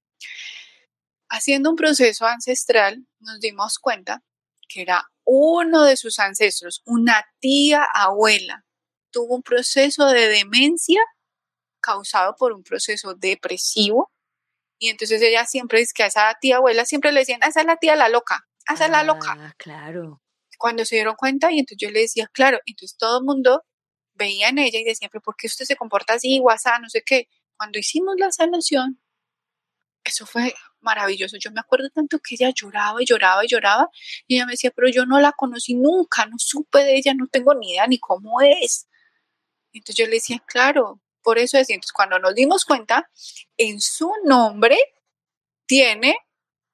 Haciendo 1.29 1.69
un 1.69 1.75
proceso 1.75 2.25
ancestral, 2.25 3.05
nos 3.19 3.39
dimos 3.39 3.79
cuenta 3.79 4.23
que 4.67 4.81
era 4.81 5.09
uno 5.23 5.83
de 5.83 5.97
sus 5.97 6.19
ancestros, 6.19 6.81
una 6.85 7.25
tía 7.39 7.85
abuela, 7.93 8.65
tuvo 9.11 9.35
un 9.35 9.41
proceso 9.41 10.07
de 10.07 10.27
demencia 10.27 11.01
causado 11.81 12.35
por 12.35 12.51
un 12.51 12.63
proceso 12.63 13.13
depresivo. 13.15 14.11
Y 14.77 14.89
entonces 14.89 15.21
ella 15.21 15.45
siempre 15.45 15.79
dice 15.79 15.93
que 15.95 16.03
a 16.03 16.07
esa 16.07 16.35
tía 16.41 16.57
abuela 16.57 16.85
siempre 16.85 17.11
le 17.11 17.21
decían, 17.21 17.39
esa 17.47 17.61
es 17.61 17.65
la 17.65 17.77
tía 17.77 17.95
la 17.95 18.09
loca, 18.09 18.45
esa 18.71 18.85
es 18.85 18.91
la 18.91 19.03
loca. 19.03 19.35
Ah, 19.37 19.53
claro. 19.57 20.21
Cuando 20.57 20.85
se 20.85 20.95
dieron 20.95 21.15
cuenta, 21.15 21.51
y 21.51 21.59
entonces 21.59 21.77
yo 21.79 21.91
le 21.91 22.01
decía, 22.01 22.27
claro, 22.31 22.59
entonces 22.65 22.97
todo 22.97 23.19
el 23.19 23.25
mundo 23.25 23.63
veía 24.13 24.49
en 24.49 24.59
ella 24.59 24.79
y 24.79 24.83
decía, 24.83 25.09
pero 25.11 25.21
¿por 25.21 25.35
qué 25.35 25.47
usted 25.47 25.65
se 25.65 25.75
comporta 25.75 26.13
así, 26.13 26.39
WhatsApp, 26.39 26.81
no 26.81 26.89
sé 26.89 27.03
qué? 27.05 27.27
Cuando 27.57 27.79
hicimos 27.79 28.15
la 28.17 28.31
sanación, 28.31 29.01
eso 30.03 30.25
fue 30.25 30.53
maravilloso. 30.85 31.37
Yo 31.37 31.51
me 31.51 31.59
acuerdo 31.59 31.89
tanto 31.89 32.19
que 32.19 32.35
ella 32.35 32.51
lloraba 32.51 33.01
y 33.01 33.05
lloraba 33.05 33.43
y 33.43 33.47
lloraba 33.49 33.89
y 34.27 34.35
ella 34.35 34.45
me 34.45 34.53
decía, 34.53 34.71
pero 34.75 34.87
yo 34.89 35.05
no 35.05 35.19
la 35.19 35.33
conocí 35.33 35.75
nunca, 35.75 36.25
no 36.27 36.37
supe 36.37 36.83
de 36.83 36.95
ella, 36.97 37.13
no 37.13 37.27
tengo 37.27 37.53
ni 37.55 37.71
idea 37.71 37.87
ni 37.87 37.99
cómo 37.99 38.39
es. 38.41 38.87
Entonces 39.73 39.95
yo 39.97 40.05
le 40.05 40.13
decía, 40.15 40.41
claro, 40.47 41.01
por 41.21 41.37
eso 41.39 41.57
es. 41.57 41.69
Entonces 41.69 41.91
cuando 41.91 42.19
nos 42.19 42.35
dimos 42.35 42.65
cuenta, 42.65 43.09
en 43.57 43.81
su 43.81 44.11
nombre 44.23 44.77
tiene 45.65 46.15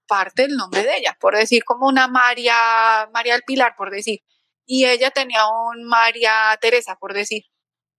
parte 0.07 0.43
del 0.43 0.57
nombre 0.57 0.83
de 0.83 0.97
ella, 0.97 1.17
por 1.19 1.35
decir 1.37 1.63
como 1.63 1.87
una 1.87 2.07
María, 2.07 3.09
María 3.13 3.33
del 3.33 3.43
Pilar, 3.43 3.75
por 3.77 3.91
decir. 3.91 4.21
Y 4.65 4.85
ella 4.85 5.11
tenía 5.11 5.47
un 5.47 5.83
María 5.85 6.57
Teresa, 6.61 6.97
por 6.97 7.13
decir. 7.13 7.45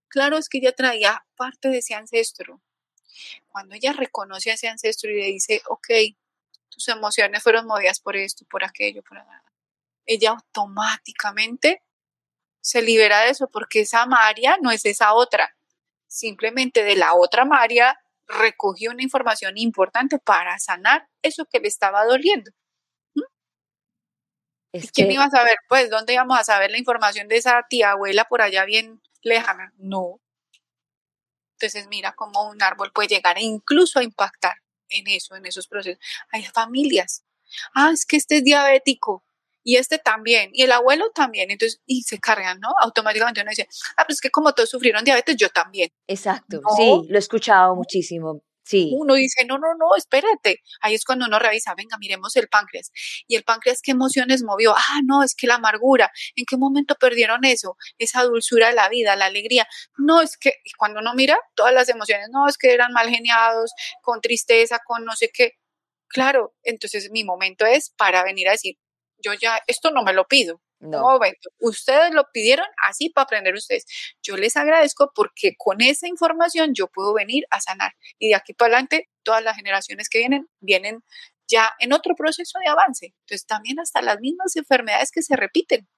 Claro, 0.09 0.37
es 0.39 0.49
que 0.51 0.59
ella 0.59 0.73
traía 0.73 1.25
parte 1.37 1.69
de 1.69 1.79
ese 1.79 1.95
ancestro. 1.95 2.61
Cuando 3.49 3.75
ella 3.75 3.93
reconoce 3.93 4.51
a 4.51 4.55
ese 4.55 4.69
ancestro 4.69 5.11
y 5.11 5.21
le 5.21 5.27
dice, 5.27 5.63
ok, 5.67 5.89
tus 6.69 6.89
emociones 6.89 7.43
fueron 7.43 7.67
movidas 7.67 8.01
por 8.01 8.17
esto, 8.17 8.45
por 8.49 8.65
aquello, 8.65 9.03
por 9.03 9.19
nada, 9.19 9.45
ella 10.07 10.31
automáticamente 10.31 11.83
se 12.61 12.81
libera 12.81 13.21
de 13.21 13.31
eso 13.31 13.49
porque 13.49 13.81
esa 13.81 14.07
María 14.07 14.57
no 14.61 14.71
es 14.71 14.85
esa 14.85 15.13
otra. 15.15 15.55
Simplemente 16.07 16.85
de 16.85 16.97
la 16.97 17.15
otra 17.15 17.45
María 17.45 17.99
recogió 18.27 18.91
una 18.91 19.03
información 19.03 19.59
importante 19.59 20.19
para 20.19 20.59
sanar 20.59 21.09
eso 21.23 21.45
que 21.47 21.61
le 21.61 21.69
estaba 21.69 22.05
doliendo. 22.05 22.51
¿Mm? 23.15 23.23
¿Quién 24.95 25.11
iba 25.11 25.25
a 25.25 25.31
saber? 25.31 25.57
Pues, 25.69 25.91
¿dónde 25.91 26.15
íbamos 26.15 26.39
a 26.39 26.45
saber 26.45 26.71
la 26.71 26.79
información 26.79 27.29
de 27.29 27.37
esa 27.37 27.67
tía 27.69 27.91
abuela 27.91 28.25
por 28.25 28.43
allá 28.43 28.65
bien 28.65 29.03
lejana? 29.23 29.73
No. 29.77 30.22
Entonces, 31.67 31.89
mira 31.89 32.15
cómo 32.17 32.49
un 32.49 32.63
árbol 32.63 32.93
puede 32.93 33.09
llegar 33.09 33.39
e 33.39 33.43
incluso 33.43 33.99
a 33.99 34.03
impactar 34.03 34.57
en 34.89 35.07
eso, 35.09 35.37
en 35.37 35.47
esos 35.47 35.69
procesos. 35.69 36.03
Hay 36.31 36.45
familias. 36.45 37.25
Ah, 37.75 37.91
es 37.93 38.05
que 38.05 38.17
este 38.17 38.39
es 38.39 38.45
diabético 38.45 39.25
y 39.65 39.77
este 39.77 39.99
también, 39.99 40.51
y 40.53 40.63
el 40.63 40.73
abuelo 40.73 41.11
también, 41.15 41.51
entonces, 41.51 41.81
y 41.87 42.03
se 42.03 42.19
cargan, 42.19 42.59
¿no? 42.59 42.69
Automáticamente 42.81 43.43
uno 43.43 43.51
dice, 43.51 43.69
ah, 43.97 44.05
pues 44.07 44.17
es 44.17 44.21
que 44.21 44.31
como 44.31 44.53
todos 44.53 44.69
sufrieron 44.69 45.05
diabetes, 45.05 45.37
yo 45.37 45.49
también. 45.51 45.91
Exacto, 46.09 46.61
sí, 46.77 47.03
lo 47.09 47.15
he 47.15 47.19
escuchado 47.19 47.77
muchísimo. 47.77 48.43
Uno 48.95 49.15
dice, 49.15 49.45
no, 49.45 49.59
no, 49.59 49.75
no, 49.79 49.97
espérate. 49.97 50.61
Ahí 50.81 50.95
es 50.95 51.05
cuando 51.05 51.27
uno 51.27 51.39
revisa, 51.39 51.75
venga, 51.75 51.99
miremos 51.99 52.37
el 52.37 52.49
páncreas. 52.49 52.91
Y 53.27 53.37
el 53.37 53.45
páncreas, 53.45 53.81
¿qué 53.83 53.93
emociones 53.93 54.43
movió? 54.43 54.75
Ah, 54.77 55.01
no, 55.05 55.23
es 55.23 55.35
que 55.35 55.47
la 55.47 55.57
amargura. 55.57 56.11
¿En 56.37 56.45
qué 56.47 56.57
momento 56.57 56.95
perdieron 56.97 57.45
eso? 57.45 57.77
Esa 57.99 58.23
dulzura 58.23 58.69
de 58.69 58.75
la 58.75 58.89
vida, 58.89 59.17
la 59.17 59.27
alegría. 59.27 59.67
No, 59.99 60.21
es 60.23 60.37
que 60.37 60.55
cuando 60.79 61.01
uno 61.01 61.15
mira 61.15 61.39
todas 61.55 61.75
las 61.75 61.89
emociones, 61.89 62.29
no, 62.33 62.49
es 62.49 62.57
que 62.59 62.73
eran 62.73 62.93
mal 62.93 63.09
geniados, 63.09 63.73
con 64.03 64.21
tristeza, 64.21 64.79
con 64.85 65.05
no 65.05 65.17
sé 65.17 65.31
qué. 65.33 65.53
Claro, 66.09 66.55
entonces 66.63 67.11
mi 67.11 67.25
momento 67.25 67.65
es 67.67 67.91
para 67.97 68.23
venir 68.25 68.49
a 68.49 68.53
decir, 68.53 68.77
yo 69.19 69.33
ya, 69.35 69.61
esto 69.67 69.91
no 69.91 70.03
me 70.05 70.13
lo 70.13 70.27
pido. 70.29 70.61
No. 70.83 71.21
ustedes 71.61 72.13
lo 72.13 72.25
pidieron 72.33 72.67
así 72.89 73.09
para 73.09 73.25
aprender 73.25 73.55
ustedes. 73.55 73.87
Yo 74.21 74.37
les 74.37 74.57
agradezco 74.57 75.13
porque 75.15 75.55
con 75.57 75.81
esa 75.81 76.09
información 76.09 76.75
yo 76.75 76.89
puedo 76.89 77.15
venir 77.15 77.45
a 77.51 77.61
sanar. 77.61 77.93
Y 78.19 78.31
de 78.31 78.35
aquí 78.35 78.53
para 78.53 78.75
adelante, 78.75 79.09
todas 79.23 79.45
las 79.45 79.57
generaciones 79.57 80.09
que 80.09 80.19
vienen, 80.19 80.49
vienen 80.61 81.05
ya 81.47 81.73
en 81.79 81.93
otro 81.93 82.17
proceso 82.17 82.59
de 82.59 82.69
avance. 82.69 83.15
Entonces, 83.21 83.47
también 83.47 83.79
hasta 83.79 84.03
las 84.03 84.19
mismas 84.19 84.57
enfermedades 84.57 85.13
que 85.13 85.23
se 85.23 85.37
repiten. 85.37 85.89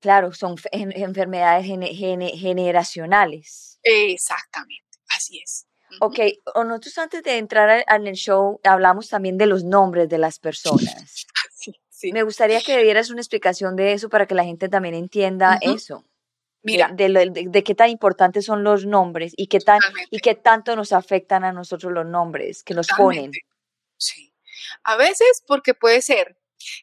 Claro, 0.00 0.32
son 0.32 0.56
enfermedades 0.72 1.66
generacionales. 1.66 3.78
Exactamente, 3.82 4.98
así 5.08 5.40
es. 5.40 5.66
Ok, 6.00 6.18
nosotros 6.56 6.98
antes 6.98 7.22
de 7.22 7.38
entrar 7.38 7.84
en 7.88 8.06
el 8.06 8.14
show 8.14 8.60
hablamos 8.64 9.08
también 9.08 9.38
de 9.38 9.46
los 9.46 9.64
nombres 9.64 10.08
de 10.08 10.18
las 10.18 10.38
personas. 10.38 11.26
Me 12.02 12.22
gustaría 12.22 12.60
que 12.60 12.82
dieras 12.82 13.10
una 13.10 13.20
explicación 13.20 13.76
de 13.76 13.92
eso 13.92 14.08
para 14.08 14.26
que 14.26 14.34
la 14.34 14.44
gente 14.44 14.68
también 14.68 14.94
entienda 14.94 15.58
eso. 15.60 16.04
Mira, 16.62 16.88
de, 16.88 17.62
qué 17.64 17.74
tan 17.74 17.90
importantes 17.90 18.46
son 18.46 18.64
los 18.64 18.86
nombres 18.86 19.34
y 19.36 19.48
qué 19.48 19.60
tan 19.60 19.80
y 20.10 20.20
qué 20.20 20.34
tanto 20.34 20.74
nos 20.76 20.92
afectan 20.92 21.44
a 21.44 21.52
nosotros 21.52 21.92
los 21.92 22.06
nombres 22.06 22.62
que 22.62 22.74
nos 22.74 22.88
ponen. 22.88 23.32
Sí. 23.98 24.32
A 24.82 24.96
veces 24.96 25.42
porque 25.46 25.74
puede 25.74 26.00
ser 26.00 26.38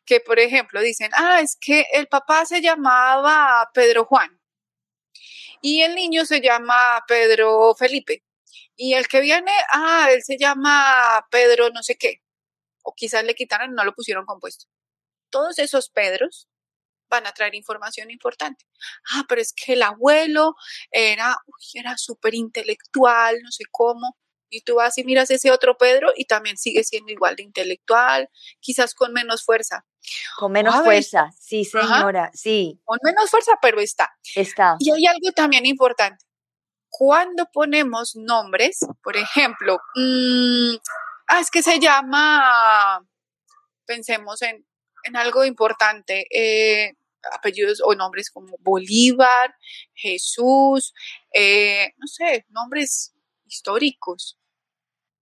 que, 0.05 0.19
por 0.19 0.39
ejemplo, 0.39 0.79
dicen, 0.81 1.09
ah, 1.13 1.41
es 1.41 1.57
que 1.59 1.87
el 1.93 2.07
papá 2.07 2.45
se 2.45 2.61
llamaba 2.61 3.69
Pedro 3.73 4.05
Juan 4.05 4.39
y 5.61 5.81
el 5.81 5.95
niño 5.95 6.25
se 6.25 6.41
llama 6.41 7.03
Pedro 7.07 7.73
Felipe 7.73 8.23
y 8.75 8.93
el 8.93 9.07
que 9.07 9.19
viene, 9.19 9.51
ah, 9.73 10.09
él 10.11 10.21
se 10.23 10.37
llama 10.37 11.27
Pedro 11.31 11.71
no 11.71 11.81
sé 11.81 11.97
qué. 11.97 12.21
O 12.83 12.93
quizás 12.93 13.23
le 13.23 13.33
quitaron 13.33 13.73
no 13.73 13.83
lo 13.83 13.93
pusieron 13.93 14.25
compuesto 14.25 14.67
todos 15.31 15.57
esos 15.59 15.89
Pedros 15.89 16.47
van 17.11 17.27
a 17.27 17.33
traer 17.33 17.53
información 17.53 18.09
importante. 18.09 18.65
Ah, 19.13 19.25
pero 19.27 19.41
es 19.41 19.53
que 19.53 19.73
el 19.73 19.83
abuelo 19.83 20.55
era, 20.89 21.37
era 21.73 21.97
súper 21.97 22.33
intelectual, 22.33 23.39
no 23.43 23.51
sé 23.51 23.65
cómo. 23.69 24.17
Y 24.49 24.61
tú 24.61 24.75
vas 24.75 24.97
y 24.97 25.03
miras 25.03 25.29
ese 25.29 25.51
otro 25.51 25.77
Pedro 25.77 26.11
y 26.15 26.25
también 26.25 26.57
sigue 26.57 26.83
siendo 26.83 27.11
igual 27.11 27.35
de 27.35 27.43
intelectual, 27.43 28.29
quizás 28.59 28.93
con 28.93 29.13
menos 29.13 29.43
fuerza. 29.43 29.85
Con 30.37 30.51
menos 30.51 30.75
fuerza, 30.83 31.31
sí, 31.39 31.63
señora, 31.63 32.31
sí. 32.33 32.81
Con 32.83 32.97
menos 33.03 33.29
fuerza, 33.29 33.53
pero 33.61 33.79
está. 33.79 34.11
Está. 34.35 34.75
Y 34.79 34.91
hay 34.91 35.05
algo 35.05 35.31
también 35.33 35.65
importante. 35.65 36.25
Cuando 36.89 37.45
ponemos 37.53 38.15
nombres, 38.15 38.79
por 39.01 39.15
ejemplo, 39.15 39.77
mm, 39.95 40.75
ah, 41.27 41.39
es 41.39 41.49
que 41.49 41.63
se 41.63 41.79
llama, 41.79 43.05
pensemos 43.85 44.41
en 44.41 44.65
en 45.03 45.15
algo 45.15 45.45
importante, 45.45 46.25
eh, 46.31 46.93
apellidos 47.33 47.81
o 47.83 47.93
nombres 47.95 48.29
como 48.29 48.57
Bolívar, 48.59 49.55
Jesús, 49.93 50.93
eh, 51.33 51.93
no 51.97 52.07
sé, 52.07 52.45
nombres 52.49 53.13
históricos, 53.45 54.39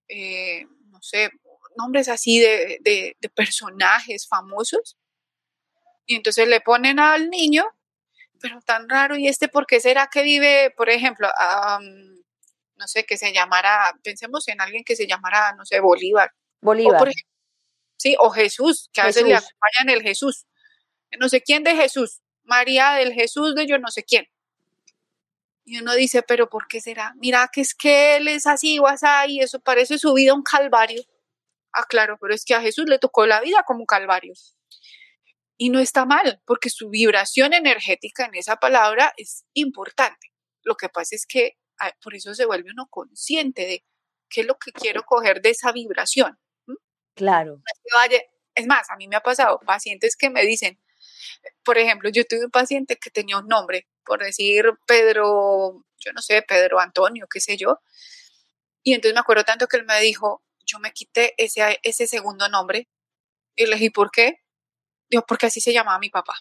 eh, 0.08 0.66
no 0.88 1.02
sé, 1.02 1.32
nombres 1.76 2.10
así 2.10 2.40
de, 2.40 2.80
de, 2.82 3.30
personajes 3.30 4.28
famosos. 4.28 4.98
Y 6.06 6.16
entonces 6.16 6.48
le 6.48 6.62
ponen 6.62 7.00
al 7.00 7.30
niño, 7.30 7.66
pero 8.42 8.62
tan 8.62 8.90
raro, 8.90 9.16
¿y 9.18 9.28
este 9.28 9.48
por 9.48 9.68
qué 9.68 9.80
será 9.80 10.08
que 10.12 10.24
vive, 10.24 10.72
por 10.76 10.90
ejemplo, 10.90 11.30
no 12.80 12.88
sé, 12.88 13.06
que 13.06 13.18
se 13.18 13.34
llamara, 13.34 13.94
pensemos 14.04 14.48
en 14.48 14.62
alguien 14.62 14.84
que 14.84 14.96
se 14.96 15.06
llamara, 15.06 15.54
no 15.56 15.66
sé, 15.66 15.80
Bolívar. 15.80 16.32
Bolívar. 16.62 17.12
¿Sí? 18.00 18.16
O 18.20 18.32
Jesús, 18.32 18.90
que 18.92 19.02
a 19.02 19.06
veces 19.06 19.24
le 19.24 19.36
acompañan 19.36 19.90
el 19.90 20.02
Jesús. 20.02 20.48
No 21.20 21.30
sé 21.30 21.42
quién 21.42 21.64
de 21.64 21.76
Jesús, 21.76 22.22
María 22.44 22.94
del 22.94 23.14
Jesús 23.14 23.54
de 23.56 23.68
yo 23.68 23.78
no 23.78 23.90
sé 23.90 24.04
quién. 24.04 24.28
Y 25.66 25.80
uno 25.80 25.94
dice, 25.94 26.24
pero 26.24 26.50
¿por 26.50 26.68
qué 26.68 26.82
será? 26.82 27.14
Mira 27.18 27.50
que 27.54 27.62
es 27.62 27.76
que 27.76 28.16
él 28.16 28.28
es 28.28 28.48
así 28.48 28.80
o 28.80 28.88
así, 28.88 29.06
y 29.28 29.42
eso 29.42 29.60
parece 29.60 30.00
su 30.00 30.14
vida 30.14 30.34
un 30.34 30.42
calvario. 30.42 31.04
Ah, 31.74 31.86
claro, 31.88 32.18
pero 32.20 32.34
es 32.34 32.44
que 32.44 32.56
a 32.56 32.62
Jesús 32.62 32.86
le 32.88 32.98
tocó 32.98 33.28
la 33.28 33.42
vida 33.42 33.64
como 33.68 33.82
un 33.82 33.86
calvario. 33.86 34.34
Y 35.58 35.70
no 35.70 35.80
está 35.80 36.06
mal, 36.06 36.42
porque 36.46 36.70
su 36.70 36.90
vibración 36.90 37.54
energética 37.54 38.26
en 38.26 38.34
esa 38.36 38.56
palabra 38.56 39.14
es 39.18 39.46
importante. 39.54 40.32
Lo 40.64 40.76
que 40.76 40.90
pasa 40.90 41.16
es 41.16 41.26
que 41.28 41.58
ah, 41.80 41.92
por 42.02 42.16
eso 42.16 42.34
se 42.34 42.46
vuelve 42.46 42.72
uno 42.72 42.88
consciente 42.90 43.68
de 43.68 43.86
qué 44.30 44.42
es 44.42 44.48
lo 44.48 44.58
que 44.58 44.72
quiero 44.72 45.04
coger 45.04 45.42
de 45.42 45.52
esa 45.52 45.72
vibración. 45.72 46.40
Claro. 47.20 47.62
Es 48.56 48.66
más, 48.66 48.90
a 48.90 48.96
mí 48.96 49.10
me 49.10 49.18
ha 49.18 49.22
pasado 49.22 49.60
pacientes 49.60 50.16
que 50.16 50.30
me 50.30 50.46
dicen, 50.46 50.80
por 51.66 51.78
ejemplo, 51.78 52.10
yo 52.10 52.24
tuve 52.24 52.46
un 52.46 52.52
paciente 52.52 52.96
que 52.96 53.10
tenía 53.10 53.38
un 53.38 53.48
nombre, 53.48 53.88
por 54.06 54.24
decir 54.24 54.66
Pedro, 54.88 55.84
yo 55.98 56.14
no 56.14 56.22
sé, 56.22 56.42
Pedro 56.44 56.80
Antonio, 56.80 57.28
qué 57.30 57.42
sé 57.42 57.58
yo. 57.58 57.82
Y 58.84 58.94
entonces 58.94 59.14
me 59.14 59.20
acuerdo 59.20 59.44
tanto 59.44 59.68
que 59.68 59.76
él 59.76 59.84
me 59.84 60.00
dijo, 60.00 60.42
yo 60.66 60.80
me 60.80 60.94
quité 60.94 61.34
ese, 61.38 61.78
ese 61.84 62.08
segundo 62.08 62.48
nombre. 62.48 62.88
Y 63.54 63.66
le 63.66 63.76
dije, 63.76 63.92
¿por 63.92 64.12
qué? 64.12 64.42
Dijo, 65.10 65.26
porque 65.28 65.48
así 65.48 65.60
se 65.60 65.74
llamaba 65.74 66.00
mi 66.00 66.10
papá. 66.10 66.36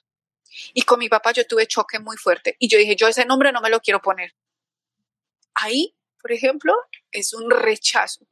Y 0.74 0.83
con 0.83 1.01
mi 1.01 1.09
papá 1.09 1.33
yo 1.33 1.45
tuve 1.45 1.66
choque 1.66 1.99
muy 1.99 2.16
fuerte. 2.16 2.55
Y 2.61 2.68
yo 2.68 2.79
dije, 2.79 2.95
yo 2.95 3.09
ese 3.09 3.24
nombre 3.24 3.51
no 3.51 3.61
me 3.61 3.70
lo 3.70 3.81
quiero 3.81 4.01
poner. 4.01 4.33
Ahí, 5.55 5.97
por 6.22 6.31
ejemplo, 6.31 6.72
es 7.11 7.33
un 7.35 7.51
rechazo. 7.51 8.29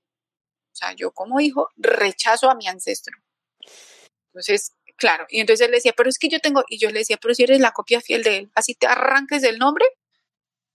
O 0.77 0.79
sea, 0.79 0.93
yo 0.93 1.11
como 1.13 1.41
hijo 1.41 1.71
rechazo 1.77 2.51
a 2.51 2.55
mi 2.55 2.69
ancestro. 2.69 3.17
Entonces, 4.27 4.77
claro, 4.99 5.25
y 5.31 5.41
entonces 5.41 5.67
él 5.67 5.73
decía, 5.73 5.95
pero 5.97 6.11
es 6.11 6.19
que 6.19 6.29
yo 6.29 6.39
tengo, 6.39 6.65
y 6.69 6.79
yo 6.79 6.91
le 6.91 6.99
decía, 6.99 7.17
pero 7.17 7.33
si 7.33 7.45
eres 7.45 7.61
la 7.61 7.73
copia 7.73 8.03
fiel 8.03 8.23
de 8.23 8.37
él, 8.37 8.53
así 8.55 8.75
te 8.75 8.87
arranques 8.87 9.41
del 9.41 9.59
nombre, 9.59 9.87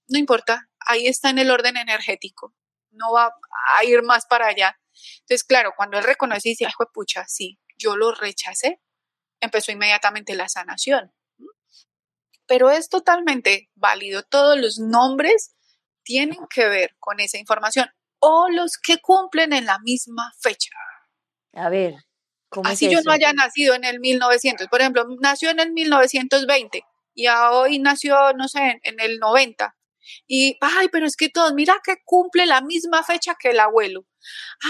no 0.07 0.17
importa, 0.17 0.67
ahí 0.79 1.05
está 1.05 1.29
en 1.29 1.37
el 1.37 1.51
orden 1.51 1.77
energético, 1.77 2.55
no 2.89 3.11
va 3.11 3.31
a 3.77 3.85
ir 3.85 4.01
más 4.01 4.25
para 4.25 4.47
allá. 4.47 4.79
Entonces, 5.19 5.43
claro, 5.43 5.73
cuando 5.77 5.99
él 5.99 6.03
reconoce 6.03 6.49
y 6.49 6.51
dice, 6.53 6.65
ay, 6.65 6.73
pucha, 6.91 7.25
sí, 7.27 7.59
yo 7.77 7.95
lo 7.95 8.11
rechacé, 8.11 8.81
empezó 9.39 9.71
inmediatamente 9.71 10.33
la 10.33 10.49
sanación. 10.49 11.13
Pero 12.47 12.71
es 12.71 12.89
totalmente 12.89 13.69
válido, 13.75 14.23
todos 14.23 14.57
los 14.57 14.79
nombres 14.79 15.55
tienen 16.01 16.39
que 16.49 16.67
ver 16.67 16.95
con 16.97 17.19
esa 17.19 17.37
información 17.37 17.87
o 18.21 18.49
los 18.49 18.77
que 18.77 18.99
cumplen 18.99 19.51
en 19.51 19.65
la 19.65 19.79
misma 19.79 20.31
fecha. 20.39 20.69
A 21.53 21.69
ver, 21.69 21.95
¿cómo 22.49 22.69
Así 22.69 22.89
yo 22.89 23.01
no 23.01 23.11
haya 23.11 23.33
nacido 23.33 23.73
en 23.73 23.83
el 23.83 23.99
1900. 23.99 24.67
Por 24.67 24.79
ejemplo, 24.79 25.05
nació 25.19 25.49
en 25.49 25.59
el 25.59 25.71
1920 25.71 26.85
y 27.13 27.27
hoy 27.27 27.79
nació, 27.79 28.33
no 28.33 28.47
sé, 28.47 28.79
en, 28.83 28.99
el 28.99 29.19
90. 29.19 29.75
Y, 30.27 30.57
ay, 30.61 30.87
pero 30.91 31.05
es 31.05 31.15
que 31.15 31.29
todos, 31.29 31.53
mira 31.53 31.75
que 31.83 31.97
cumple 32.05 32.45
la 32.45 32.61
misma 32.61 33.03
fecha 33.03 33.35
que 33.37 33.49
el 33.49 33.59
abuelo. 33.59 34.05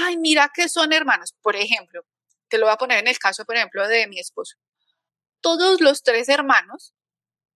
Ay, 0.03 0.17
mira 0.17 0.49
que 0.53 0.69
son 0.69 0.93
hermanos. 0.93 1.35
Por 1.41 1.55
ejemplo, 1.55 2.05
te 2.47 2.57
lo 2.57 2.65
voy 2.65 2.73
a 2.73 2.77
poner 2.77 2.99
en 2.99 3.07
el 3.07 3.19
caso, 3.19 3.45
por 3.45 3.57
ejemplo, 3.57 3.87
de 3.87 4.07
mi 4.07 4.19
esposo. 4.19 4.55
Todos 5.41 5.81
los 5.81 6.03
tres 6.03 6.29
hermanos 6.29 6.93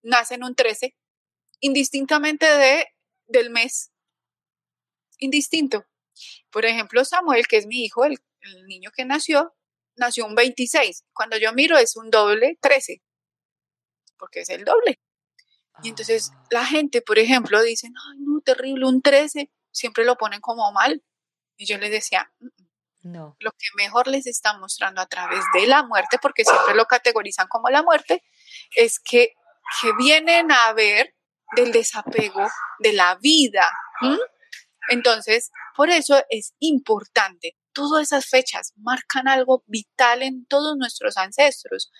nacen 0.02 0.44
un 0.44 0.54
13, 0.54 0.94
indistintamente 1.60 2.46
de, 2.46 2.86
del 3.26 3.50
mes 3.50 3.92
indistinto. 5.18 5.86
Por 6.50 6.64
ejemplo, 6.64 7.04
Samuel, 7.04 7.46
que 7.46 7.58
es 7.58 7.66
mi 7.66 7.84
hijo, 7.84 8.04
el, 8.04 8.18
niño 8.66 8.90
que 8.94 9.04
nació, 9.04 9.54
nació 9.96 10.24
un 10.26 10.34
26. 10.34 11.04
Cuando 11.12 11.36
yo 11.36 11.52
miro 11.52 11.76
es 11.78 11.96
un 11.96 12.10
doble 12.10 12.58
13, 12.60 13.02
porque 14.18 14.40
es 14.40 14.48
el 14.50 14.64
doble. 14.64 15.00
Y 15.82 15.88
entonces 15.88 16.30
ah. 16.32 16.46
la 16.50 16.64
gente, 16.64 17.02
por 17.02 17.18
ejemplo, 17.18 17.60
dicen, 17.62 17.92
ay, 17.96 18.18
no, 18.20 18.40
terrible, 18.40 18.86
un 18.86 19.02
13, 19.02 19.50
siempre 19.72 20.04
lo 20.04 20.16
ponen 20.16 20.40
como 20.40 20.70
mal. 20.72 21.02
Y 21.56 21.66
yo 21.66 21.78
les 21.78 21.90
decía, 21.90 22.30
No. 23.02 23.36
Lo 23.40 23.50
que 23.52 23.66
mejor 23.76 24.06
les 24.06 24.26
está 24.26 24.56
mostrando 24.58 25.00
a 25.00 25.06
través 25.06 25.44
de 25.54 25.66
la 25.66 25.82
muerte, 25.82 26.18
porque 26.20 26.44
siempre 26.44 26.74
lo 26.74 26.86
categorizan 26.86 27.48
como 27.48 27.68
la 27.68 27.82
muerte, 27.82 28.22
es 28.74 29.00
que, 29.00 29.34
que 29.80 29.92
vienen 29.98 30.52
a 30.52 30.72
ver 30.72 31.14
del 31.54 31.72
desapego 31.72 32.48
de 32.78 32.92
la 32.92 33.16
vida. 33.16 33.70
Entonces, 34.88 35.50
por 35.76 35.90
eso 35.90 36.22
es 36.30 36.54
importante. 36.60 37.56
Todas 37.72 38.04
esas 38.04 38.26
fechas 38.26 38.72
marcan 38.76 39.28
algo 39.28 39.62
vital 39.66 40.22
en 40.22 40.46
todos 40.46 40.76
nuestros 40.76 41.16
ancestros. 41.16 41.90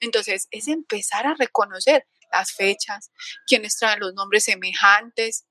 Entonces, 0.00 0.48
es 0.50 0.68
empezar 0.68 1.26
a 1.26 1.34
reconocer 1.34 2.06
las 2.32 2.52
fechas, 2.52 3.10
quienes 3.46 3.76
traen 3.76 4.00
los 4.00 4.14
nombres 4.14 4.44
semejantes, 4.44 5.44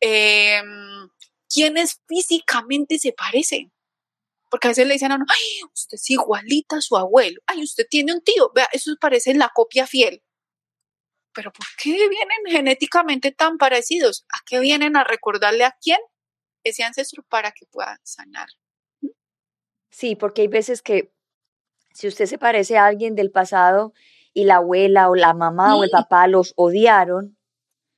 em, 0.00 1.08
quienes 1.52 2.00
físicamente 2.08 2.98
se 2.98 3.12
parecen. 3.12 3.72
Porque 4.50 4.68
a 4.68 4.70
veces 4.70 4.86
le 4.86 4.94
dicen 4.94 5.12
a 5.12 5.16
uno, 5.16 5.26
ay, 5.28 5.62
usted 5.72 5.96
es 5.96 6.10
igualita 6.10 6.76
a 6.76 6.80
su 6.80 6.96
abuelo, 6.96 7.40
ay, 7.46 7.62
usted 7.62 7.84
tiene 7.90 8.12
un 8.14 8.22
tío, 8.22 8.50
vea, 8.54 8.68
eso 8.72 8.92
parece 9.00 9.34
la 9.34 9.50
copia 9.54 9.86
fiel. 9.86 10.22
Pero 11.34 11.52
¿por 11.52 11.66
qué 11.76 11.90
vienen 11.90 12.38
genéticamente 12.48 13.32
tan 13.32 13.58
parecidos? 13.58 14.24
¿A 14.32 14.38
qué 14.46 14.60
vienen 14.60 14.96
a 14.96 15.04
recordarle 15.04 15.64
a 15.64 15.76
quién? 15.80 15.98
Ese 16.62 16.84
ancestro 16.84 17.24
para 17.28 17.52
que 17.52 17.66
pueda 17.66 17.98
sanar. 18.02 18.48
Sí, 19.90 20.16
porque 20.16 20.42
hay 20.42 20.48
veces 20.48 20.80
que 20.82 21.12
si 21.92 22.08
usted 22.08 22.26
se 22.26 22.38
parece 22.38 22.78
a 22.78 22.86
alguien 22.86 23.14
del 23.14 23.30
pasado 23.30 23.92
y 24.32 24.44
la 24.44 24.56
abuela 24.56 25.08
o 25.08 25.14
la 25.14 25.34
mamá 25.34 25.76
o 25.76 25.84
el 25.84 25.90
papá 25.90 26.26
los 26.26 26.52
odiaron, 26.56 27.36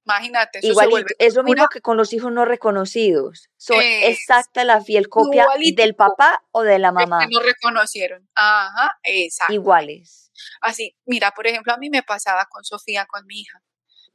Imagínate, 0.07 0.61
eso 0.61 0.69
Igualito, 0.69 1.15
es 1.19 1.35
lo 1.35 1.43
mismo 1.43 1.67
que 1.67 1.81
con 1.81 1.97
los 1.97 2.13
hijos 2.13 2.31
no 2.31 2.45
reconocidos. 2.45 3.49
Son 3.57 3.81
exacta 3.81 4.63
la 4.63 4.81
fiel 4.81 5.09
copia 5.09 5.49
del 5.75 5.97
papá 5.97 6.45
o 6.53 6.63
de 6.63 6.79
la 6.79 6.93
mamá. 6.93 7.27
Que 7.27 7.35
no 7.35 7.41
reconocieron. 7.41 8.29
Ajá, 8.37 9.01
exacto. 9.03 9.53
Iguales. 9.53 10.26
Así, 10.61 10.97
mira, 11.05 11.33
por 11.33 11.47
ejemplo, 11.47 11.73
a 11.73 11.79
mí 11.79 11.91
me 11.91 12.03
pasaba 12.03 12.47
con 12.47 12.65
Sofía, 12.65 13.07
con 13.07 13.27
mi 13.27 13.41
hija. 13.41 13.63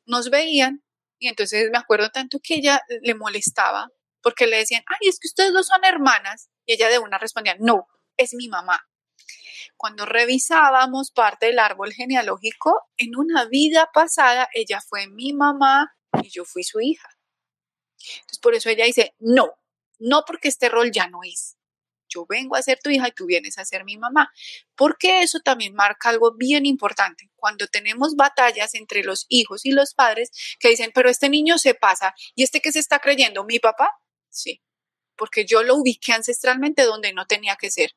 Nos 0.05 0.29
veían 0.29 0.83
y 1.19 1.27
entonces 1.27 1.69
me 1.71 1.77
acuerdo 1.77 2.09
tanto 2.09 2.39
que 2.43 2.55
ella 2.55 2.81
le 3.01 3.13
molestaba 3.13 3.89
porque 4.21 4.47
le 4.47 4.57
decían, 4.57 4.83
ay, 4.87 5.07
es 5.07 5.19
que 5.19 5.27
ustedes 5.27 5.53
dos 5.53 5.67
son 5.67 5.83
hermanas. 5.83 6.49
Y 6.65 6.73
ella 6.73 6.89
de 6.89 6.99
una 6.99 7.17
respondía, 7.17 7.55
no, 7.59 7.87
es 8.17 8.33
mi 8.33 8.47
mamá. 8.47 8.87
Cuando 9.77 10.05
revisábamos 10.05 11.11
parte 11.11 11.47
del 11.47 11.59
árbol 11.59 11.91
genealógico, 11.93 12.87
en 12.97 13.15
una 13.15 13.45
vida 13.45 13.89
pasada 13.93 14.47
ella 14.53 14.79
fue 14.81 15.07
mi 15.07 15.33
mamá 15.33 15.95
y 16.21 16.29
yo 16.29 16.45
fui 16.45 16.63
su 16.63 16.79
hija. 16.81 17.09
Entonces 17.97 18.39
por 18.39 18.53
eso 18.53 18.69
ella 18.69 18.85
dice, 18.85 19.15
no, 19.19 19.53
no 19.99 20.23
porque 20.25 20.47
este 20.47 20.69
rol 20.69 20.91
ya 20.91 21.07
no 21.07 21.19
es. 21.23 21.57
Yo 22.13 22.25
vengo 22.27 22.55
a 22.55 22.61
ser 22.61 22.79
tu 22.83 22.89
hija 22.89 23.07
y 23.07 23.11
tú 23.11 23.25
vienes 23.25 23.57
a 23.57 23.65
ser 23.65 23.83
mi 23.85 23.97
mamá. 23.97 24.31
Porque 24.75 25.21
eso 25.21 25.39
también 25.39 25.73
marca 25.73 26.09
algo 26.09 26.33
bien 26.35 26.65
importante. 26.65 27.31
Cuando 27.35 27.67
tenemos 27.67 28.15
batallas 28.15 28.75
entre 28.75 29.03
los 29.03 29.25
hijos 29.29 29.65
y 29.65 29.71
los 29.71 29.93
padres 29.93 30.31
que 30.59 30.69
dicen, 30.69 30.91
pero 30.93 31.09
este 31.09 31.29
niño 31.29 31.57
se 31.57 31.73
pasa 31.73 32.13
y 32.35 32.43
este 32.43 32.61
que 32.61 32.71
se 32.71 32.79
está 32.79 32.99
creyendo, 32.99 33.43
mi 33.43 33.59
papá, 33.59 33.91
sí, 34.29 34.61
porque 35.15 35.45
yo 35.45 35.63
lo 35.63 35.75
ubiqué 35.75 36.13
ancestralmente 36.13 36.83
donde 36.83 37.13
no 37.13 37.25
tenía 37.25 37.55
que 37.55 37.71
ser. 37.71 37.91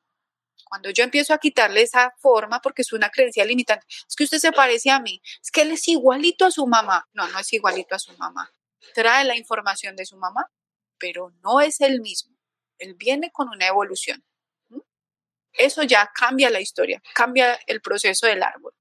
Cuando 0.64 0.90
yo 0.90 1.04
empiezo 1.04 1.34
a 1.34 1.38
quitarle 1.38 1.82
esa 1.82 2.14
forma, 2.18 2.60
porque 2.60 2.82
es 2.82 2.92
una 2.92 3.10
creencia 3.10 3.44
limitante, 3.44 3.86
es 3.88 4.16
que 4.16 4.24
usted 4.24 4.38
se 4.38 4.52
parece 4.52 4.90
a 4.90 5.00
mí, 5.00 5.20
es 5.42 5.50
que 5.50 5.62
él 5.62 5.72
es 5.72 5.86
igualito 5.88 6.46
a 6.46 6.50
su 6.50 6.66
mamá. 6.66 7.08
No, 7.12 7.28
no 7.28 7.38
es 7.38 7.52
igualito 7.52 7.94
a 7.94 7.98
su 7.98 8.16
mamá. 8.16 8.52
Trae 8.94 9.24
la 9.24 9.36
información 9.36 9.96
de 9.96 10.06
su 10.06 10.16
mamá, 10.16 10.50
pero 10.98 11.32
no 11.42 11.60
es 11.60 11.80
el 11.80 12.00
mismo. 12.00 12.33
Él 12.84 12.94
viene 12.94 13.30
con 13.32 13.48
una 13.48 13.66
evolución. 13.66 14.22
Eso 15.52 15.82
ya 15.82 16.10
cambia 16.14 16.50
la 16.50 16.60
historia, 16.60 17.00
cambia 17.14 17.58
el 17.66 17.80
proceso 17.80 18.26
del 18.26 18.42
árbol. 18.42 18.72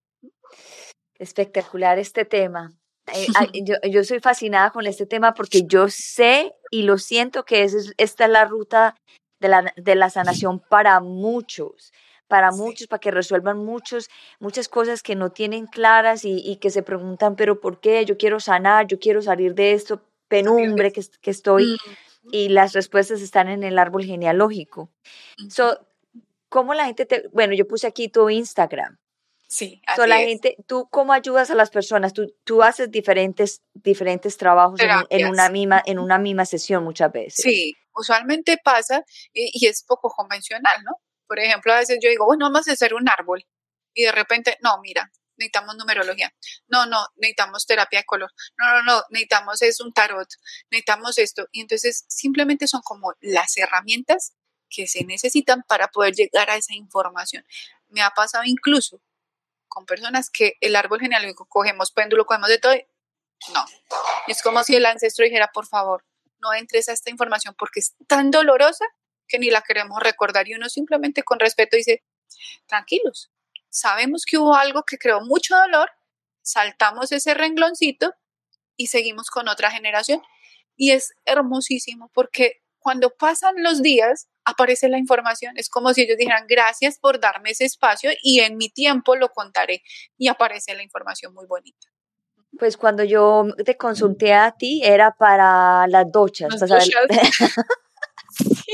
Espectacular 1.17 1.99
este 1.99 2.25
tema. 2.25 2.73
Eh, 3.13 3.27
yo, 3.91 4.03
soy 4.03 4.19
fascinada 4.19 4.71
con 4.71 4.85
este 4.87 5.05
tema 5.05 5.33
porque 5.33 5.63
yo 5.65 5.87
sé 5.89 6.53
y 6.71 6.83
lo 6.83 6.97
siento 6.97 7.45
que 7.45 7.63
es, 7.63 7.93
esta 7.97 8.25
es 8.25 8.31
la 8.31 8.45
ruta 8.45 8.95
de 9.39 9.47
la, 9.49 9.73
de 9.75 9.95
la 9.95 10.09
sanación 10.09 10.59
para 10.59 10.99
muchos, 10.99 11.93
para 12.27 12.51
muchos, 12.51 12.87
para 12.87 12.99
que 12.99 13.11
resuelvan 13.11 13.63
muchos, 13.63 14.09
muchas 14.39 14.67
cosas 14.67 15.03
que 15.03 15.15
no 15.15 15.31
tienen 15.31 15.67
claras 15.67 16.25
y, 16.25 16.57
que 16.57 16.71
se 16.71 16.81
preguntan, 16.81 17.35
pero 17.35 17.59
¿por 17.59 17.79
qué? 17.79 18.03
Yo 18.05 18.17
quiero 18.17 18.39
sanar, 18.39 18.87
yo 18.87 18.99
quiero 18.99 19.21
salir 19.21 19.53
de 19.53 19.73
esto, 19.73 20.01
penumbre 20.27 20.91
que, 20.91 21.03
que 21.21 21.31
estoy, 21.31 21.77
y 22.31 22.49
las 22.49 22.73
respuestas 22.73 23.21
están 23.21 23.49
en 23.49 23.63
el 23.63 23.77
árbol 23.77 24.05
genealógico. 24.05 24.91
So, 25.49 25.85
¿Cómo 26.53 26.75
la 26.75 26.85
gente 26.85 27.07
te, 27.07 27.27
bueno, 27.29 27.55
yo 27.55 27.67
puse 27.67 27.87
aquí 27.87 28.09
tu 28.09 28.29
Instagram. 28.29 28.99
Sí, 29.47 29.81
así 29.87 30.07
la 30.07 30.17
gente, 30.17 30.55
¿tú 30.67 30.87
cómo 30.91 31.11
ayudas 31.11 31.49
a 31.49 31.55
las 31.55 31.71
personas? 31.71 32.13
Tú, 32.13 32.31
tú 32.43 32.61
haces 32.61 32.91
diferentes, 32.91 33.63
diferentes 33.73 34.37
trabajos 34.37 34.79
en, 35.09 35.27
una 35.27 35.49
misma, 35.49 35.81
en 35.83 35.97
una 35.97 36.19
misma 36.19 36.45
sesión 36.45 36.83
muchas 36.83 37.11
veces. 37.11 37.43
Sí, 37.43 37.75
usualmente 37.95 38.59
pasa 38.63 39.03
y, 39.33 39.65
es 39.65 39.83
poco 39.83 40.11
convencional, 40.11 40.83
¿no? 40.83 40.91
Por 41.27 41.39
ejemplo, 41.39 41.73
a 41.73 41.77
veces 41.77 41.97
yo 42.01 42.09
digo, 42.09 42.25
bueno, 42.25 42.45
vamos 42.45 42.67
a 42.67 42.73
hacer 42.73 42.93
un 42.93 43.09
árbol 43.09 43.43
y 43.93 44.03
de 44.03 44.11
repente, 44.11 44.57
no, 44.61 44.79
mira, 44.81 45.11
necesitamos 45.37 45.75
numerología. 45.75 46.33
No, 46.67 46.85
no, 46.85 47.07
necesitamos 47.15 47.65
terapia 47.65 47.99
de 47.99 48.05
color. 48.05 48.31
No, 48.57 48.73
no, 48.73 48.83
no, 48.83 49.03
necesitamos 49.09 49.61
es 49.61 49.79
un 49.79 49.93
tarot. 49.93 50.27
Necesitamos 50.71 51.17
esto. 51.17 51.47
Y 51.51 51.61
entonces 51.61 52.05
simplemente 52.07 52.67
son 52.67 52.81
como 52.81 53.13
las 53.21 53.57
herramientas 53.57 54.33
que 54.69 54.87
se 54.87 55.03
necesitan 55.05 55.63
para 55.67 55.87
poder 55.87 56.13
llegar 56.15 56.49
a 56.49 56.55
esa 56.55 56.73
información. 56.73 57.45
Me 57.89 58.01
ha 58.01 58.09
pasado 58.11 58.43
incluso 58.43 59.01
con 59.67 59.85
personas 59.85 60.29
que 60.29 60.53
el 60.61 60.75
árbol 60.75 60.99
genealógico 60.99 61.45
cogemos 61.47 61.91
péndulo, 61.91 62.25
cogemos 62.25 62.49
de 62.49 62.59
todo. 62.59 62.73
No. 63.53 63.65
Es 64.27 64.41
como 64.41 64.63
si 64.63 64.75
el 64.75 64.85
ancestro 64.85 65.25
dijera, 65.25 65.49
por 65.53 65.67
favor, 65.67 66.05
no 66.39 66.53
entres 66.53 66.89
a 66.89 66.93
esta 66.93 67.09
información 67.09 67.55
porque 67.57 67.79
es 67.79 67.95
tan 68.07 68.31
dolorosa 68.31 68.85
que 69.27 69.39
ni 69.39 69.49
la 69.49 69.61
queremos 69.61 70.01
recordar. 70.01 70.47
Y 70.47 70.55
uno 70.55 70.69
simplemente 70.69 71.23
con 71.23 71.39
respeto 71.39 71.75
dice, 71.75 72.03
tranquilos, 72.67 73.31
sabemos 73.73 74.23
que 74.25 74.37
hubo 74.37 74.55
algo 74.55 74.83
que 74.83 74.97
creó 74.97 75.21
mucho 75.21 75.55
dolor, 75.55 75.89
saltamos 76.41 77.11
ese 77.11 77.33
rengloncito 77.33 78.13
y 78.77 78.87
seguimos 78.87 79.29
con 79.29 79.49
otra 79.49 79.71
generación. 79.71 80.21
Y 80.75 80.91
es 80.91 81.13
hermosísimo 81.25 82.09
porque 82.13 82.61
cuando 82.79 83.11
pasan 83.11 83.55
los 83.57 83.81
días, 83.81 84.27
aparece 84.45 84.89
la 84.89 84.97
información. 84.97 85.53
Es 85.57 85.69
como 85.69 85.93
si 85.93 86.01
ellos 86.01 86.17
dijeran, 86.17 86.45
gracias 86.47 86.99
por 86.99 87.19
darme 87.19 87.51
ese 87.51 87.65
espacio 87.65 88.11
y 88.21 88.41
en 88.41 88.57
mi 88.57 88.69
tiempo 88.69 89.15
lo 89.15 89.29
contaré. 89.29 89.83
Y 90.17 90.27
aparece 90.27 90.75
la 90.75 90.83
información 90.83 91.33
muy 91.33 91.45
bonita. 91.47 91.87
Pues 92.59 92.77
cuando 92.77 93.03
yo 93.03 93.47
te 93.65 93.77
consulté 93.77 94.33
a 94.33 94.51
ti 94.51 94.81
era 94.83 95.11
para 95.11 95.87
las 95.87 96.11
duchas. 96.11 96.53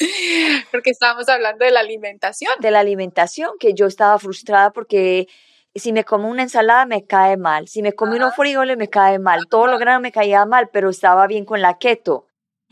Porque 0.70 0.90
estábamos 0.90 1.28
hablando 1.28 1.64
de 1.64 1.70
la 1.70 1.80
alimentación. 1.80 2.52
De 2.60 2.70
la 2.70 2.80
alimentación, 2.80 3.52
que 3.58 3.74
yo 3.74 3.86
estaba 3.86 4.18
frustrada 4.18 4.72
porque 4.72 5.26
si 5.74 5.92
me 5.92 6.04
como 6.04 6.28
una 6.28 6.42
ensalada 6.42 6.86
me 6.86 7.06
cae 7.06 7.36
mal, 7.36 7.68
si 7.68 7.82
me 7.82 7.92
como 7.92 8.14
unos 8.14 8.34
frijoles 8.34 8.76
me 8.76 8.88
cae 8.88 9.18
mal, 9.18 9.46
todo 9.48 9.66
lo 9.66 9.78
grano 9.78 10.00
me 10.00 10.12
caía 10.12 10.44
mal, 10.44 10.70
pero 10.72 10.90
estaba 10.90 11.26
bien 11.26 11.44
con 11.44 11.60
la 11.60 11.78
keto 11.78 12.28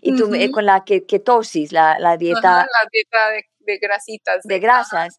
y 0.07 0.17
tú 0.17 0.31
con 0.53 0.67
la 0.67 0.85
ketosis, 0.85 1.73
la, 1.73 1.99
la 1.99 2.17
dieta... 2.17 2.41
la 2.43 2.89
dieta 2.93 3.31
de, 3.61 3.79
grasitas. 3.79 4.43
De, 4.45 4.59
grasas. 4.59 5.19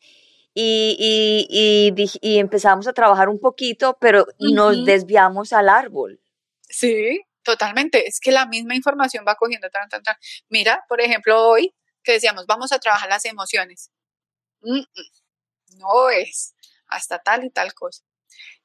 Y, 0.53 0.95
y, 0.97 1.93
y, 1.95 2.09
y, 2.21 2.39
empezamos 2.39 2.87
a 2.87 2.93
trabajar 2.93 3.29
un 3.29 3.39
poquito, 3.39 3.97
pero 3.99 4.25
nos 4.39 4.85
desviamos 4.85 5.51
al 5.53 5.69
árbol. 5.69 6.19
Sí, 6.61 7.21
totalmente. 7.43 8.07
Es 8.07 8.19
que 8.19 8.31
la 8.31 8.45
misma 8.45 8.75
información 8.75 9.25
va 9.27 9.35
cogiendo. 9.35 9.69
Tan, 9.69 9.89
tan, 9.89 10.03
tan. 10.03 10.15
Mira, 10.49 10.83
por 10.87 11.01
ejemplo, 11.01 11.47
hoy 11.47 11.73
que 12.07 12.13
decíamos, 12.13 12.45
vamos 12.47 12.71
a 12.71 12.79
trabajar 12.79 13.09
las 13.09 13.25
emociones. 13.25 13.91
no 14.61 16.09
es 16.09 16.55
hasta 16.87 17.19
tal 17.19 17.43
y 17.43 17.49
tal 17.49 17.73
cosa. 17.73 18.01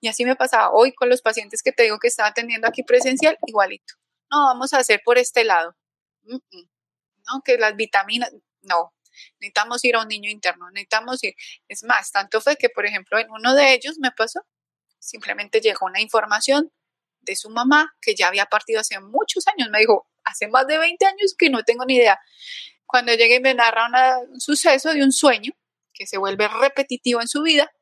Y 0.00 0.06
así 0.06 0.24
me 0.24 0.36
pasaba 0.36 0.70
hoy 0.70 0.92
con 0.94 1.08
los 1.08 1.22
pacientes 1.22 1.60
que 1.62 1.72
te 1.72 1.82
digo 1.82 1.98
que 1.98 2.06
estaba 2.06 2.28
atendiendo 2.28 2.68
aquí 2.68 2.84
presencial, 2.84 3.36
igualito. 3.46 3.94
No, 4.30 4.44
vamos 4.46 4.72
a 4.72 4.78
hacer 4.78 5.02
por 5.04 5.18
este 5.18 5.42
lado. 5.42 5.76
No, 6.22 7.42
que 7.44 7.58
las 7.58 7.74
vitaminas, 7.74 8.32
no. 8.60 8.94
Necesitamos 9.40 9.84
ir 9.84 9.96
a 9.96 10.02
un 10.02 10.08
niño 10.08 10.30
interno, 10.30 10.70
necesitamos 10.70 11.22
ir. 11.24 11.34
Es 11.68 11.82
más, 11.82 12.12
tanto 12.12 12.40
fue 12.40 12.56
que, 12.56 12.68
por 12.68 12.86
ejemplo, 12.86 13.18
en 13.18 13.28
uno 13.30 13.54
de 13.54 13.74
ellos 13.74 13.98
me 13.98 14.12
pasó, 14.12 14.40
simplemente 15.00 15.60
llegó 15.60 15.86
una 15.86 16.00
información 16.00 16.72
de 17.20 17.34
su 17.34 17.50
mamá 17.50 17.92
que 18.00 18.14
ya 18.14 18.28
había 18.28 18.46
partido 18.46 18.80
hace 18.80 19.00
muchos 19.00 19.46
años. 19.48 19.68
Me 19.70 19.80
dijo, 19.80 20.06
hace 20.24 20.46
más 20.48 20.66
de 20.68 20.78
20 20.78 21.04
años 21.06 21.34
que 21.36 21.50
no 21.50 21.62
tengo 21.64 21.84
ni 21.84 21.96
idea. 21.96 22.18
Cuando 22.92 23.14
llegué 23.14 23.36
y 23.36 23.40
me 23.40 23.54
narra 23.54 24.18
un 24.18 24.38
suceso 24.38 24.92
de 24.92 25.02
un 25.02 25.12
sueño 25.12 25.54
que 25.94 26.06
se 26.06 26.18
vuelve 26.18 26.46
repetitivo 26.46 27.22
en 27.22 27.26
su 27.26 27.40
vida, 27.40 27.72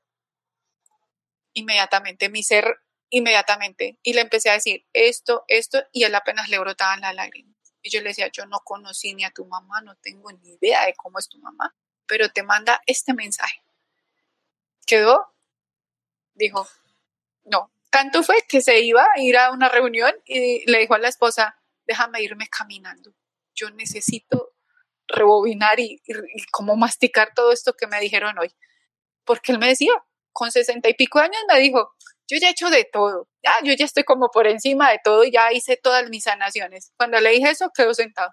inmediatamente 1.52 2.28
mi 2.28 2.44
ser, 2.44 2.78
inmediatamente, 3.08 3.98
y 4.04 4.12
le 4.12 4.20
empecé 4.20 4.50
a 4.50 4.52
decir 4.52 4.86
esto, 4.92 5.42
esto, 5.48 5.82
y 5.90 6.04
él 6.04 6.14
apenas 6.14 6.48
le 6.48 6.61
brotaban 6.61 7.00
las 7.00 7.12
lágrimas 7.12 7.56
Y 7.82 7.90
yo 7.90 8.00
le 8.02 8.11
decía, 8.11 8.28
yo 8.28 8.46
no 8.46 8.61
conocí 8.61 9.12
ni 9.14 9.24
a 9.24 9.32
tu 9.32 9.46
mamá, 9.46 9.80
no 9.80 9.96
tengo 9.96 10.30
ni 10.30 10.50
idea 10.50 10.86
de 10.86 10.94
cómo 10.94 11.18
es 11.18 11.28
tu 11.28 11.40
mamá, 11.40 11.74
pero 12.06 12.28
te 12.28 12.44
manda 12.44 12.80
este 12.86 13.12
mensaje. 13.12 13.64
Quedó, 14.86 15.34
dijo, 16.34 16.68
no. 17.46 17.72
Tanto 17.90 18.22
fue 18.22 18.46
que 18.48 18.61
se 18.61 18.78
iba 18.78 19.02
a 19.02 19.20
ir 19.20 19.36
a 19.36 19.50
una 19.50 19.68
reunión 19.68 20.14
y 20.24 20.70
le 20.70 20.78
dijo 20.78 20.94
a 20.94 21.00
la 21.00 21.08
esposa, 21.08 21.61
déjame 21.84 22.22
irme 22.22 22.46
caminando. 22.46 23.12
Yo 23.56 23.70
necesito 23.70 24.49
rebobinar 25.12 25.80
y, 25.80 26.02
y, 26.06 26.44
como 26.50 26.76
masticar 26.76 27.32
todo 27.34 27.52
esto 27.52 27.74
que 27.74 27.86
me 27.86 28.00
dijeron 28.00 28.38
hoy. 28.38 28.54
Porque 29.24 29.52
él 29.52 29.58
me 29.58 29.68
decía, 29.68 29.92
con 30.32 30.50
sesenta 30.52 30.88
y 30.88 30.94
pico 30.94 31.18
años 31.18 31.42
me 31.48 31.58
dijo, 31.61 31.92
yo 32.28 32.38
ya 32.38 32.48
he 32.48 32.52
hecho 32.52 32.70
de 32.70 32.84
todo, 32.84 33.28
ya, 33.42 33.52
yo 33.64 33.74
ya 33.74 33.84
estoy 33.84 34.04
como 34.04 34.30
por 34.30 34.46
encima 34.46 34.90
de 34.90 35.00
todo 35.02 35.24
y 35.24 35.32
ya 35.32 35.52
hice 35.52 35.76
todas 35.76 36.08
mis 36.08 36.24
sanaciones. 36.24 36.92
Cuando 36.96 37.20
le 37.20 37.30
dije 37.30 37.50
eso, 37.50 37.70
quedó 37.74 37.92
sentado. 37.94 38.30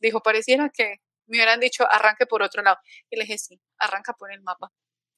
Dijo, 0.00 0.20
pareciera 0.20 0.70
que 0.72 0.96
me 1.26 1.38
hubieran 1.38 1.60
dicho, 1.60 1.86
arranque 1.90 2.26
por 2.26 2.42
otro 2.42 2.62
lado. 2.62 2.78
Y 3.10 3.16
le 3.16 3.24
dije, 3.24 3.38
sí, 3.38 3.60
arranca 3.78 4.12
por 4.14 4.32
el 4.32 4.42
mapa. 4.42 4.72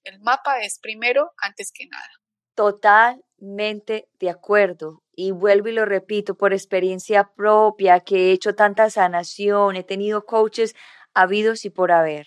El 0.04 0.20
mapa 0.20 0.60
es 0.60 0.78
primero 0.80 1.32
antes 1.38 1.72
que 1.72 1.86
nada. 1.86 2.08
Totalmente 2.56 4.08
de 4.18 4.30
acuerdo. 4.30 5.04
Y 5.14 5.30
vuelvo 5.30 5.68
y 5.68 5.72
lo 5.72 5.84
repito, 5.84 6.34
por 6.34 6.52
experiencia 6.52 7.30
propia, 7.36 8.00
que 8.00 8.16
he 8.16 8.32
hecho 8.32 8.56
tanta 8.56 8.90
sanación, 8.90 9.76
he 9.76 9.84
tenido 9.84 10.26
coaches 10.26 10.74
habidos 11.14 11.64
y 11.64 11.70
por 11.70 11.92
haber. 11.92 12.26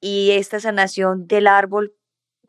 Y 0.00 0.30
esta 0.30 0.58
sanación 0.58 1.26
del 1.26 1.46
árbol 1.46 1.94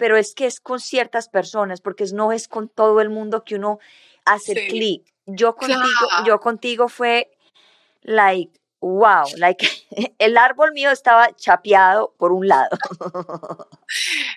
pero 0.02 0.18
es 0.18 0.34
que 0.34 0.48
es 0.48 0.60
con 0.60 0.80
ciertas 0.80 1.30
personas, 1.30 1.80
porque 1.80 2.06
no 2.12 2.32
es 2.32 2.48
con 2.48 2.70
todo 2.70 3.02
el 3.02 3.12
mundo 3.12 3.44
que 3.44 3.54
uno 3.54 3.78
hace 4.26 4.66
clic. 4.68 5.06
Yo 5.28 5.56
contigo, 5.56 6.08
yo 6.26 6.40
contigo 6.40 6.90
fue 6.90 7.30
like, 8.02 8.60
wow, 8.82 9.26
like 9.38 9.66
el 10.20 10.38
árbol 10.38 10.74
mío 10.74 10.92
estaba 10.92 11.34
chapeado 11.36 12.14
por 12.18 12.32
un 12.32 12.48
lado. 12.48 12.78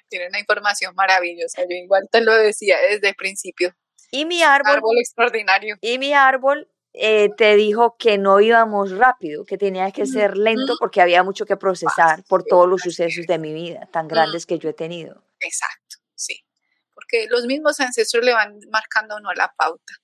Tiene 0.08 0.28
una 0.28 0.38
información 0.38 0.94
maravillosa, 0.94 1.62
yo 1.62 1.74
igual 1.76 2.08
te 2.10 2.20
lo 2.20 2.32
decía 2.34 2.76
desde 2.88 3.08
el 3.08 3.14
principio. 3.14 3.74
Y 4.10 4.26
mi 4.26 4.42
árbol, 4.42 4.76
árbol 4.76 4.98
extraordinario. 4.98 5.76
Y 5.80 5.98
mi 5.98 6.14
árbol 6.14 6.68
eh, 6.92 7.30
te 7.36 7.56
dijo 7.56 7.96
que 7.98 8.18
no 8.18 8.38
íbamos 8.40 8.92
rápido, 8.92 9.44
que 9.44 9.58
tenía 9.58 9.90
que 9.90 10.06
ser 10.06 10.36
lento 10.36 10.76
porque 10.78 11.00
había 11.00 11.24
mucho 11.24 11.44
que 11.44 11.56
procesar 11.56 12.22
por 12.28 12.44
todos 12.44 12.68
los 12.68 12.82
sucesos 12.82 13.26
de 13.26 13.38
mi 13.38 13.52
vida 13.52 13.88
tan 13.90 14.06
grandes 14.06 14.46
que 14.46 14.60
yo 14.60 14.68
he 14.68 14.74
tenido. 14.74 15.24
Exacto, 15.40 15.96
sí, 16.14 16.46
porque 16.94 17.26
los 17.28 17.46
mismos 17.46 17.80
ancestros 17.80 18.24
le 18.24 18.32
van 18.32 18.60
marcando 18.70 19.14
a 19.14 19.18
uno 19.18 19.32
la 19.34 19.52
pauta. 19.56 19.94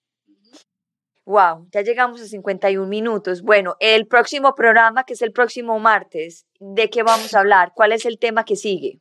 Wow, 1.31 1.69
ya 1.71 1.83
llegamos 1.83 2.21
a 2.21 2.27
51 2.27 2.89
minutos. 2.89 3.43
Bueno, 3.43 3.77
el 3.79 4.09
próximo 4.09 4.53
programa, 4.57 5.05
que 5.05 5.13
es 5.13 5.23
el 5.23 5.31
próximo 5.31 5.79
martes, 5.79 6.45
¿de 6.59 6.91
qué 6.91 7.05
vamos 7.05 7.35
a 7.35 7.39
hablar? 7.39 7.71
¿Cuál 7.73 7.93
es 7.93 8.05
el 8.05 8.19
tema 8.19 8.45
que 8.45 8.57
sigue? 8.57 9.01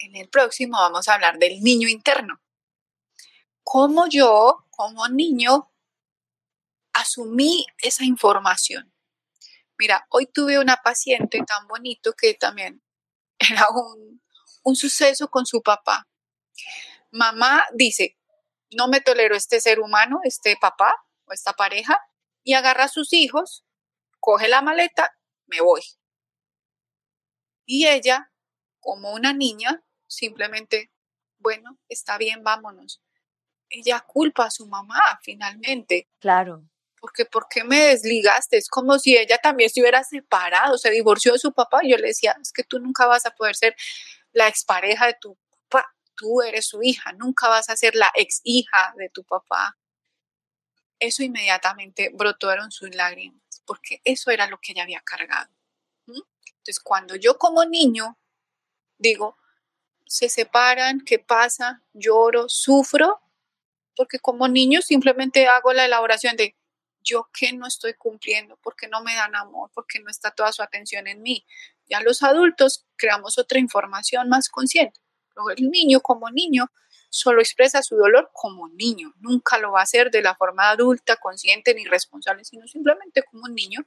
En 0.00 0.16
el 0.16 0.28
próximo 0.28 0.78
vamos 0.78 1.06
a 1.06 1.14
hablar 1.14 1.38
del 1.38 1.60
niño 1.60 1.88
interno. 1.88 2.42
Cómo 3.62 4.08
yo, 4.08 4.66
como 4.70 5.06
niño, 5.06 5.70
asumí 6.92 7.66
esa 7.78 8.04
información. 8.04 8.92
Mira, 9.78 10.08
hoy 10.08 10.26
tuve 10.26 10.58
una 10.58 10.78
paciente 10.78 11.38
tan 11.46 11.68
bonito 11.68 12.14
que 12.14 12.34
también 12.34 12.82
era 13.38 13.68
un, 13.70 14.20
un 14.64 14.74
suceso 14.74 15.28
con 15.28 15.46
su 15.46 15.62
papá. 15.62 16.08
Mamá 17.12 17.62
dice, 17.74 18.16
no 18.72 18.88
me 18.88 19.00
tolero 19.00 19.34
este 19.34 19.60
ser 19.60 19.80
humano, 19.80 20.20
este 20.24 20.56
papá 20.60 20.94
o 21.24 21.32
esta 21.32 21.52
pareja, 21.52 22.00
y 22.42 22.54
agarra 22.54 22.84
a 22.84 22.88
sus 22.88 23.12
hijos, 23.12 23.64
coge 24.18 24.48
la 24.48 24.62
maleta, 24.62 25.16
me 25.46 25.60
voy. 25.60 25.82
Y 27.66 27.86
ella, 27.86 28.32
como 28.80 29.12
una 29.12 29.32
niña, 29.32 29.82
simplemente, 30.06 30.90
bueno, 31.38 31.78
está 31.88 32.18
bien, 32.18 32.42
vámonos. 32.42 33.02
Ella 33.68 34.00
culpa 34.00 34.46
a 34.46 34.50
su 34.50 34.66
mamá 34.66 35.20
finalmente. 35.22 36.08
Claro 36.18 36.64
porque 37.00 37.24
¿por 37.24 37.48
qué 37.48 37.64
me 37.64 37.80
desligaste? 37.80 38.58
Es 38.58 38.68
como 38.68 38.98
si 38.98 39.16
ella 39.16 39.38
también 39.38 39.70
se 39.70 39.80
hubiera 39.80 40.04
separado, 40.04 40.76
se 40.78 40.90
divorció 40.90 41.32
de 41.32 41.38
su 41.38 41.52
papá. 41.52 41.80
Y 41.82 41.90
yo 41.90 41.96
le 41.96 42.08
decía, 42.08 42.36
es 42.40 42.52
que 42.52 42.62
tú 42.62 42.78
nunca 42.78 43.06
vas 43.06 43.26
a 43.26 43.30
poder 43.30 43.56
ser 43.56 43.74
la 44.32 44.46
expareja 44.46 45.06
de 45.06 45.16
tu 45.20 45.36
tú 46.20 46.42
eres 46.42 46.66
su 46.66 46.82
hija, 46.82 47.12
nunca 47.12 47.48
vas 47.48 47.70
a 47.70 47.76
ser 47.78 47.94
la 47.94 48.12
ex 48.14 48.42
hija 48.44 48.92
de 48.98 49.08
tu 49.08 49.24
papá. 49.24 49.78
Eso 50.98 51.22
inmediatamente 51.22 52.10
brotaron 52.12 52.70
sus 52.70 52.94
lágrimas, 52.94 53.40
porque 53.64 54.02
eso 54.04 54.30
era 54.30 54.46
lo 54.46 54.58
que 54.58 54.72
ella 54.72 54.82
había 54.82 55.00
cargado. 55.00 55.50
Entonces, 56.06 56.80
cuando 56.80 57.16
yo 57.16 57.38
como 57.38 57.64
niño 57.64 58.18
digo, 58.98 59.38
se 60.04 60.28
separan, 60.28 61.00
¿qué 61.00 61.18
pasa? 61.18 61.82
Lloro, 61.94 62.50
sufro, 62.50 63.22
porque 63.96 64.18
como 64.18 64.46
niño 64.46 64.82
simplemente 64.82 65.46
hago 65.46 65.72
la 65.72 65.86
elaboración 65.86 66.36
de 66.36 66.54
yo 67.02 67.30
qué 67.32 67.54
no 67.54 67.66
estoy 67.66 67.94
cumpliendo, 67.94 68.58
porque 68.62 68.88
no 68.88 69.02
me 69.02 69.14
dan 69.14 69.34
amor, 69.36 69.70
porque 69.72 70.00
no 70.00 70.10
está 70.10 70.32
toda 70.32 70.52
su 70.52 70.62
atención 70.62 71.06
en 71.06 71.22
mí. 71.22 71.46
Ya 71.86 72.02
los 72.02 72.22
adultos 72.22 72.86
creamos 72.96 73.38
otra 73.38 73.58
información 73.58 74.28
más 74.28 74.50
consciente. 74.50 75.00
El 75.56 75.70
niño 75.70 76.00
como 76.00 76.30
niño 76.30 76.70
solo 77.08 77.40
expresa 77.40 77.82
su 77.82 77.96
dolor 77.96 78.30
como 78.32 78.68
niño, 78.68 79.12
nunca 79.18 79.58
lo 79.58 79.72
va 79.72 79.80
a 79.80 79.82
hacer 79.82 80.10
de 80.10 80.22
la 80.22 80.36
forma 80.36 80.70
adulta, 80.70 81.16
consciente 81.16 81.74
ni 81.74 81.84
responsable, 81.84 82.44
sino 82.44 82.66
simplemente 82.68 83.22
como 83.24 83.44
un 83.44 83.54
niño. 83.54 83.80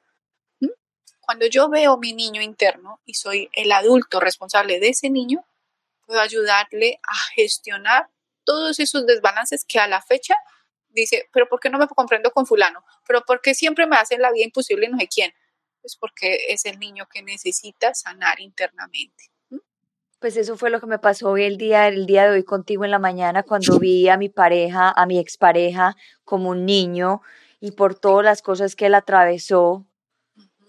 Cuando 1.22 1.46
yo 1.46 1.70
veo 1.70 1.98
mi 1.98 2.12
niño 2.12 2.42
interno 2.42 3.00
y 3.06 3.14
soy 3.14 3.50
el 3.54 3.72
adulto 3.72 4.20
responsable 4.20 4.82
de 4.82 4.90
ese 4.90 5.10
niño, 5.10 5.46
puedo 6.06 6.20
ayudarle 6.20 7.00
a 7.02 7.16
gestionar 7.34 8.10
todos 8.44 8.78
esos 8.80 9.06
desbalances 9.06 9.64
que 9.64 9.80
a 9.80 9.88
la 9.88 10.02
fecha 10.02 10.36
dice, 10.90 11.30
pero 11.32 11.48
¿por 11.48 11.62
qué 11.62 11.70
no 11.70 11.80
me 11.80 11.88
comprendo 11.88 12.32
con 12.32 12.46
fulano? 12.46 12.84
¿Pero 13.08 13.22
por 13.22 13.42
qué 13.42 13.56
siempre 13.56 13.88
me 13.88 13.96
hacen 13.96 14.22
la 14.22 14.32
vida 14.32 14.44
imposible 14.44 14.90
no 14.90 14.98
sé 14.98 15.08
quién? 15.08 15.34
Pues 15.82 15.96
porque 15.96 16.48
es 16.50 16.66
el 16.66 16.78
niño 16.78 17.08
que 17.12 17.22
necesita 17.24 17.94
sanar 17.94 18.40
internamente. 18.40 19.33
Pues 20.24 20.38
eso 20.38 20.56
fue 20.56 20.70
lo 20.70 20.80
que 20.80 20.88
me 20.88 21.00
pasó 21.00 21.32
hoy 21.32 21.44
el 21.44 21.58
día, 21.58 21.90
el 21.90 22.06
día 22.06 22.24
de 22.24 22.30
hoy 22.30 22.44
contigo 22.44 22.86
en 22.86 22.92
la 22.92 22.98
mañana 22.98 23.44
cuando 23.44 23.78
vi 23.78 24.08
a 24.08 24.16
mi 24.16 24.30
pareja, 24.30 24.90
a 24.90 25.06
mi 25.06 25.20
expareja 25.20 25.98
como 26.24 26.52
un 26.52 26.66
niño 26.66 27.22
y 27.60 27.72
por 27.72 27.96
todas 27.96 28.24
las 28.24 28.42
cosas 28.42 28.78
que 28.78 28.86
él 28.86 28.96
atravesó, 28.96 29.86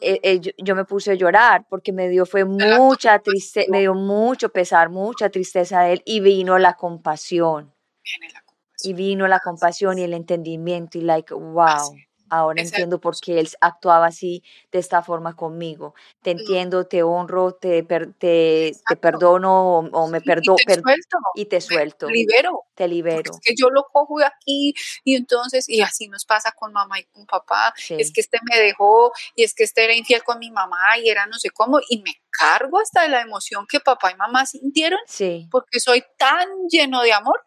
eh, 0.01 0.19
eh, 0.25 0.41
yo, 0.59 0.75
me 0.75 0.85
puse 0.85 1.13
a 1.13 1.15
llorar 1.15 1.67
porque 1.71 1.93
me 1.93 2.09
dio 2.09 2.27
fue 2.27 2.45
mucha 2.45 3.21
tristeza, 3.21 3.71
me 3.71 3.79
dio 3.79 3.95
mucho 3.95 4.49
pesar, 4.49 4.91
mucha 4.91 5.31
tristeza 5.31 5.83
de 5.83 5.93
él 5.93 6.03
y 6.05 6.19
vino 6.19 6.59
la 6.59 6.75
compasión. 6.75 7.73
Viene 8.03 8.35
la 8.35 8.43
y 8.83 8.93
vino 8.93 9.29
la 9.29 9.39
compasión 9.39 10.01
y 10.01 10.03
el 10.03 10.15
entendimiento 10.15 10.99
y 10.99 11.03
like, 11.03 11.33
wow, 11.33 11.95
ahora 12.39 12.62
entiendo 12.62 13.01
por 13.01 13.18
qué 13.20 13.41
él 13.41 13.49
actuaba 13.61 14.07
así, 14.07 14.43
de 14.72 14.78
esta 14.78 15.03
forma 15.03 15.37
conmigo. 15.37 15.95
Te 16.22 16.32
entiendo, 16.32 16.87
te 16.87 17.03
honro, 17.03 17.53
te, 17.53 17.82
te, 17.82 18.72
te 18.89 18.97
perdono 18.97 19.78
o, 19.78 20.09
me 20.09 20.20
perdono. 20.20 20.57
Y 20.61 20.64
te 20.64 20.80
suelto. 20.80 21.18
Y 21.35 21.45
te 21.47 21.61
suelto. 21.61 22.09
libero. 22.09 22.64
Te 22.74 22.89
libero. 22.89 23.32
Es 23.32 23.41
que 23.41 23.55
yo 23.57 23.70
lo 23.70 23.85
cojo 23.93 24.18
de 24.18 24.26
aquí 24.26 24.74
y 25.05 25.14
entonces, 25.14 25.68
y 25.68 25.80
así 25.80 26.09
nos 26.09 26.24
pasa 26.24 26.53
con 26.53 26.72
mamá 26.72 26.99
y 26.99 27.05
con 27.05 27.26
papá. 27.26 27.72
Es 27.89 28.12
que 28.12 28.20
este 28.20 28.39
me 28.51 28.59
dejó 28.59 29.12
y 29.35 29.45
es 29.45 29.55
que 29.55 29.64
este 29.64 29.85
era 29.85 29.95
infiel 29.95 30.22
con 30.24 30.39
mi 30.39 30.51
mamá 30.51 30.99
y 31.03 31.09
era 31.09 31.26
no 31.26 31.39
sé 31.39 31.51
cómo 31.51 31.78
y 31.89 32.03
me 32.03 32.14
cargo 32.30 32.80
hasta 32.80 33.03
de 33.03 33.09
la 33.09 33.20
emoción 33.20 33.66
que 33.68 33.80
papá 33.80 34.11
y 34.11 34.16
mamá 34.16 34.45
sintieron. 34.47 34.99
Sí. 35.07 35.49
Porque 35.51 35.80
soy 35.80 36.03
tan 36.18 36.49
lleno 36.68 37.03
de 37.03 37.12
amor 37.12 37.45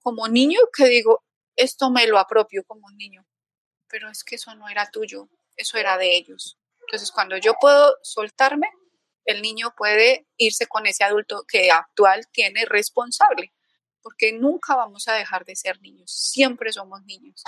como 0.00 0.28
niño 0.28 0.60
que 0.74 0.86
digo, 0.86 1.24
esto 1.56 1.90
me 1.90 2.06
lo 2.06 2.18
apropio 2.18 2.62
como 2.66 2.90
niño, 2.92 3.26
pero 3.90 4.10
es 4.10 4.24
que 4.24 4.36
eso 4.36 4.54
no 4.54 4.68
era 4.68 4.90
tuyo, 4.90 5.28
eso 5.56 5.78
era 5.78 5.98
de 5.98 6.16
ellos. 6.16 6.58
Entonces, 6.80 7.10
cuando 7.10 7.36
yo 7.36 7.54
puedo 7.60 7.96
soltarme, 8.02 8.68
el 9.24 9.42
niño 9.42 9.74
puede 9.76 10.26
irse 10.36 10.66
con 10.66 10.86
ese 10.86 11.04
adulto 11.04 11.44
que 11.46 11.70
actual 11.70 12.26
tiene 12.32 12.64
responsable, 12.64 13.52
porque 14.02 14.32
nunca 14.32 14.74
vamos 14.74 15.06
a 15.08 15.12
dejar 15.14 15.44
de 15.44 15.54
ser 15.54 15.80
niños, 15.82 16.10
siempre 16.10 16.72
somos 16.72 17.02
niños. 17.04 17.42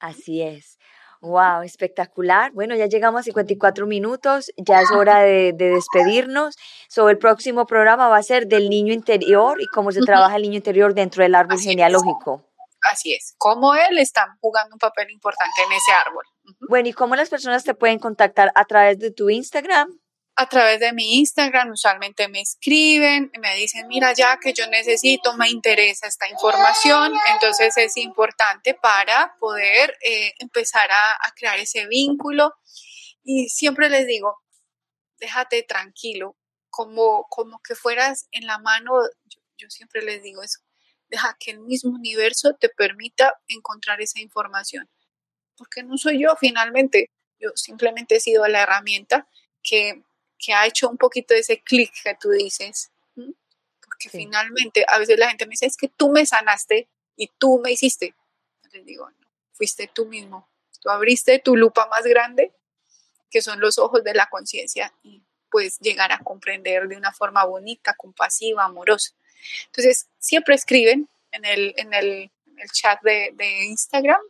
Así 0.00 0.42
es. 0.42 0.78
Wow, 1.20 1.62
espectacular. 1.62 2.50
Bueno, 2.50 2.74
ya 2.74 2.86
llegamos 2.86 3.20
a 3.20 3.22
54 3.22 3.86
minutos, 3.86 4.50
ya 4.56 4.80
es 4.80 4.90
hora 4.90 5.20
de, 5.20 5.52
despedirnos. 5.52 6.56
Sobre 6.88 7.12
el 7.12 7.18
próximo 7.18 7.64
programa 7.64 8.08
va 8.08 8.16
a 8.16 8.22
ser 8.24 8.48
del 8.48 8.68
niño 8.68 8.92
interior 8.92 9.62
y 9.62 9.66
cómo 9.66 9.92
se 9.92 10.00
trabaja 10.00 10.34
el 10.34 10.42
niño 10.42 10.56
interior 10.56 10.94
dentro 10.94 11.22
del 11.22 11.36
árbol 11.36 11.60
genealógico. 11.60 12.51
Así 12.90 13.14
es, 13.14 13.34
cómo 13.38 13.74
él 13.74 13.98
está 13.98 14.36
jugando 14.40 14.74
un 14.74 14.78
papel 14.78 15.10
importante 15.10 15.62
en 15.62 15.72
ese 15.72 15.92
árbol. 15.92 16.24
Bueno, 16.68 16.88
¿y 16.88 16.92
cómo 16.92 17.14
las 17.14 17.30
personas 17.30 17.62
te 17.64 17.74
pueden 17.74 17.98
contactar 17.98 18.50
a 18.54 18.64
través 18.64 18.98
de 18.98 19.12
tu 19.12 19.30
Instagram? 19.30 19.88
a 20.34 20.48
través 20.48 20.80
de 20.80 20.92
mi 20.92 21.18
Instagram, 21.18 21.70
usualmente 21.70 22.26
me 22.28 22.40
escriben, 22.40 23.30
me 23.38 23.54
dicen, 23.56 23.86
mira 23.86 24.12
ya 24.14 24.38
que 24.38 24.52
yo 24.54 24.66
necesito, 24.66 25.36
me 25.36 25.50
interesa 25.50 26.06
esta 26.06 26.28
información, 26.28 27.12
entonces 27.34 27.76
es 27.76 27.96
importante 27.98 28.74
para 28.74 29.34
poder 29.38 29.96
eh, 30.02 30.32
empezar 30.38 30.90
a, 30.90 31.32
crear 31.36 31.58
ese 31.58 31.86
vínculo 31.86 32.52
y 33.22 33.48
siempre 33.48 33.90
les 33.90 34.06
digo, 34.06 34.38
déjate 35.18 35.62
tranquilo, 35.64 36.36
como, 36.70 37.26
como 37.28 37.60
que 37.62 37.74
fueras 37.74 38.26
en 38.32 38.46
la 38.46 38.58
mano, 38.58 38.92
yo 39.58 39.68
siempre 39.68 40.02
les 40.02 40.22
digo 40.22 40.42
eso, 40.42 40.60
deja 41.12 41.36
que 41.38 41.52
el 41.52 41.60
mismo 41.60 41.92
universo 41.92 42.54
te 42.54 42.68
permita 42.68 43.40
encontrar 43.46 44.00
esa 44.00 44.20
información, 44.20 44.90
porque 45.56 45.84
no 45.84 45.96
soy 45.96 46.22
yo 46.22 46.34
finalmente, 46.40 47.10
yo 47.38 47.50
simplemente 47.54 48.16
he 48.16 48.20
sido 48.20 48.46
la 48.48 48.62
herramienta 48.62 49.28
que 49.62 50.02
que 50.42 50.52
ha 50.52 50.66
hecho 50.66 50.90
un 50.90 50.98
poquito 50.98 51.34
ese 51.34 51.62
clic 51.62 51.92
que 52.02 52.14
tú 52.16 52.30
dices. 52.30 52.90
Porque 53.14 54.10
finalmente 54.10 54.84
a 54.88 54.98
veces 54.98 55.18
la 55.18 55.28
gente 55.28 55.46
me 55.46 55.50
dice, 55.50 55.66
es 55.66 55.76
que 55.76 55.88
tú 55.88 56.10
me 56.10 56.26
sanaste 56.26 56.88
y 57.16 57.28
tú 57.38 57.60
me 57.62 57.70
hiciste. 57.70 58.16
Les 58.72 58.84
digo, 58.84 59.08
no, 59.08 59.28
fuiste 59.52 59.86
tú 59.86 60.06
mismo. 60.06 60.48
Tú 60.80 60.90
abriste 60.90 61.38
tu 61.38 61.56
lupa 61.56 61.86
más 61.86 62.02
grande, 62.04 62.52
que 63.30 63.40
son 63.40 63.60
los 63.60 63.78
ojos 63.78 64.02
de 64.02 64.14
la 64.14 64.28
conciencia, 64.28 64.92
y 65.04 65.22
puedes 65.48 65.78
llegar 65.78 66.10
a 66.10 66.18
comprender 66.18 66.88
de 66.88 66.96
una 66.96 67.12
forma 67.12 67.44
bonita, 67.44 67.94
compasiva, 67.94 68.64
amorosa. 68.64 69.14
Entonces, 69.66 70.08
siempre 70.18 70.54
escriben 70.54 71.08
en 71.32 71.44
el, 71.44 71.74
en 71.76 71.94
el, 71.94 72.30
chat 72.72 73.00
de, 73.02 73.30
de 73.34 73.64
Instagram 73.64 74.20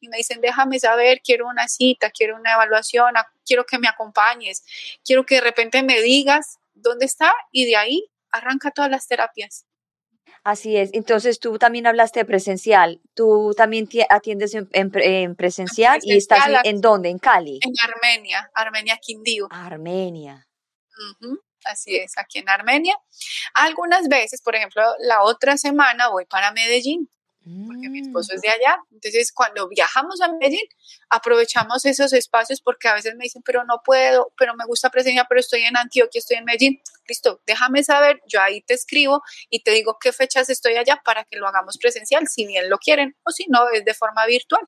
y 0.00 0.08
me 0.08 0.16
dicen, 0.16 0.40
déjame 0.40 0.80
saber, 0.80 1.20
quiero 1.22 1.46
una 1.46 1.68
cita, 1.68 2.10
quiero 2.10 2.36
una 2.36 2.54
evaluación, 2.54 3.12
quiero 3.44 3.66
que 3.66 3.78
me 3.78 3.86
acompañes, 3.86 4.64
quiero 5.04 5.26
que 5.26 5.36
de 5.36 5.40
repente 5.42 5.82
me 5.82 6.00
digas 6.00 6.58
dónde 6.74 7.04
está 7.04 7.34
y 7.50 7.66
de 7.66 7.76
ahí 7.76 8.10
arranca 8.30 8.70
todas 8.70 8.90
las 8.90 9.06
terapias. 9.06 9.66
Así 10.44 10.76
es. 10.76 10.90
Entonces 10.92 11.38
tú 11.38 11.56
también 11.58 11.86
hablaste 11.86 12.20
de 12.20 12.24
presencial. 12.24 13.00
Tú 13.14 13.54
también 13.56 13.88
atiendes 14.08 14.54
en, 14.54 15.36
presencial, 15.36 16.00
y 16.02 16.16
estás 16.16 16.48
en, 16.64 16.80
dónde? 16.80 17.10
En 17.10 17.18
Cali. 17.18 17.60
En 17.62 17.72
Armenia, 17.88 18.50
Armenia 18.54 18.98
Quindío. 19.00 19.46
Armenia. 19.50 20.48
Así 21.64 21.96
es, 21.96 22.18
aquí 22.18 22.38
en 22.38 22.48
Armenia. 22.48 22.98
Algunas 23.54 24.08
veces, 24.08 24.40
por 24.42 24.56
ejemplo, 24.56 24.82
la 25.00 25.22
otra 25.22 25.56
semana 25.56 26.08
voy 26.08 26.24
para 26.26 26.52
Medellín 26.52 27.08
porque 27.66 27.88
mi 27.88 28.00
esposo 28.00 28.34
es 28.34 28.38
mm. 28.38 28.42
de 28.42 28.48
allá. 28.48 28.78
Entonces, 28.90 29.32
cuando 29.32 29.68
viajamos 29.68 30.20
a 30.20 30.28
Medellín, 30.28 30.64
aprovechamos 31.10 31.84
esos 31.84 32.12
espacios 32.12 32.60
porque 32.60 32.88
a 32.88 32.94
veces 32.94 33.14
me 33.16 33.24
dicen, 33.24 33.42
pero 33.44 33.64
no 33.64 33.82
puedo, 33.84 34.32
pero 34.36 34.54
me 34.54 34.64
gusta 34.64 34.90
presencia, 34.90 35.26
pero 35.28 35.40
estoy 35.40 35.62
en 35.62 35.76
Antioquia, 35.76 36.18
estoy 36.18 36.36
en 36.36 36.44
Medellín. 36.44 36.80
Listo, 37.08 37.40
déjame 37.46 37.82
saber, 37.82 38.20
yo 38.28 38.40
ahí 38.40 38.62
te 38.62 38.74
escribo 38.74 39.22
y 39.50 39.62
te 39.62 39.72
digo 39.72 39.98
qué 40.00 40.12
fechas 40.12 40.48
estoy 40.50 40.76
allá 40.76 41.00
para 41.04 41.24
que 41.24 41.36
lo 41.36 41.48
hagamos 41.48 41.78
presencial, 41.78 42.28
si 42.28 42.46
bien 42.46 42.70
lo 42.70 42.78
quieren, 42.78 43.16
o 43.24 43.30
si 43.32 43.46
no, 43.48 43.68
es 43.70 43.84
de 43.84 43.94
forma 43.94 44.24
virtual. 44.26 44.62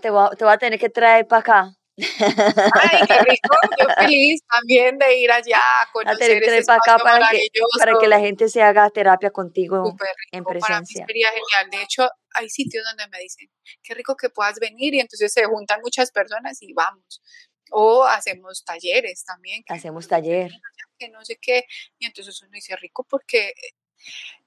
Te 0.00 0.10
voy 0.10 0.26
a, 0.26 0.36
te 0.36 0.44
voy 0.44 0.52
a 0.52 0.58
tener 0.58 0.78
que 0.78 0.90
traer 0.90 1.26
para 1.26 1.40
acá. 1.40 1.76
Ay, 1.98 3.06
qué 3.06 3.18
rico, 3.20 3.56
yo 3.78 3.86
feliz 3.96 4.42
también 4.54 4.98
de 4.98 5.18
ir 5.18 5.32
allá 5.32 5.58
a 5.80 5.90
conocer 5.92 6.42
ese 6.42 6.64
para 6.64 6.78
acá 6.78 6.98
para 7.02 7.28
que, 7.30 7.48
para 7.78 7.98
que 7.98 8.06
la 8.06 8.20
gente 8.20 8.48
se 8.48 8.62
haga 8.62 8.90
terapia 8.90 9.30
contigo 9.30 9.96
en 10.30 10.44
presencia. 10.44 10.68
Para 10.68 10.80
mí 10.80 10.86
sería 10.86 11.28
genial. 11.28 11.70
De 11.70 11.82
hecho, 11.82 12.08
hay 12.34 12.50
sitios 12.50 12.84
donde 12.84 13.08
me 13.08 13.18
dicen, 13.18 13.48
qué 13.82 13.94
rico 13.94 14.14
que 14.14 14.28
puedas 14.28 14.58
venir 14.58 14.94
y 14.94 15.00
entonces 15.00 15.32
se 15.32 15.46
juntan 15.46 15.80
muchas 15.80 16.10
personas 16.10 16.58
y 16.60 16.74
vamos. 16.74 17.22
O 17.70 18.04
hacemos 18.04 18.62
talleres 18.64 19.24
también. 19.24 19.64
Hacemos 19.68 20.06
taller. 20.06 20.52
Que 20.98 21.08
no 21.08 21.24
sé 21.24 21.38
qué. 21.40 21.64
Y 21.98 22.06
entonces 22.06 22.40
uno 22.42 22.50
dice 22.52 22.76
rico 22.76 23.06
porque 23.08 23.54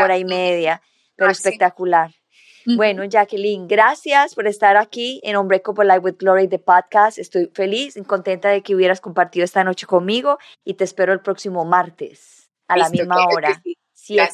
hora 0.01 0.17
y 0.17 0.25
media, 0.25 0.81
pero 1.15 1.29
espectacular. 1.29 2.11
Bueno, 2.65 3.03
Jacqueline, 3.03 3.67
gracias 3.67 4.33
por 4.33 4.47
estar 4.47 4.77
aquí 4.77 5.21
en 5.23 5.37
Unbreakable 5.37 5.85
Life 5.85 5.99
with 5.99 6.15
Glory, 6.17 6.47
de 6.47 6.57
podcast. 6.57 7.19
Estoy 7.19 7.51
feliz 7.53 7.97
y 7.97 8.03
contenta 8.03 8.49
de 8.49 8.63
que 8.63 8.73
hubieras 8.73 8.99
compartido 8.99 9.45
esta 9.45 9.63
noche 9.63 9.85
conmigo 9.85 10.39
y 10.63 10.73
te 10.73 10.83
espero 10.83 11.13
el 11.13 11.19
próximo 11.19 11.65
martes 11.65 12.49
a 12.67 12.77
la 12.77 12.89
misma 12.89 13.23
hora. 13.27 13.61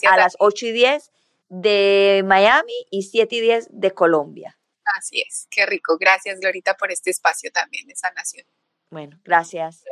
a 0.09 0.17
las 0.17 0.37
8 0.39 0.67
y 0.67 0.71
10 0.71 1.11
de 1.49 2.23
Miami 2.25 2.85
y 2.91 3.03
7 3.03 3.35
y 3.35 3.41
10 3.41 3.67
de 3.71 3.91
Colombia. 3.91 4.57
Así 4.97 5.21
es, 5.27 5.47
qué 5.51 5.65
rico. 5.65 5.97
Gracias, 5.99 6.39
Glorita, 6.39 6.77
por 6.77 6.93
este 6.93 7.09
espacio 7.09 7.51
también 7.51 7.87
de 7.87 7.95
sanación. 7.97 8.47
Bueno, 8.89 9.19
gracias. 9.25 9.83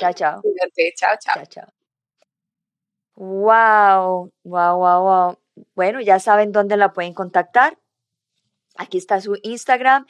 Chao, 0.00 0.12
chao. 0.12 0.42
chao, 0.96 1.16
chao. 1.20 1.44
Chao, 1.46 1.66
Wow, 3.16 4.32
wow, 4.42 4.78
wow, 4.78 5.04
wow. 5.04 5.38
Bueno, 5.74 6.00
ya 6.00 6.18
saben 6.18 6.52
dónde 6.52 6.76
la 6.76 6.92
pueden 6.92 7.14
contactar. 7.14 7.78
Aquí 8.76 8.98
está 8.98 9.20
su 9.20 9.38
Instagram 9.42 10.06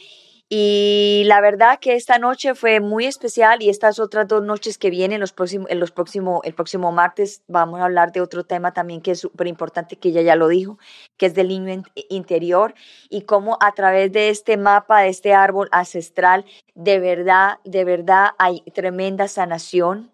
y 0.57 1.25
la 1.25 1.41
verdad 1.41 1.81
que 1.81 1.95
esta 1.95 2.21
noche 2.21 2.55
fue 2.55 2.79
muy 2.79 3.07
especial 3.07 3.61
y 3.61 3.71
estas 3.71 3.99
otras 3.99 4.29
dos 4.29 4.41
noches 4.45 4.79
que 4.79 4.89
vienen, 4.89 5.19
los 5.19 5.33
próximos, 5.33 5.69
en 5.69 5.81
los 5.81 5.91
próximos, 5.91 6.43
el 6.45 6.55
próximo 6.55 6.93
martes, 6.93 7.43
vamos 7.49 7.81
a 7.81 7.87
hablar 7.87 8.13
de 8.13 8.21
otro 8.21 8.45
tema 8.45 8.73
también 8.73 9.01
que 9.01 9.11
es 9.11 9.19
súper 9.19 9.49
importante, 9.49 9.97
que 9.97 10.11
ella 10.11 10.23
ya 10.23 10.37
lo 10.37 10.47
dijo, 10.47 10.79
que 11.17 11.27
es 11.27 11.35
del 11.35 11.49
niño 11.49 11.83
interior 12.09 12.75
y 13.11 13.23
cómo 13.23 13.59
a 13.61 13.73
través 13.73 14.13
de 14.13 14.29
este 14.29 14.57
mapa, 14.57 15.01
de 15.01 15.09
este 15.09 15.35
árbol 15.35 15.69
ancestral, 15.73 16.45
de 16.77 17.01
verdad, 17.01 17.59
de 17.65 17.85
verdad 17.85 18.29
hay 18.39 18.61
tremenda 18.75 19.27
sanación 19.27 20.13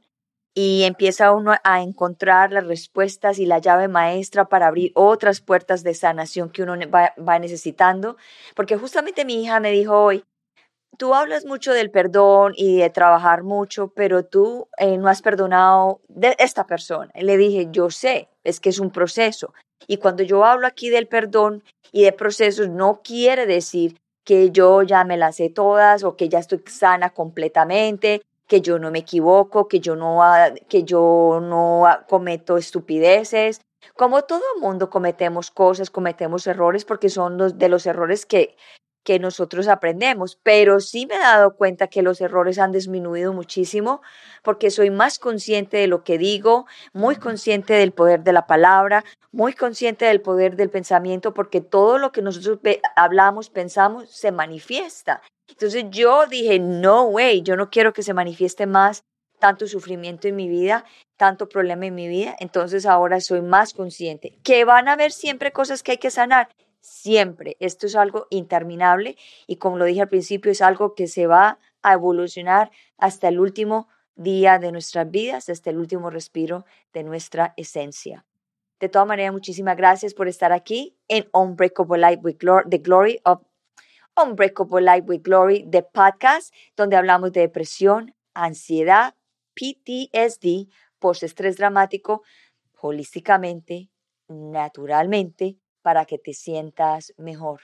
y 0.54 0.82
empieza 0.82 1.32
uno 1.32 1.54
a 1.62 1.82
encontrar 1.82 2.52
las 2.52 2.66
respuestas 2.66 3.38
y 3.38 3.46
la 3.46 3.58
llave 3.58 3.88
maestra 3.88 4.46
para 4.46 4.66
abrir 4.66 4.90
otras 4.94 5.40
puertas 5.40 5.82
de 5.82 5.94
sanación 5.94 6.50
que 6.50 6.62
uno 6.62 6.74
va, 6.90 7.38
necesitando. 7.38 8.16
Porque 8.56 8.76
justamente 8.76 9.24
mi 9.24 9.42
hija 9.42 9.60
me 9.60 9.70
dijo 9.70 9.96
hoy, 9.96 10.24
tú 10.96 11.14
hablas 11.14 11.44
mucho 11.44 11.72
del 11.72 11.90
perdón 11.90 12.52
y 12.56 12.78
de 12.78 12.90
trabajar 12.90 13.42
mucho, 13.42 13.88
pero 13.88 14.24
tú 14.24 14.68
eh, 14.78 14.98
no 14.98 15.08
has 15.08 15.22
perdonado 15.22 16.00
de 16.08 16.34
esta 16.38 16.66
persona. 16.66 17.10
Le 17.14 17.36
dije, 17.36 17.68
yo 17.70 17.90
sé, 17.90 18.28
es 18.44 18.60
que 18.60 18.70
es 18.70 18.78
un 18.78 18.90
proceso. 18.90 19.52
Y 19.86 19.96
cuando 19.96 20.22
yo 20.22 20.44
hablo 20.44 20.66
aquí 20.66 20.90
del 20.90 21.06
perdón 21.06 21.62
y 21.92 22.04
de 22.04 22.12
procesos, 22.12 22.68
no 22.68 23.00
quiere 23.02 23.46
decir 23.46 23.96
que 24.24 24.50
yo 24.50 24.82
ya 24.82 25.04
me 25.04 25.16
las 25.16 25.36
sé 25.36 25.48
todas 25.48 26.04
o 26.04 26.16
que 26.16 26.28
ya 26.28 26.38
estoy 26.38 26.62
sana 26.66 27.10
completamente 27.10 28.22
que 28.50 28.60
yo 28.60 28.80
no 28.80 28.90
me 28.90 28.98
equivoco, 28.98 29.68
que 29.68 29.78
yo 29.78 29.94
no, 29.94 30.20
que 30.68 30.82
yo 30.82 31.38
no 31.40 31.84
cometo 32.08 32.56
estupideces. 32.56 33.60
Como 33.96 34.22
todo 34.22 34.42
mundo 34.60 34.90
cometemos 34.90 35.52
cosas, 35.52 35.88
cometemos 35.88 36.48
errores 36.48 36.84
porque 36.84 37.10
son 37.10 37.38
los, 37.38 37.58
de 37.58 37.68
los 37.68 37.86
errores 37.86 38.26
que, 38.26 38.56
que 39.04 39.18
nosotros 39.18 39.68
aprendemos, 39.68 40.38
pero 40.42 40.80
sí 40.80 41.06
me 41.06 41.14
he 41.14 41.18
dado 41.18 41.56
cuenta 41.56 41.88
que 41.88 42.02
los 42.02 42.20
errores 42.20 42.58
han 42.58 42.72
disminuido 42.72 43.32
muchísimo 43.32 44.02
porque 44.42 44.70
soy 44.70 44.90
más 44.90 45.18
consciente 45.18 45.78
de 45.78 45.86
lo 45.86 46.04
que 46.04 46.18
digo, 46.18 46.66
muy 46.92 47.16
consciente 47.16 47.74
del 47.74 47.92
poder 47.92 48.22
de 48.22 48.32
la 48.32 48.46
palabra, 48.46 49.04
muy 49.32 49.52
consciente 49.52 50.04
del 50.04 50.20
poder 50.20 50.56
del 50.56 50.70
pensamiento, 50.70 51.32
porque 51.32 51.60
todo 51.60 51.98
lo 51.98 52.12
que 52.12 52.22
nosotros 52.22 52.58
hablamos, 52.96 53.48
pensamos, 53.48 54.10
se 54.10 54.32
manifiesta. 54.32 55.22
Entonces 55.48 55.84
yo 55.90 56.26
dije, 56.26 56.58
no 56.58 57.04
way, 57.04 57.42
yo 57.42 57.56
no 57.56 57.70
quiero 57.70 57.92
que 57.92 58.02
se 58.02 58.14
manifieste 58.14 58.66
más 58.66 59.02
tanto 59.38 59.66
sufrimiento 59.66 60.28
en 60.28 60.36
mi 60.36 60.48
vida, 60.48 60.84
tanto 61.16 61.48
problema 61.48 61.86
en 61.86 61.94
mi 61.94 62.06
vida. 62.06 62.36
Entonces 62.38 62.86
ahora 62.86 63.20
soy 63.20 63.40
más 63.40 63.74
consciente. 63.74 64.38
Que 64.44 64.64
van 64.64 64.86
a 64.86 64.92
haber 64.92 65.10
siempre 65.10 65.50
cosas 65.50 65.82
que 65.82 65.92
hay 65.92 65.98
que 65.98 66.10
sanar. 66.10 66.48
Siempre. 66.80 67.56
Esto 67.60 67.86
es 67.86 67.96
algo 67.96 68.26
interminable 68.30 69.16
y 69.46 69.56
como 69.56 69.78
lo 69.78 69.84
dije 69.84 70.02
al 70.02 70.08
principio, 70.08 70.50
es 70.50 70.62
algo 70.62 70.94
que 70.94 71.08
se 71.08 71.26
va 71.26 71.58
a 71.82 71.92
evolucionar 71.92 72.70
hasta 72.98 73.28
el 73.28 73.38
último 73.40 73.88
día 74.14 74.58
de 74.58 74.72
nuestras 74.72 75.10
vidas, 75.10 75.48
hasta 75.48 75.70
el 75.70 75.78
último 75.78 76.10
respiro 76.10 76.64
de 76.92 77.02
nuestra 77.04 77.54
esencia. 77.56 78.26
De 78.80 78.88
todas 78.88 79.06
maneras, 79.06 79.32
muchísimas 79.32 79.76
gracias 79.76 80.14
por 80.14 80.26
estar 80.26 80.52
aquí 80.52 80.96
en 81.08 81.28
Unbreakable 81.32 81.98
Life 81.98 82.20
with 82.22 82.36
Glory, 82.38 82.68
The 82.70 82.78
Glory 82.78 83.20
of 83.24 83.42
Unbreakable 84.16 84.82
Life 84.82 85.06
with 85.06 85.22
Glory, 85.22 85.66
the 85.70 85.82
podcast, 85.82 86.54
donde 86.76 86.96
hablamos 86.96 87.32
de 87.32 87.40
depresión, 87.42 88.14
ansiedad, 88.34 89.14
PTSD, 89.54 90.70
post-estrés 90.98 91.56
dramático, 91.56 92.22
holísticamente, 92.80 93.90
naturalmente, 94.28 95.58
para 95.82 96.04
que 96.04 96.18
te 96.18 96.32
sientas 96.32 97.12
mejor. 97.16 97.62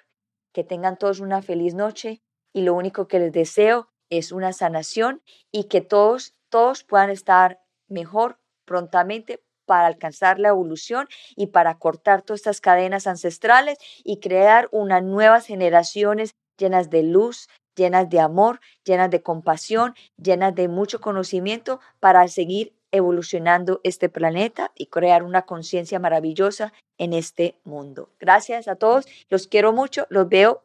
Que 0.53 0.65
tengan 0.65 0.97
todos 0.97 1.21
una 1.21 1.43
feliz 1.43 1.75
noche 1.75 2.23
y 2.53 2.63
lo 2.63 2.75
único 2.75 3.09
que 3.09 3.19
les 3.19 3.33
deseo 3.33 3.89
es 4.11 4.33
una 4.33 4.53
sanación 4.53 5.23
y 5.53 5.65
que 5.65 5.81
todos, 5.81 6.35
todos 6.49 6.85
puedan 6.85 7.11
estar 7.11 7.61
mejor 7.89 8.39
prontamente 8.65 9.43
para 9.67 9.87
alcanzar 9.87 10.39
la 10.39 10.49
evolución 10.49 11.09
y 11.35 11.49
para 11.49 11.79
cortar 11.79 12.23
todas 12.23 12.41
estas 12.41 12.61
cadenas 12.61 13.07
ancestrales 13.07 13.79
y 14.05 14.21
crear 14.21 14.69
unas 14.71 15.03
nuevas 15.03 15.47
generaciones 15.47 16.35
llenas 16.57 16.89
de 16.89 17.03
luz, 17.03 17.49
llenas 17.75 18.09
de 18.09 18.21
amor, 18.21 18.61
llenas 18.85 19.11
de 19.11 19.23
compasión, 19.23 19.95
llenas 20.17 20.55
de 20.55 20.69
mucho 20.69 21.01
conocimiento 21.01 21.81
para 22.01 22.27
seguir 22.29 22.76
evolucionando 22.93 23.81
este 23.85 24.09
planeta 24.09 24.73
y 24.75 24.87
crear 24.87 25.23
una 25.23 25.43
conciencia 25.43 25.99
maravillosa 25.99 26.73
en 26.99 27.13
este 27.13 27.59
mundo. 27.65 28.11
Gracias 28.19 28.69
a 28.69 28.77
todos, 28.77 29.07
los 29.29 29.47
quiero 29.47 29.73
mucho, 29.73 30.07
los 30.11 30.29
veo 30.29 30.63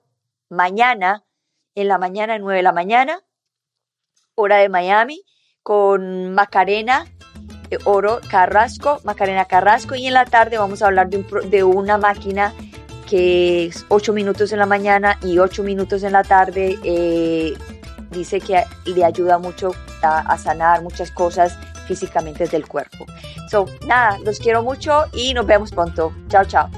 mañana, 0.49 1.23
en 1.75 1.87
la 1.87 1.97
mañana, 1.97 2.37
9 2.37 2.57
de 2.57 2.63
la 2.63 2.73
mañana, 2.73 3.23
hora 4.35 4.57
de 4.57 4.69
Miami, 4.69 5.23
con 5.63 6.33
Macarena 6.33 7.05
eh, 7.69 7.77
Oro 7.85 8.19
Carrasco, 8.29 8.99
Macarena 9.03 9.45
Carrasco, 9.45 9.95
y 9.95 10.07
en 10.07 10.13
la 10.13 10.25
tarde 10.25 10.57
vamos 10.57 10.81
a 10.81 10.87
hablar 10.87 11.09
de, 11.09 11.23
de 11.49 11.63
una 11.63 11.97
máquina 11.97 12.53
que 13.09 13.65
es 13.65 13.85
8 13.89 14.13
minutos 14.13 14.51
en 14.51 14.59
la 14.59 14.65
mañana 14.65 15.19
y 15.21 15.37
8 15.37 15.63
minutos 15.63 16.03
en 16.03 16.13
la 16.13 16.23
tarde. 16.23 16.77
Eh, 16.83 17.53
dice 18.09 18.39
que 18.39 18.63
le 18.85 19.03
ayuda 19.03 19.37
mucho 19.37 19.71
a, 20.01 20.37
sanar 20.37 20.81
muchas 20.81 21.11
cosas 21.11 21.57
físicamente 21.87 22.47
del 22.47 22.67
cuerpo. 22.67 23.05
So, 23.49 23.65
nada, 23.87 24.17
los 24.19 24.39
quiero 24.39 24.63
mucho 24.63 25.05
y 25.13 25.33
nos 25.33 25.45
vemos 25.45 25.71
pronto. 25.71 26.13
Chao, 26.29 26.45
chao. 26.45 26.69